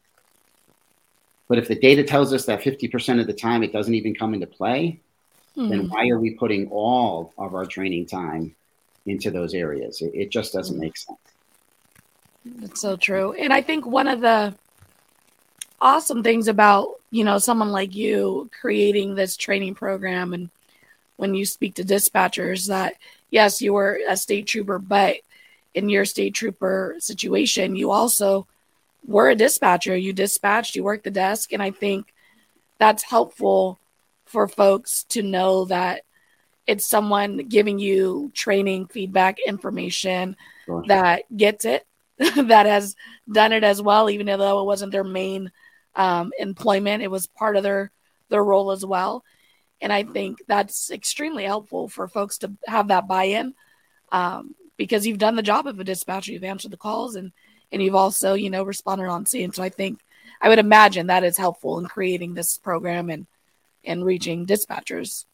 But 1.48 1.58
if 1.58 1.68
the 1.68 1.76
data 1.76 2.04
tells 2.04 2.34
us 2.34 2.46
that 2.46 2.62
50% 2.62 3.20
of 3.20 3.28
the 3.28 3.34
time 3.34 3.64
it 3.64 3.74
doesn't 3.74 3.94
even 3.94 4.16
come 4.16 4.34
into 4.34 4.48
play, 4.48 5.00
mm-hmm. 5.56 5.70
then 5.70 5.90
why 5.90 6.08
are 6.10 6.20
we 6.20 6.32
putting 6.32 6.68
all 6.70 7.34
of 7.38 7.56
our 7.56 7.66
training 7.66 8.08
time 8.08 8.56
into 9.06 9.32
those 9.32 9.54
areas? 9.54 10.02
It, 10.02 10.12
it 10.14 10.32
just 10.32 10.54
doesn't 10.54 10.76
mm-hmm. 10.76 10.82
make 10.82 10.98
sense. 10.98 11.20
That's 12.46 12.82
so 12.82 12.96
true. 12.96 13.34
And 13.34 13.52
I 13.52 13.62
think 13.62 13.86
one 13.86 14.08
of 14.08 14.22
the 14.22 14.56
awesome 15.82 16.24
things 16.24 16.48
about, 16.48 16.99
you 17.12 17.24
know, 17.24 17.38
someone 17.38 17.72
like 17.72 17.96
you 17.96 18.50
creating 18.60 19.16
this 19.16 19.38
training 19.38 19.76
program 19.76 20.34
and 20.34 20.50
when 21.18 21.36
you 21.36 21.46
speak 21.46 21.76
to 21.76 21.84
dispatchers 21.84 22.68
that 22.68 22.96
yes, 23.30 23.62
you 23.62 23.74
were 23.74 24.00
a 24.08 24.16
state 24.16 24.48
trooper, 24.48 24.80
but 24.80 25.18
in 25.74 25.90
your 25.90 26.06
state 26.06 26.34
trooper 26.34 26.96
situation, 27.00 27.76
you 27.76 27.92
also 27.92 28.48
were 29.06 29.30
a 29.30 29.36
dispatcher. 29.36 29.96
You 29.96 30.14
dispatched, 30.14 30.76
you 30.76 30.84
worked 30.84 31.04
the 31.04 31.12
desk, 31.12 31.54
and 31.54 31.62
I 31.62 31.72
think 31.72 32.14
that's 32.78 33.04
helpful 33.04 33.80
for 34.26 34.48
folks 34.48 35.04
to 35.10 35.22
know 35.22 35.66
that 35.66 36.04
it's 36.68 36.88
someone 36.88 37.38
giving 37.38 37.80
you 37.80 38.32
training, 38.34 38.88
feedback, 38.88 39.40
information 39.46 40.36
that 40.88 41.24
gets 41.36 41.66
it, 41.66 41.86
that 42.18 42.66
has 42.66 42.96
done 43.32 43.54
it 43.54 43.64
as 43.64 43.82
well, 43.82 44.10
even 44.10 44.28
though 44.28 44.62
it 44.62 44.66
wasn't 44.66 44.92
their 44.92 45.04
main 45.04 45.52
um, 45.96 46.32
employment. 46.40 47.04
It 47.04 47.12
was 47.12 47.28
part 47.28 47.56
of 47.56 47.64
their 47.64 47.92
their 48.30 48.44
role 48.44 48.72
as 48.72 48.86
well, 48.86 49.24
and 49.82 49.92
I 49.92 50.04
think 50.04 50.40
that's 50.48 50.92
extremely 50.92 51.44
helpful 51.44 51.88
for 51.88 52.08
folks 52.08 52.40
to 52.40 52.52
have 52.68 52.90
that 52.90 53.08
buy-in 53.08 53.54
um, 54.12 54.56
because 54.78 55.06
you've 55.06 55.18
done 55.18 55.36
the 55.36 55.42
job 55.42 55.68
of 55.68 55.80
a 55.80 55.84
dispatcher, 55.84 56.32
you've 56.32 56.44
answered 56.44 56.72
the 56.72 56.78
calls, 56.78 57.16
and 57.16 57.32
and 57.72 57.82
you've 57.82 57.96
also 57.96 58.34
you 58.34 58.50
know 58.50 58.64
responded 58.64 59.08
on 59.08 59.26
scene. 59.26 59.52
So 59.52 59.64
I 59.64 59.70
think 59.70 60.00
I 60.42 60.50
would 60.50 60.60
imagine 60.60 61.08
that 61.08 61.24
is 61.24 61.38
helpful 61.38 61.80
in 61.80 61.86
creating 61.86 62.34
this 62.34 62.58
program 62.58 63.10
and 63.10 63.28
and 63.84 64.06
reaching 64.06 64.46
dispatchers. 64.46 65.26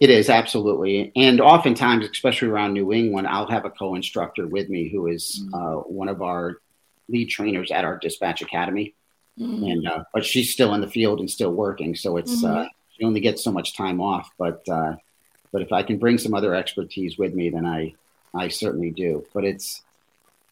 It 0.00 0.10
is 0.10 0.30
absolutely, 0.30 1.10
and 1.16 1.40
oftentimes, 1.40 2.08
especially 2.08 2.48
around 2.48 2.72
New 2.72 2.92
England, 2.92 3.26
I'll 3.26 3.48
have 3.48 3.64
a 3.64 3.70
co-instructor 3.70 4.46
with 4.46 4.68
me 4.68 4.88
who 4.88 5.08
is 5.08 5.42
mm-hmm. 5.42 5.54
uh, 5.54 5.80
one 5.82 6.08
of 6.08 6.22
our 6.22 6.58
lead 7.08 7.26
trainers 7.26 7.72
at 7.72 7.84
our 7.84 7.98
dispatch 7.98 8.40
academy, 8.40 8.94
mm-hmm. 9.38 9.64
and 9.64 9.86
uh, 9.86 10.04
but 10.12 10.24
she's 10.24 10.52
still 10.52 10.74
in 10.74 10.80
the 10.80 10.88
field 10.88 11.20
and 11.20 11.30
still 11.30 11.52
working, 11.52 11.94
so 11.94 12.16
it's 12.16 12.42
mm-hmm. 12.42 12.58
uh, 12.58 12.66
she 12.96 13.04
only 13.04 13.20
gets 13.20 13.42
so 13.42 13.52
much 13.52 13.76
time 13.76 14.00
off. 14.00 14.30
But 14.38 14.68
uh, 14.68 14.96
but 15.52 15.62
if 15.62 15.72
I 15.72 15.82
can 15.82 15.98
bring 15.98 16.18
some 16.18 16.34
other 16.34 16.54
expertise 16.54 17.18
with 17.18 17.34
me, 17.34 17.50
then 17.50 17.66
I 17.66 17.94
I 18.34 18.48
certainly 18.48 18.90
do. 18.90 19.24
But 19.32 19.44
it's 19.44 19.82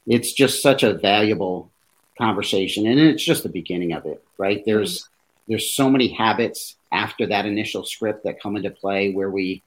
it's 0.07 0.33
just 0.33 0.63
such 0.63 0.83
a 0.83 0.95
valuable 0.95 1.71
conversation, 2.19 2.87
and 2.87 2.99
it's 2.99 3.25
just 3.25 3.43
the 3.43 3.49
beginning 3.49 3.93
of 3.93 4.07
it, 4.07 4.23
right? 4.39 4.63
There's 4.65 5.03
mm-hmm. 5.03 5.53
there's 5.53 5.73
so 5.73 5.91
many 5.91 6.09
habits 6.09 6.77
after 6.93 7.27
that 7.27 7.47
initial 7.47 7.85
script 7.85 8.25
that 8.25 8.41
come 8.41 8.57
into 8.57 8.71
play 8.71 9.13
where 9.13 9.31
we 9.31 9.63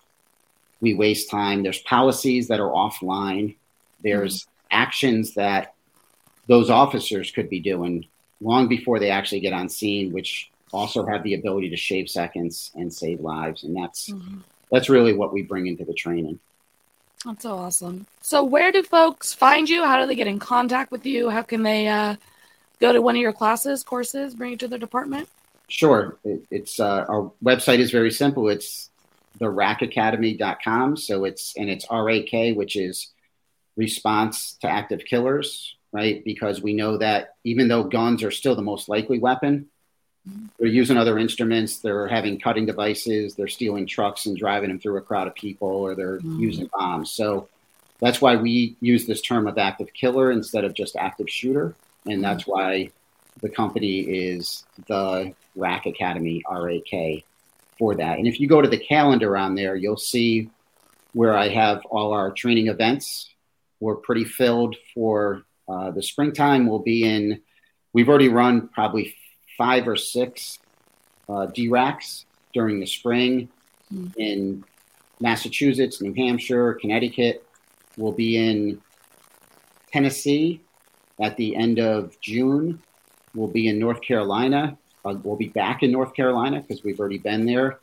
we 0.81 0.93
waste 0.93 1.29
time. 1.29 1.63
There's 1.63 1.81
policies 1.81 2.47
that 2.47 2.59
are 2.59 2.71
offline. 2.71 3.55
There's 4.03 4.43
mm-hmm. 4.43 4.51
actions 4.71 5.33
that 5.35 5.73
those 6.47 6.69
officers 6.69 7.31
could 7.31 7.49
be 7.49 7.59
doing 7.59 8.05
long 8.41 8.67
before 8.67 8.99
they 8.99 9.09
actually 9.09 9.39
get 9.39 9.53
on 9.53 9.69
scene, 9.69 10.11
which 10.11 10.49
also 10.71 11.05
have 11.05 11.23
the 11.23 11.33
ability 11.33 11.69
to 11.69 11.77
shave 11.77 12.09
seconds 12.09 12.71
and 12.75 12.93
save 12.93 13.19
lives. 13.19 13.63
And 13.63 13.75
that's 13.75 14.09
mm-hmm. 14.09 14.39
that's 14.71 14.89
really 14.89 15.13
what 15.13 15.33
we 15.33 15.41
bring 15.41 15.67
into 15.67 15.85
the 15.85 15.93
training. 15.93 16.39
That's 17.25 17.43
so 17.43 17.57
awesome. 17.57 18.05
So 18.21 18.43
where 18.43 18.71
do 18.71 18.81
folks 18.81 19.33
find 19.33 19.67
you? 19.67 19.83
How 19.83 19.99
do 19.99 20.07
they 20.07 20.15
get 20.15 20.27
in 20.27 20.39
contact 20.39 20.91
with 20.91 21.05
you? 21.05 21.29
How 21.29 21.41
can 21.41 21.63
they 21.63 21.87
uh, 21.87 22.15
go 22.79 22.93
to 22.93 23.01
one 23.01 23.15
of 23.15 23.21
your 23.21 23.33
classes, 23.33 23.83
courses, 23.83 24.35
bring 24.35 24.53
it 24.53 24.59
to 24.59 24.67
their 24.69 24.79
department? 24.79 25.27
Sure. 25.67 26.17
It, 26.23 26.45
it's 26.49 26.79
uh, 26.79 27.05
our 27.09 27.31
website 27.43 27.79
is 27.79 27.91
very 27.91 28.11
simple. 28.11 28.47
It's 28.47 28.89
the 29.37 29.45
rakacademy.com. 29.45 30.95
So 30.97 31.25
it's 31.25 31.53
and 31.57 31.69
it's 31.69 31.85
RAK, 31.91 32.55
which 32.55 32.77
is 32.77 33.11
response 33.75 34.57
to 34.61 34.67
active 34.67 35.05
killers, 35.05 35.75
right? 35.91 36.23
Because 36.23 36.61
we 36.61 36.73
know 36.73 36.97
that 36.97 37.35
even 37.43 37.67
though 37.67 37.83
guns 37.83 38.23
are 38.23 38.31
still 38.31 38.55
the 38.55 38.61
most 38.61 38.89
likely 38.89 39.19
weapon, 39.19 39.69
they're 40.59 40.67
using 40.67 40.97
other 40.97 41.17
instruments, 41.17 41.79
they're 41.79 42.07
having 42.07 42.39
cutting 42.39 42.65
devices, 42.65 43.35
they're 43.35 43.47
stealing 43.47 43.87
trucks 43.87 44.25
and 44.25 44.37
driving 44.37 44.69
them 44.69 44.79
through 44.79 44.97
a 44.97 45.01
crowd 45.01 45.27
of 45.27 45.35
people, 45.35 45.67
or 45.67 45.95
they're 45.95 46.19
mm. 46.19 46.39
using 46.39 46.69
bombs. 46.73 47.11
So 47.11 47.47
that's 47.99 48.21
why 48.21 48.35
we 48.35 48.75
use 48.79 49.05
this 49.05 49.21
term 49.21 49.47
of 49.47 49.57
active 49.57 49.93
killer 49.93 50.31
instead 50.31 50.65
of 50.65 50.73
just 50.73 50.95
active 50.95 51.29
shooter. 51.29 51.75
And 52.05 52.23
that's 52.23 52.45
why 52.45 52.91
the 53.41 53.49
company 53.49 53.99
is 53.99 54.65
the 54.87 55.33
RAK 55.55 55.85
Academy, 55.85 56.43
RAK, 56.49 57.23
for 57.77 57.95
that. 57.95 58.17
And 58.17 58.27
if 58.27 58.39
you 58.39 58.47
go 58.47 58.61
to 58.61 58.69
the 58.69 58.77
calendar 58.77 59.37
on 59.37 59.55
there, 59.55 59.75
you'll 59.75 59.97
see 59.97 60.49
where 61.13 61.35
I 61.35 61.49
have 61.49 61.85
all 61.85 62.13
our 62.13 62.31
training 62.31 62.67
events. 62.67 63.29
We're 63.79 63.95
pretty 63.95 64.25
filled 64.25 64.75
for 64.93 65.43
uh, 65.69 65.91
the 65.91 66.01
springtime. 66.01 66.67
We'll 66.67 66.79
be 66.79 67.03
in, 67.03 67.41
we've 67.93 68.09
already 68.09 68.29
run 68.29 68.69
probably 68.69 69.15
five 69.57 69.87
or 69.87 69.95
six 69.95 70.59
uh, 71.27 71.47
DRAKs 71.47 72.25
during 72.53 72.79
the 72.79 72.87
spring 72.87 73.49
mm. 73.93 74.13
in 74.17 74.63
Massachusetts, 75.19 76.01
New 76.01 76.13
Hampshire, 76.13 76.73
Connecticut. 76.75 77.45
We'll 77.97 78.13
be 78.13 78.37
in 78.37 78.81
Tennessee 79.91 80.61
at 81.21 81.35
the 81.37 81.55
end 81.55 81.79
of 81.79 82.19
June. 82.21 82.81
We'll 83.35 83.47
be 83.47 83.67
in 83.67 83.77
North 83.77 84.01
Carolina 84.01 84.77
uh, 85.05 85.15
we'll 85.23 85.37
be 85.37 85.47
back 85.47 85.83
in 85.83 85.91
North 85.91 86.13
Carolina 86.13 86.61
because 86.61 86.83
we've 86.83 86.99
already 86.99 87.17
been 87.17 87.45
there 87.45 87.79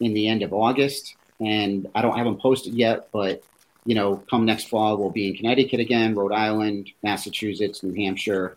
in 0.00 0.14
the 0.14 0.28
end 0.28 0.42
of 0.42 0.52
August, 0.52 1.16
and 1.40 1.88
I 1.94 2.02
don't 2.02 2.16
have 2.16 2.26
them 2.26 2.38
posted 2.38 2.74
yet, 2.74 3.08
but 3.12 3.42
you 3.84 3.94
know, 3.94 4.22
come 4.30 4.44
next 4.44 4.68
fall, 4.68 4.96
we'll 4.96 5.10
be 5.10 5.28
in 5.28 5.36
Connecticut 5.36 5.80
again, 5.80 6.14
Rhode 6.14 6.32
Island, 6.32 6.90
Massachusetts, 7.02 7.82
New 7.82 7.94
Hampshire. 7.94 8.56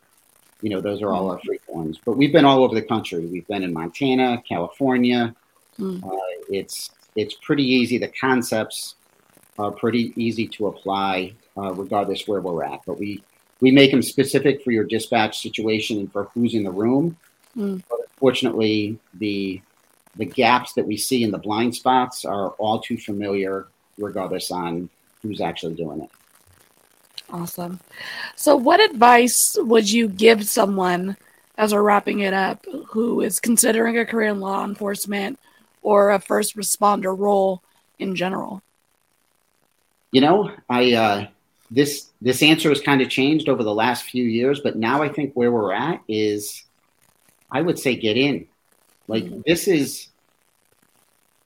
You 0.61 0.69
know, 0.69 0.81
those 0.81 1.01
are 1.01 1.11
all 1.11 1.29
our 1.31 1.39
frequent 1.39 1.77
ones. 1.77 1.99
But 2.03 2.17
we've 2.17 2.31
been 2.31 2.45
all 2.45 2.63
over 2.63 2.75
the 2.75 2.81
country. 2.81 3.25
We've 3.25 3.47
been 3.47 3.63
in 3.63 3.73
Montana, 3.73 4.41
California. 4.47 5.35
Mm. 5.79 6.03
Uh, 6.03 6.43
it's 6.49 6.91
it's 7.15 7.35
pretty 7.35 7.63
easy. 7.63 7.97
The 7.97 8.09
concepts 8.19 8.95
are 9.59 9.71
pretty 9.71 10.13
easy 10.15 10.47
to 10.47 10.67
apply, 10.67 11.33
uh, 11.57 11.73
regardless 11.73 12.27
where 12.27 12.41
we're 12.41 12.63
at. 12.63 12.81
But 12.85 12.99
we 12.99 13.23
we 13.59 13.71
make 13.71 13.91
them 13.91 14.01
specific 14.01 14.63
for 14.63 14.71
your 14.71 14.83
dispatch 14.83 15.41
situation 15.41 15.99
and 15.99 16.11
for 16.11 16.25
who's 16.33 16.53
in 16.53 16.63
the 16.63 16.71
room. 16.71 17.17
Mm. 17.57 17.81
But 17.89 17.99
unfortunately, 18.11 18.99
the 19.15 19.61
the 20.15 20.25
gaps 20.25 20.73
that 20.73 20.85
we 20.85 20.97
see 20.97 21.23
in 21.23 21.31
the 21.31 21.37
blind 21.37 21.75
spots 21.75 22.23
are 22.25 22.49
all 22.51 22.79
too 22.79 22.97
familiar, 22.97 23.67
regardless 23.97 24.51
on 24.51 24.89
who's 25.23 25.41
actually 25.41 25.73
doing 25.73 26.01
it. 26.01 26.09
Awesome. 27.29 27.79
So, 28.35 28.55
what 28.55 28.79
advice 28.79 29.57
would 29.59 29.89
you 29.89 30.07
give 30.07 30.45
someone 30.45 31.17
as 31.57 31.73
we're 31.73 31.81
wrapping 31.81 32.19
it 32.19 32.33
up 32.33 32.65
who 32.89 33.21
is 33.21 33.39
considering 33.39 33.97
a 33.97 34.05
career 34.05 34.29
in 34.29 34.39
law 34.39 34.63
enforcement 34.63 35.39
or 35.81 36.11
a 36.11 36.19
first 36.19 36.55
responder 36.55 37.17
role 37.17 37.63
in 37.97 38.15
general? 38.15 38.61
You 40.11 40.21
know, 40.21 40.51
I 40.69 40.93
uh, 40.93 41.27
this 41.71 42.11
this 42.21 42.43
answer 42.43 42.69
has 42.69 42.81
kind 42.81 43.01
of 43.01 43.09
changed 43.09 43.49
over 43.49 43.63
the 43.63 43.73
last 43.73 44.03
few 44.03 44.23
years, 44.23 44.59
but 44.59 44.75
now 44.75 45.01
I 45.01 45.09
think 45.09 45.33
where 45.33 45.51
we're 45.51 45.73
at 45.73 46.01
is 46.07 46.63
I 47.51 47.61
would 47.61 47.79
say 47.79 47.95
get 47.95 48.15
in. 48.15 48.47
Like 49.07 49.23
mm-hmm. 49.23 49.41
this 49.45 49.67
is 49.67 50.09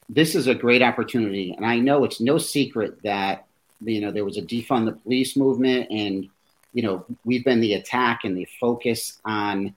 this 0.10 0.36
is 0.36 0.48
a 0.48 0.56
great 0.56 0.82
opportunity, 0.82 1.54
and 1.56 1.66
I 1.66 1.80
know 1.80 2.04
it's 2.04 2.20
no 2.20 2.38
secret 2.38 3.02
that 3.04 3.47
you 3.82 4.02
know 4.02 4.12
there 4.12 4.26
was 4.26 4.38
a 4.38 4.42
defund 4.42 4.86
the 4.86 4.94
police 4.94 5.36
movement, 5.36 5.90
and 5.92 6.30
you 6.74 6.84
know 6.84 7.06
we've 7.26 7.46
been 7.46 7.62
the 7.62 7.74
attack 7.74 8.22
and 8.24 8.38
the 8.38 8.48
focus 8.60 9.20
on 9.26 9.76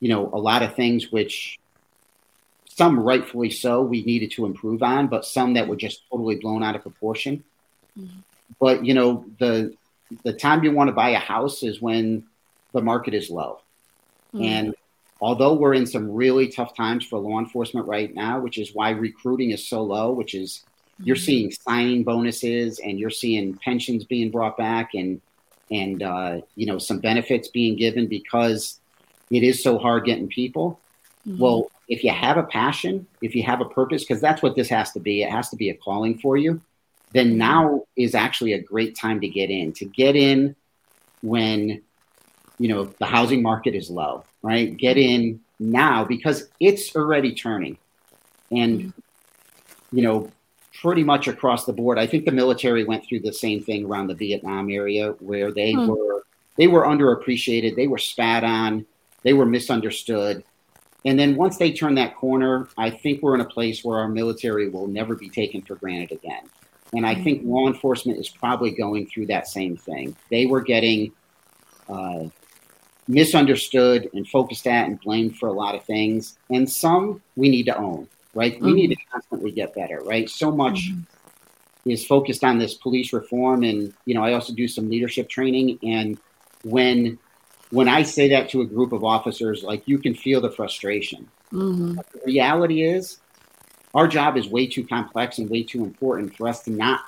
you 0.00 0.08
know 0.08 0.30
a 0.32 0.38
lot 0.38 0.62
of 0.62 0.74
things 0.74 1.10
which 1.10 1.58
some 2.66 3.00
rightfully 3.00 3.50
so 3.50 3.82
we 3.82 4.02
needed 4.02 4.30
to 4.32 4.44
improve 4.44 4.82
on, 4.82 5.06
but 5.06 5.24
some 5.24 5.54
that 5.54 5.66
were 5.66 5.76
just 5.76 6.02
totally 6.10 6.36
blown 6.36 6.62
out 6.62 6.76
of 6.76 6.82
proportion. 6.82 7.42
Mm-hmm. 7.98 8.18
But 8.60 8.84
you 8.84 8.94
know 8.94 9.24
the 9.38 9.74
the 10.22 10.32
time 10.32 10.62
you 10.62 10.72
want 10.72 10.88
to 10.88 10.94
buy 10.94 11.10
a 11.10 11.18
house 11.18 11.62
is 11.62 11.80
when 11.80 12.24
the 12.72 12.82
market 12.82 13.14
is 13.14 13.30
low, 13.30 13.60
mm-hmm. 14.34 14.44
and 14.44 14.74
although 15.20 15.54
we're 15.54 15.74
in 15.74 15.86
some 15.86 16.10
really 16.12 16.48
tough 16.48 16.76
times 16.76 17.04
for 17.06 17.18
law 17.18 17.38
enforcement 17.38 17.86
right 17.86 18.14
now, 18.14 18.40
which 18.40 18.58
is 18.58 18.74
why 18.74 18.90
recruiting 18.90 19.50
is 19.50 19.66
so 19.66 19.82
low, 19.82 20.12
which 20.12 20.34
is 20.34 20.62
you're 21.02 21.16
seeing 21.16 21.50
signing 21.50 22.04
bonuses 22.04 22.78
and 22.78 22.98
you're 22.98 23.10
seeing 23.10 23.54
pensions 23.56 24.04
being 24.04 24.30
brought 24.30 24.56
back 24.56 24.94
and 24.94 25.20
and 25.70 26.02
uh, 26.02 26.40
you 26.54 26.66
know 26.66 26.78
some 26.78 27.00
benefits 27.00 27.48
being 27.48 27.76
given 27.76 28.06
because 28.06 28.80
it 29.30 29.42
is 29.42 29.62
so 29.62 29.78
hard 29.78 30.04
getting 30.04 30.28
people. 30.28 30.80
Mm-hmm. 31.26 31.38
Well, 31.38 31.70
if 31.88 32.04
you 32.04 32.12
have 32.12 32.36
a 32.36 32.44
passion, 32.44 33.06
if 33.20 33.34
you 33.34 33.42
have 33.42 33.60
a 33.60 33.64
purpose, 33.64 34.04
because 34.04 34.20
that's 34.20 34.42
what 34.42 34.54
this 34.54 34.68
has 34.68 34.92
to 34.92 35.00
be, 35.00 35.22
it 35.22 35.30
has 35.30 35.50
to 35.50 35.56
be 35.56 35.70
a 35.70 35.74
calling 35.74 36.18
for 36.18 36.36
you. 36.36 36.60
Then 37.12 37.30
mm-hmm. 37.30 37.38
now 37.38 37.84
is 37.96 38.14
actually 38.14 38.52
a 38.52 38.62
great 38.62 38.96
time 38.96 39.20
to 39.20 39.28
get 39.28 39.50
in. 39.50 39.72
To 39.74 39.84
get 39.84 40.16
in 40.16 40.54
when 41.22 41.82
you 42.58 42.68
know 42.68 42.84
the 42.84 43.06
housing 43.06 43.42
market 43.42 43.74
is 43.74 43.90
low, 43.90 44.24
right? 44.42 44.76
Get 44.76 44.96
in 44.96 45.40
now 45.58 46.04
because 46.04 46.48
it's 46.60 46.94
already 46.94 47.34
turning, 47.34 47.76
and 48.50 48.80
mm-hmm. 48.80 49.96
you 49.96 50.02
know 50.02 50.30
pretty 50.80 51.04
much 51.04 51.28
across 51.28 51.64
the 51.64 51.72
board. 51.72 51.98
I 51.98 52.06
think 52.06 52.24
the 52.24 52.32
military 52.32 52.84
went 52.84 53.04
through 53.04 53.20
the 53.20 53.32
same 53.32 53.62
thing 53.62 53.84
around 53.84 54.08
the 54.08 54.14
Vietnam 54.14 54.70
area 54.70 55.12
where 55.20 55.52
they 55.52 55.72
hmm. 55.72 55.86
were 55.86 56.24
they 56.56 56.66
were 56.66 56.84
underappreciated, 56.84 57.76
they 57.76 57.86
were 57.86 57.98
spat 57.98 58.42
on, 58.42 58.86
they 59.22 59.34
were 59.34 59.44
misunderstood. 59.44 60.42
And 61.04 61.18
then 61.18 61.36
once 61.36 61.58
they 61.58 61.70
turn 61.70 61.94
that 61.96 62.16
corner, 62.16 62.68
I 62.78 62.90
think 62.90 63.22
we're 63.22 63.34
in 63.34 63.42
a 63.42 63.46
place 63.46 63.84
where 63.84 63.98
our 63.98 64.08
military 64.08 64.68
will 64.68 64.88
never 64.88 65.14
be 65.14 65.28
taken 65.28 65.62
for 65.62 65.76
granted 65.76 66.12
again. 66.12 66.48
And 66.94 67.06
I 67.06 67.14
think 67.14 67.42
hmm. 67.42 67.50
law 67.50 67.66
enforcement 67.66 68.18
is 68.18 68.28
probably 68.28 68.70
going 68.70 69.06
through 69.06 69.26
that 69.26 69.48
same 69.48 69.76
thing. 69.76 70.16
They 70.30 70.46
were 70.46 70.60
getting 70.60 71.12
uh, 71.88 72.24
misunderstood 73.08 74.10
and 74.14 74.26
focused 74.26 74.66
at 74.66 74.88
and 74.88 75.00
blamed 75.00 75.38
for 75.38 75.48
a 75.48 75.52
lot 75.52 75.74
of 75.74 75.84
things. 75.84 76.38
And 76.50 76.68
some 76.70 77.22
we 77.36 77.48
need 77.48 77.66
to 77.66 77.76
own 77.76 78.08
right? 78.36 78.54
Mm-hmm. 78.54 78.64
We 78.64 78.72
need 78.74 78.88
to 78.88 78.96
constantly 79.10 79.50
get 79.50 79.74
better, 79.74 80.00
right? 80.04 80.28
So 80.28 80.52
much 80.52 80.90
mm-hmm. 80.90 81.90
is 81.90 82.06
focused 82.06 82.44
on 82.44 82.58
this 82.58 82.74
police 82.74 83.12
reform, 83.12 83.64
and 83.64 83.92
you 84.04 84.14
know, 84.14 84.22
I 84.22 84.34
also 84.34 84.52
do 84.52 84.68
some 84.68 84.88
leadership 84.88 85.28
training, 85.28 85.78
and 85.82 86.18
when 86.62 87.18
when 87.70 87.88
I 87.88 88.04
say 88.04 88.28
that 88.28 88.48
to 88.50 88.60
a 88.60 88.66
group 88.66 88.92
of 88.92 89.02
officers, 89.02 89.64
like 89.64 89.82
you 89.88 89.98
can 89.98 90.14
feel 90.14 90.40
the 90.40 90.50
frustration. 90.50 91.28
Mm-hmm. 91.52 91.94
the 91.94 92.20
reality 92.24 92.82
is, 92.82 93.20
our 93.94 94.08
job 94.08 94.36
is 94.36 94.48
way 94.48 94.66
too 94.66 94.84
complex 94.84 95.38
and 95.38 95.48
way 95.48 95.62
too 95.62 95.84
important 95.84 96.36
for 96.36 96.48
us 96.48 96.62
to 96.64 96.70
not 96.70 97.02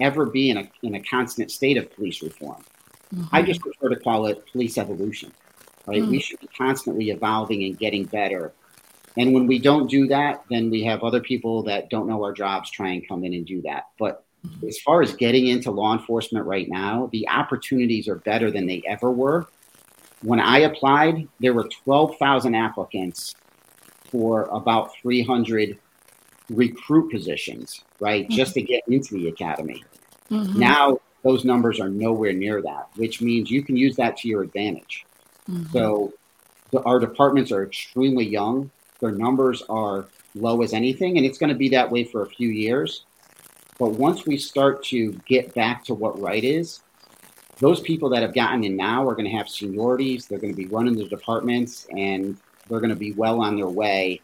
ever 0.00 0.26
be 0.26 0.50
in 0.50 0.56
a 0.56 0.70
in 0.82 0.96
a 0.96 1.02
constant 1.02 1.50
state 1.50 1.76
of 1.76 1.94
police 1.94 2.22
reform. 2.22 2.62
I 3.30 3.40
mm-hmm. 3.40 3.46
just 3.46 3.60
prefer 3.60 3.90
to 3.90 3.96
call 3.96 4.26
it 4.26 4.44
police 4.50 4.76
evolution. 4.76 5.32
Right? 5.86 6.02
We 6.06 6.18
mm. 6.18 6.22
should 6.22 6.38
be 6.38 6.46
constantly 6.46 7.10
evolving 7.10 7.64
and 7.64 7.76
getting 7.76 8.04
better 8.04 8.52
and 9.16 9.34
when 9.34 9.46
we 9.46 9.58
don't 9.58 9.90
do 9.90 10.06
that, 10.08 10.44
then 10.50 10.70
we 10.70 10.82
have 10.84 11.02
other 11.02 11.20
people 11.20 11.62
that 11.64 11.90
don't 11.90 12.08
know 12.08 12.22
our 12.22 12.32
jobs 12.32 12.70
try 12.70 12.90
and 12.90 13.06
come 13.06 13.24
in 13.24 13.34
and 13.34 13.46
do 13.46 13.60
that. 13.62 13.88
But 13.98 14.24
mm-hmm. 14.46 14.66
as 14.68 14.78
far 14.80 15.02
as 15.02 15.14
getting 15.14 15.48
into 15.48 15.70
law 15.70 15.92
enforcement 15.92 16.46
right 16.46 16.68
now, 16.68 17.08
the 17.12 17.28
opportunities 17.28 18.08
are 18.08 18.16
better 18.16 18.50
than 18.50 18.66
they 18.66 18.82
ever 18.86 19.10
were. 19.10 19.46
When 20.22 20.40
I 20.40 20.60
applied, 20.60 21.28
there 21.40 21.52
were 21.52 21.68
12,000 21.84 22.54
applicants 22.54 23.34
for 24.10 24.44
about 24.44 24.96
300 25.02 25.78
recruit 26.48 27.10
positions, 27.10 27.82
right? 28.00 28.24
Mm-hmm. 28.24 28.34
Just 28.34 28.54
to 28.54 28.62
get 28.62 28.82
into 28.88 29.14
the 29.14 29.28
academy. 29.28 29.82
Mm-hmm. 30.30 30.58
Now, 30.58 30.98
those 31.22 31.44
numbers 31.44 31.80
are 31.80 31.88
nowhere 31.88 32.32
near 32.32 32.62
that, 32.62 32.88
which 32.96 33.20
means 33.20 33.50
you 33.50 33.62
can 33.62 33.76
use 33.76 33.96
that 33.96 34.16
to 34.18 34.28
your 34.28 34.42
advantage. 34.42 35.04
Mm-hmm. 35.50 35.72
So, 35.72 36.12
the, 36.70 36.82
our 36.82 36.98
departments 36.98 37.52
are 37.52 37.64
extremely 37.64 38.24
young. 38.24 38.70
Their 39.02 39.10
numbers 39.10 39.62
are 39.68 40.06
low 40.36 40.62
as 40.62 40.72
anything, 40.72 41.16
and 41.16 41.26
it's 41.26 41.36
going 41.36 41.50
to 41.50 41.56
be 41.56 41.68
that 41.70 41.90
way 41.90 42.04
for 42.04 42.22
a 42.22 42.26
few 42.26 42.48
years. 42.48 43.04
But 43.78 43.90
once 43.90 44.24
we 44.26 44.38
start 44.38 44.84
to 44.84 45.12
get 45.26 45.52
back 45.54 45.84
to 45.86 45.94
what 45.94 46.18
right 46.20 46.44
is, 46.44 46.80
those 47.58 47.80
people 47.80 48.08
that 48.10 48.22
have 48.22 48.32
gotten 48.32 48.62
in 48.62 48.76
now 48.76 49.06
are 49.08 49.16
going 49.16 49.24
to 49.24 49.36
have 49.36 49.46
seniorities. 49.46 50.28
They're 50.28 50.38
going 50.38 50.52
to 50.52 50.56
be 50.56 50.66
running 50.66 50.94
the 50.94 51.08
departments, 51.08 51.88
and 51.90 52.36
they're 52.68 52.78
going 52.78 52.90
to 52.90 52.96
be 52.96 53.12
well 53.12 53.40
on 53.40 53.56
their 53.56 53.68
way. 53.68 54.20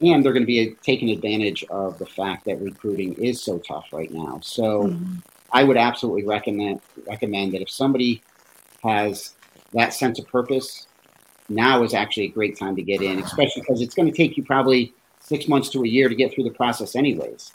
And 0.00 0.24
they're 0.24 0.32
going 0.32 0.44
to 0.44 0.46
be 0.46 0.76
taking 0.82 1.10
advantage 1.10 1.64
of 1.64 1.98
the 1.98 2.06
fact 2.06 2.44
that 2.44 2.60
recruiting 2.62 3.14
is 3.14 3.42
so 3.42 3.58
tough 3.58 3.88
right 3.92 4.10
now. 4.12 4.38
So, 4.40 4.84
mm-hmm. 4.84 5.16
I 5.52 5.64
would 5.64 5.76
absolutely 5.76 6.24
recommend 6.24 6.80
recommend 7.08 7.54
that 7.54 7.60
if 7.60 7.68
somebody 7.68 8.22
has 8.84 9.34
that 9.72 9.92
sense 9.92 10.20
of 10.20 10.28
purpose 10.28 10.86
now 11.50 11.82
is 11.82 11.94
actually 11.94 12.26
a 12.26 12.30
great 12.30 12.56
time 12.58 12.76
to 12.76 12.82
get 12.82 13.02
in, 13.02 13.18
especially 13.18 13.62
because 13.62 13.82
it's 13.82 13.94
going 13.94 14.10
to 14.10 14.16
take 14.16 14.36
you 14.36 14.44
probably 14.44 14.94
six 15.18 15.48
months 15.48 15.68
to 15.70 15.82
a 15.82 15.88
year 15.88 16.08
to 16.08 16.14
get 16.14 16.32
through 16.32 16.44
the 16.44 16.50
process, 16.50 16.96
anyways. 16.96 17.52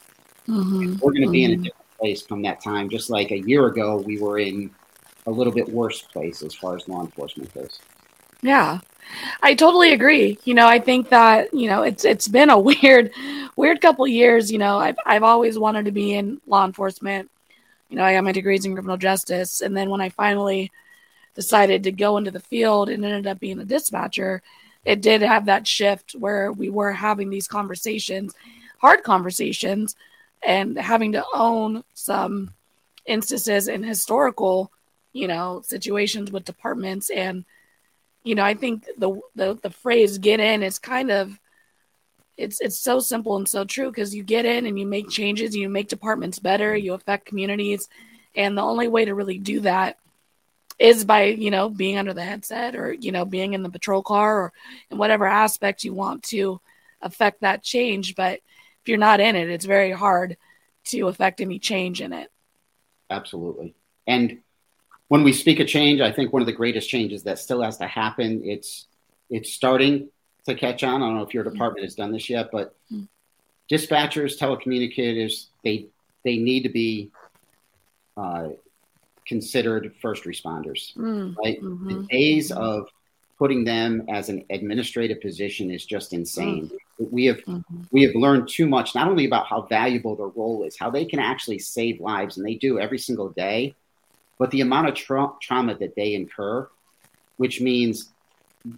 Mm-hmm. 0.47 0.97
We're 1.01 1.11
going 1.11 1.23
to 1.23 1.31
be 1.31 1.43
mm-hmm. 1.43 1.45
in 1.45 1.51
a 1.51 1.55
mm-hmm. 1.55 1.63
different 1.63 1.97
place 1.99 2.23
come 2.23 2.41
that 2.43 2.61
time. 2.61 2.89
Just 2.89 3.09
like 3.09 3.31
a 3.31 3.39
year 3.39 3.65
ago, 3.67 3.97
we 3.97 4.19
were 4.19 4.37
in 4.39 4.69
a 5.25 5.31
little 5.31 5.53
bit 5.53 5.67
worse 5.69 6.01
place 6.01 6.43
as 6.43 6.53
far 6.53 6.75
as 6.75 6.87
law 6.87 7.01
enforcement 7.01 7.53
goes. 7.53 7.79
Yeah. 8.41 8.79
I 9.41 9.55
totally 9.55 9.93
agree. 9.93 10.37
You 10.43 10.53
know, 10.53 10.67
I 10.67 10.79
think 10.79 11.09
that, 11.09 11.53
you 11.53 11.69
know, 11.69 11.83
it's 11.83 12.05
it's 12.05 12.27
been 12.27 12.49
a 12.49 12.59
weird 12.59 13.11
weird 13.55 13.81
couple 13.81 14.07
years, 14.07 14.51
you 14.51 14.57
know. 14.57 14.77
I've 14.77 14.97
I've 15.05 15.23
always 15.23 15.57
wanted 15.57 15.85
to 15.85 15.91
be 15.91 16.13
in 16.13 16.41
law 16.47 16.65
enforcement. 16.65 17.29
You 17.89 17.97
know, 17.97 18.03
I 18.03 18.13
got 18.13 18.23
my 18.23 18.31
degrees 18.31 18.65
in 18.65 18.73
criminal 18.73 18.97
justice 18.97 19.61
and 19.61 19.75
then 19.75 19.89
when 19.89 20.01
I 20.01 20.09
finally 20.09 20.71
decided 21.35 21.83
to 21.83 21.91
go 21.91 22.17
into 22.17 22.31
the 22.31 22.39
field 22.39 22.89
and 22.89 23.05
ended 23.05 23.27
up 23.27 23.39
being 23.39 23.59
a 23.59 23.65
dispatcher, 23.65 24.41
it 24.85 25.01
did 25.01 25.21
have 25.21 25.45
that 25.45 25.67
shift 25.67 26.13
where 26.13 26.51
we 26.51 26.69
were 26.69 26.91
having 26.91 27.29
these 27.29 27.47
conversations, 27.47 28.33
hard 28.79 29.03
conversations, 29.03 29.95
and 30.43 30.77
having 30.77 31.11
to 31.13 31.25
own 31.33 31.83
some 31.93 32.53
instances 33.05 33.67
in 33.67 33.83
historical, 33.83 34.71
you 35.11 35.27
know, 35.27 35.61
situations 35.65 36.31
with 36.31 36.45
departments. 36.45 37.09
And, 37.09 37.45
you 38.23 38.35
know, 38.35 38.43
I 38.43 38.53
think 38.53 38.87
the 38.97 39.19
the, 39.35 39.55
the 39.55 39.69
phrase 39.69 40.17
get 40.17 40.39
in 40.39 40.63
is 40.63 40.79
kind 40.79 41.11
of 41.11 41.37
it's 42.37 42.61
it's 42.61 42.79
so 42.79 42.99
simple 42.99 43.37
and 43.37 43.47
so 43.47 43.63
true 43.63 43.89
because 43.89 44.13
you 44.13 44.23
get 44.23 44.45
in 44.45 44.65
and 44.65 44.77
you 44.77 44.85
make 44.85 45.09
changes, 45.09 45.55
you 45.55 45.67
make 45.67 45.87
departments 45.87 46.39
better, 46.39 46.75
you 46.75 46.93
affect 46.93 47.25
communities. 47.25 47.89
And 48.35 48.57
the 48.57 48.61
only 48.61 48.87
way 48.87 49.05
to 49.05 49.15
really 49.15 49.37
do 49.39 49.61
that 49.61 49.97
is 50.77 51.05
by 51.05 51.25
you 51.25 51.51
know 51.51 51.69
being 51.69 51.97
under 51.97 52.13
the 52.13 52.23
headset 52.23 52.75
or 52.75 52.93
you 52.93 53.11
know 53.11 53.25
being 53.25 53.53
in 53.53 53.63
the 53.63 53.69
patrol 53.69 54.03
car 54.03 54.39
or 54.39 54.53
in 54.89 54.97
whatever 54.97 55.25
aspect 55.25 55.83
you 55.83 55.93
want 55.93 56.23
to 56.23 56.59
affect 57.01 57.41
that 57.41 57.63
change 57.63 58.15
but 58.15 58.33
if 58.33 58.87
you're 58.87 58.97
not 58.97 59.19
in 59.19 59.35
it 59.35 59.49
it's 59.49 59.65
very 59.65 59.91
hard 59.91 60.37
to 60.83 61.07
affect 61.07 61.41
any 61.41 61.59
change 61.59 62.01
in 62.01 62.13
it 62.13 62.31
absolutely 63.09 63.73
and 64.07 64.39
when 65.07 65.23
we 65.23 65.31
speak 65.31 65.59
of 65.59 65.67
change 65.67 66.01
i 66.01 66.11
think 66.11 66.33
one 66.33 66.41
of 66.41 66.45
the 66.45 66.51
greatest 66.51 66.89
changes 66.89 67.23
that 67.23 67.39
still 67.39 67.61
has 67.61 67.77
to 67.77 67.87
happen 67.87 68.41
it's 68.43 68.87
it's 69.29 69.53
starting 69.53 70.09
to 70.45 70.55
catch 70.55 70.83
on 70.83 71.01
i 71.01 71.05
don't 71.05 71.15
know 71.15 71.23
if 71.23 71.33
your 71.33 71.43
mm-hmm. 71.43 71.53
department 71.53 71.85
has 71.85 71.95
done 71.95 72.11
this 72.11 72.29
yet 72.29 72.49
but 72.51 72.75
mm-hmm. 72.91 73.03
dispatchers 73.71 74.37
telecommunicators 74.37 75.47
they 75.63 75.87
they 76.23 76.37
need 76.37 76.63
to 76.63 76.69
be 76.69 77.11
uh, 78.17 78.49
considered 79.27 79.93
first 80.01 80.23
responders. 80.23 80.95
Mm, 80.95 81.35
right? 81.37 81.61
Mm-hmm. 81.61 81.87
The 81.87 82.07
days 82.07 82.51
of 82.51 82.87
putting 83.37 83.63
them 83.63 84.05
as 84.09 84.29
an 84.29 84.45
administrative 84.49 85.19
position 85.19 85.71
is 85.71 85.85
just 85.85 86.13
insane. 86.13 86.69
Mm. 86.99 87.11
We 87.11 87.25
have 87.25 87.37
mm-hmm. 87.37 87.83
we 87.91 88.03
have 88.03 88.15
learned 88.15 88.47
too 88.47 88.67
much, 88.67 88.95
not 88.95 89.07
only 89.07 89.25
about 89.25 89.47
how 89.47 89.63
valuable 89.63 90.15
their 90.15 90.27
role 90.27 90.63
is, 90.63 90.77
how 90.77 90.89
they 90.89 91.05
can 91.05 91.19
actually 91.19 91.59
save 91.59 91.99
lives, 91.99 92.37
and 92.37 92.45
they 92.45 92.55
do 92.55 92.79
every 92.79 92.99
single 92.99 93.29
day, 93.29 93.75
but 94.39 94.51
the 94.51 94.61
amount 94.61 94.87
of 94.87 94.95
tra- 94.95 95.33
trauma 95.41 95.75
that 95.77 95.95
they 95.95 96.13
incur, 96.13 96.67
which 97.37 97.59
means 97.59 98.11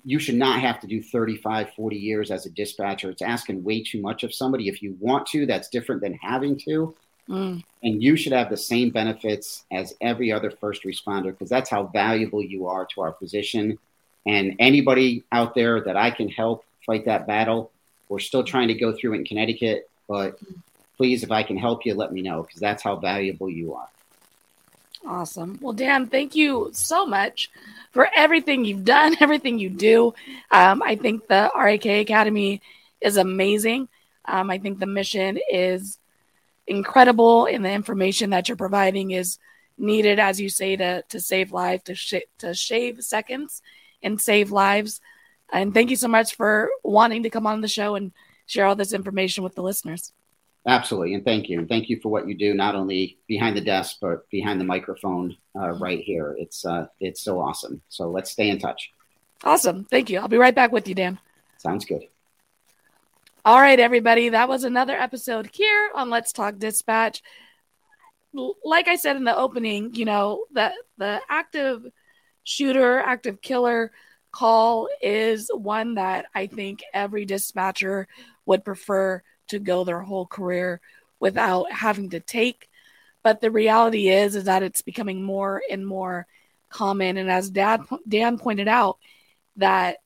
you 0.04 0.20
should 0.20 0.36
not 0.36 0.60
have 0.60 0.80
to 0.82 0.88
do 0.88 1.02
35 1.02 1.74
40 1.74 1.95
years 1.95 2.30
as 2.30 2.45
a 2.45 2.50
dispatcher 2.50 3.10
it's 3.10 3.22
asking 3.22 3.64
way 3.64 3.82
too 3.82 4.02
much 4.02 4.24
of 4.24 4.34
somebody 4.34 4.68
if 4.68 4.82
you 4.82 4.98
want 5.00 5.26
to 5.28 5.45
that's 5.45 5.70
different 5.70 6.02
than 6.02 6.14
having 6.16 6.58
to 6.58 6.93
Mm. 7.30 7.63
And 7.84 8.01
you 8.01 8.15
should 8.15 8.34
have 8.34 8.49
the 8.49 8.57
same 8.57 8.89
benefits 8.89 9.65
as 9.71 9.93
every 10.01 10.32
other 10.32 10.49
first 10.49 10.84
responder 10.84 11.25
because 11.25 11.49
that's 11.49 11.69
how 11.69 11.84
valuable 11.84 12.41
you 12.41 12.67
are 12.67 12.86
to 12.95 13.01
our 13.01 13.11
position. 13.11 13.78
And 14.25 14.55
anybody 14.59 15.23
out 15.32 15.55
there 15.55 15.82
that 15.82 15.97
I 15.97 16.11
can 16.11 16.30
help 16.30 16.65
fight 16.86 17.05
that 17.05 17.28
battle, 17.28 17.71
we're 18.09 18.19
still 18.19 18.43
trying 18.43 18.69
to 18.69 18.73
go 18.73 18.93
through 18.93 19.13
it 19.13 19.17
in 19.17 19.25
Connecticut, 19.25 19.89
but 20.07 20.39
please, 20.97 21.23
if 21.23 21.32
I 21.32 21.43
can 21.43 21.57
help 21.57 21.86
you, 21.86 21.93
let 21.93 22.11
me 22.11 22.21
know 22.21 22.43
because 22.43 22.59
that's 22.59 22.84
how 22.84 22.95
valuable 22.95 23.49
you 23.49 23.73
are. 23.73 23.88
Awesome. 25.05 25.57
Well, 25.61 25.73
Dan, 25.73 26.07
thank 26.07 26.36
you 26.36 26.69
so 26.73 27.05
much 27.05 27.49
for 27.91 28.09
everything 28.15 28.65
you've 28.65 28.86
done, 28.86 29.15
everything 29.21 29.59
you 29.59 29.69
do. 29.69 30.13
Um, 30.51 30.82
I 30.82 30.95
think 30.95 31.28
the 31.28 31.51
RAK 31.55 31.86
Academy 31.86 32.61
is 32.99 33.17
amazing. 33.17 33.88
Um, 34.25 34.49
I 34.49 34.57
think 34.57 34.80
the 34.80 34.86
mission 34.86 35.39
is 35.49 35.97
incredible 36.68 37.45
and 37.45 37.63
the 37.63 37.72
information 37.72 38.32
that 38.32 38.47
you're 38.47 38.57
providing 38.57 39.11
is 39.11 39.39
needed 39.78 40.20
as 40.20 40.39
you 40.39 40.49
say 40.49 40.76
to 40.76 41.03
to 41.03 41.20
save 41.20 41.51
lives 41.51 41.84
to 41.84 41.95
sh- 41.95 42.28
to 42.39 42.53
shave 42.53 43.01
seconds 43.03 43.61
and 44.03 44.20
save 44.20 44.51
lives 44.51 44.99
and 45.53 45.74
thank 45.74 45.89
you 45.89 45.95
so 45.95 46.07
much 46.07 46.36
for 46.36 46.70
wanting 46.84 47.24
to 47.24 47.30
come 47.30 47.47
on 47.47 47.61
the 47.61 47.68
show 47.68 47.95
and 47.95 48.11
share 48.47 48.65
all 48.65 48.76
this 48.76 48.93
information 48.93 49.43
with 49.43 49.55
the 49.55 49.61
listeners 49.61 50.11
Absolutely, 50.68 51.13
and 51.13 51.24
thank 51.24 51.47
you, 51.47 51.59
and 51.59 51.70
thank 51.70 51.88
you 51.88 51.97
for 52.01 52.09
what 52.09 52.28
you 52.28 52.36
do, 52.36 52.53
not 52.53 52.76
only 52.76 53.18
behind 53.26 53.55
the 53.55 53.61
desk 53.61 53.99
but 54.01 54.30
behind 54.30 54.59
the 54.59 54.65
microphone 54.65 55.38
uh, 55.55 55.70
right 55.70 55.99
here. 55.99 56.36
It's 56.38 56.65
uh, 56.65 56.88
it's 56.99 57.22
so 57.22 57.39
awesome. 57.39 57.82
So 57.88 58.09
let's 58.09 58.32
stay 58.32 58.49
in 58.49 58.59
touch. 58.59 58.91
Awesome, 59.45 59.86
thank 59.86 60.09
you. 60.09 60.20
I'll 60.20 60.28
be 60.28 60.38
right 60.38 60.53
back 60.53 60.74
with 60.74 60.89
you, 60.89 60.95
Dan. 60.95 61.20
Sounds 61.57 61.86
good. 61.86 62.01
All 63.48 63.62
right, 63.62 63.80
everybody, 63.80 64.28
that 64.28 64.50
was 64.50 64.66
another 64.66 64.98
episode 64.98 65.50
here 65.54 65.89
on 65.95 66.10
Let's 66.10 66.34
Talk 66.34 66.58
Dispatch. 66.58 67.24
Like 68.34 68.89
I 68.89 68.98
said 68.98 69.16
in 69.16 69.24
the 69.24 69.38
opening, 69.38 69.95
you 69.95 70.04
know 70.04 70.43
the 70.52 70.74
the 70.98 71.22
active 71.30 71.86
shooter, 72.43 73.00
active 73.00 73.41
killer 73.41 73.93
call 74.34 74.89
is 75.02 75.50
one 75.54 75.95
that 75.95 76.26
I 76.36 76.48
think 76.48 76.84
every 76.93 77.24
dispatcher 77.24 78.10
would 78.45 78.66
prefer 78.66 79.24
to 79.48 79.60
go 79.60 79.86
their 79.86 80.02
whole 80.02 80.26
career 80.26 80.82
without 81.22 81.72
having 81.72 82.10
to 82.10 82.20
take. 82.20 82.68
But 83.24 83.39
the 83.39 83.50
reality 83.50 84.10
is, 84.10 84.36
is 84.36 84.43
that 84.43 84.62
it's 84.62 84.82
becoming 84.82 85.24
more 85.24 85.62
and 85.72 85.88
more 85.88 86.28
common. 86.68 87.16
And 87.16 87.32
as 87.32 87.50
Dad 87.50 87.84
Dan 88.06 88.39
pointed 88.39 88.68
out, 88.68 88.98
that 89.56 90.00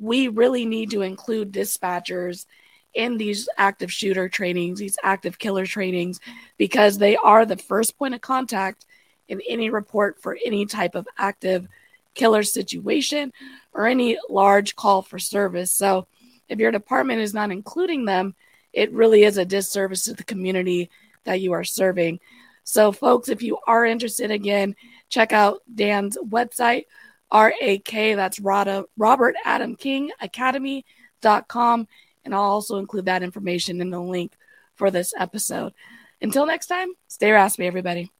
we 0.00 0.28
really 0.28 0.64
need 0.64 0.90
to 0.90 1.02
include 1.02 1.52
dispatchers 1.52 2.46
in 2.94 3.16
these 3.18 3.48
active 3.56 3.92
shooter 3.92 4.28
trainings, 4.28 4.78
these 4.78 4.98
active 5.02 5.38
killer 5.38 5.66
trainings, 5.66 6.20
because 6.56 6.98
they 6.98 7.16
are 7.16 7.44
the 7.44 7.56
first 7.56 7.98
point 7.98 8.14
of 8.14 8.20
contact 8.20 8.86
in 9.28 9.40
any 9.48 9.70
report 9.70 10.20
for 10.20 10.38
any 10.44 10.66
type 10.66 10.94
of 10.94 11.06
active 11.18 11.68
killer 12.14 12.42
situation 12.42 13.32
or 13.72 13.86
any 13.86 14.18
large 14.28 14.74
call 14.74 15.02
for 15.02 15.18
service. 15.18 15.70
So 15.70 16.06
if 16.48 16.58
your 16.58 16.72
department 16.72 17.20
is 17.20 17.34
not 17.34 17.50
including 17.50 18.04
them, 18.04 18.34
it 18.72 18.92
really 18.92 19.24
is 19.24 19.38
a 19.38 19.44
disservice 19.44 20.04
to 20.04 20.14
the 20.14 20.24
community 20.24 20.90
that 21.24 21.40
you 21.40 21.52
are 21.52 21.64
serving. 21.64 22.20
So, 22.64 22.92
folks, 22.92 23.28
if 23.28 23.42
you 23.42 23.58
are 23.66 23.86
interested, 23.86 24.30
again, 24.30 24.76
check 25.08 25.32
out 25.32 25.62
Dan's 25.74 26.18
website, 26.18 26.84
RAK, 27.32 27.90
that's 27.90 28.40
Robert 28.40 29.36
Adam 29.44 29.76
King 29.76 30.10
Academy.com. 30.20 31.86
And 32.24 32.34
I'll 32.34 32.40
also 32.42 32.78
include 32.78 33.06
that 33.06 33.22
information 33.22 33.80
in 33.80 33.90
the 33.90 34.00
link 34.00 34.32
for 34.74 34.90
this 34.90 35.12
episode. 35.18 35.72
Until 36.20 36.46
next 36.46 36.66
time, 36.66 36.88
stay 37.08 37.30
raspy, 37.32 37.66
everybody. 37.66 38.10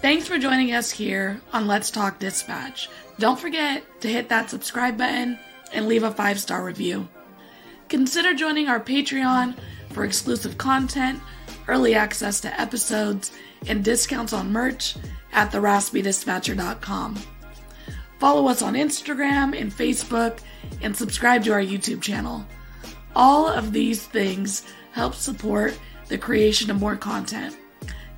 Thanks 0.00 0.26
for 0.26 0.38
joining 0.38 0.72
us 0.72 0.90
here 0.90 1.40
on 1.52 1.66
Let's 1.66 1.90
Talk 1.90 2.18
Dispatch. 2.18 2.88
Don't 3.18 3.38
forget 3.38 3.82
to 4.00 4.08
hit 4.08 4.30
that 4.30 4.48
subscribe 4.48 4.96
button 4.96 5.38
and 5.72 5.86
leave 5.86 6.04
a 6.04 6.10
five 6.10 6.40
star 6.40 6.64
review. 6.64 7.06
Consider 7.88 8.34
joining 8.34 8.68
our 8.68 8.80
Patreon 8.80 9.56
for 9.90 10.04
exclusive 10.04 10.56
content, 10.56 11.20
early 11.68 11.94
access 11.94 12.40
to 12.40 12.60
episodes, 12.60 13.32
and 13.66 13.84
discounts 13.84 14.32
on 14.32 14.52
merch 14.52 14.96
at 15.32 15.52
theraspydispatcher.com. 15.52 17.18
Follow 18.20 18.48
us 18.48 18.60
on 18.60 18.74
Instagram 18.74 19.58
and 19.58 19.72
Facebook 19.72 20.40
and 20.82 20.94
subscribe 20.94 21.42
to 21.44 21.52
our 21.52 21.62
YouTube 21.62 22.02
channel. 22.02 22.46
All 23.16 23.48
of 23.48 23.72
these 23.72 24.06
things 24.06 24.62
help 24.92 25.14
support 25.14 25.76
the 26.08 26.18
creation 26.18 26.70
of 26.70 26.78
more 26.78 26.96
content 26.96 27.56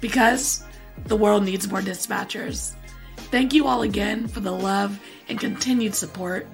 because 0.00 0.64
the 1.06 1.16
world 1.16 1.44
needs 1.44 1.70
more 1.70 1.80
dispatchers. 1.80 2.74
Thank 3.16 3.54
you 3.54 3.68
all 3.68 3.82
again 3.82 4.26
for 4.26 4.40
the 4.40 4.50
love 4.50 5.00
and 5.28 5.38
continued 5.38 5.94
support. 5.94 6.48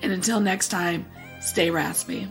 And 0.00 0.12
until 0.12 0.40
next 0.40 0.68
time, 0.68 1.04
stay 1.40 1.70
raspy. 1.70 2.30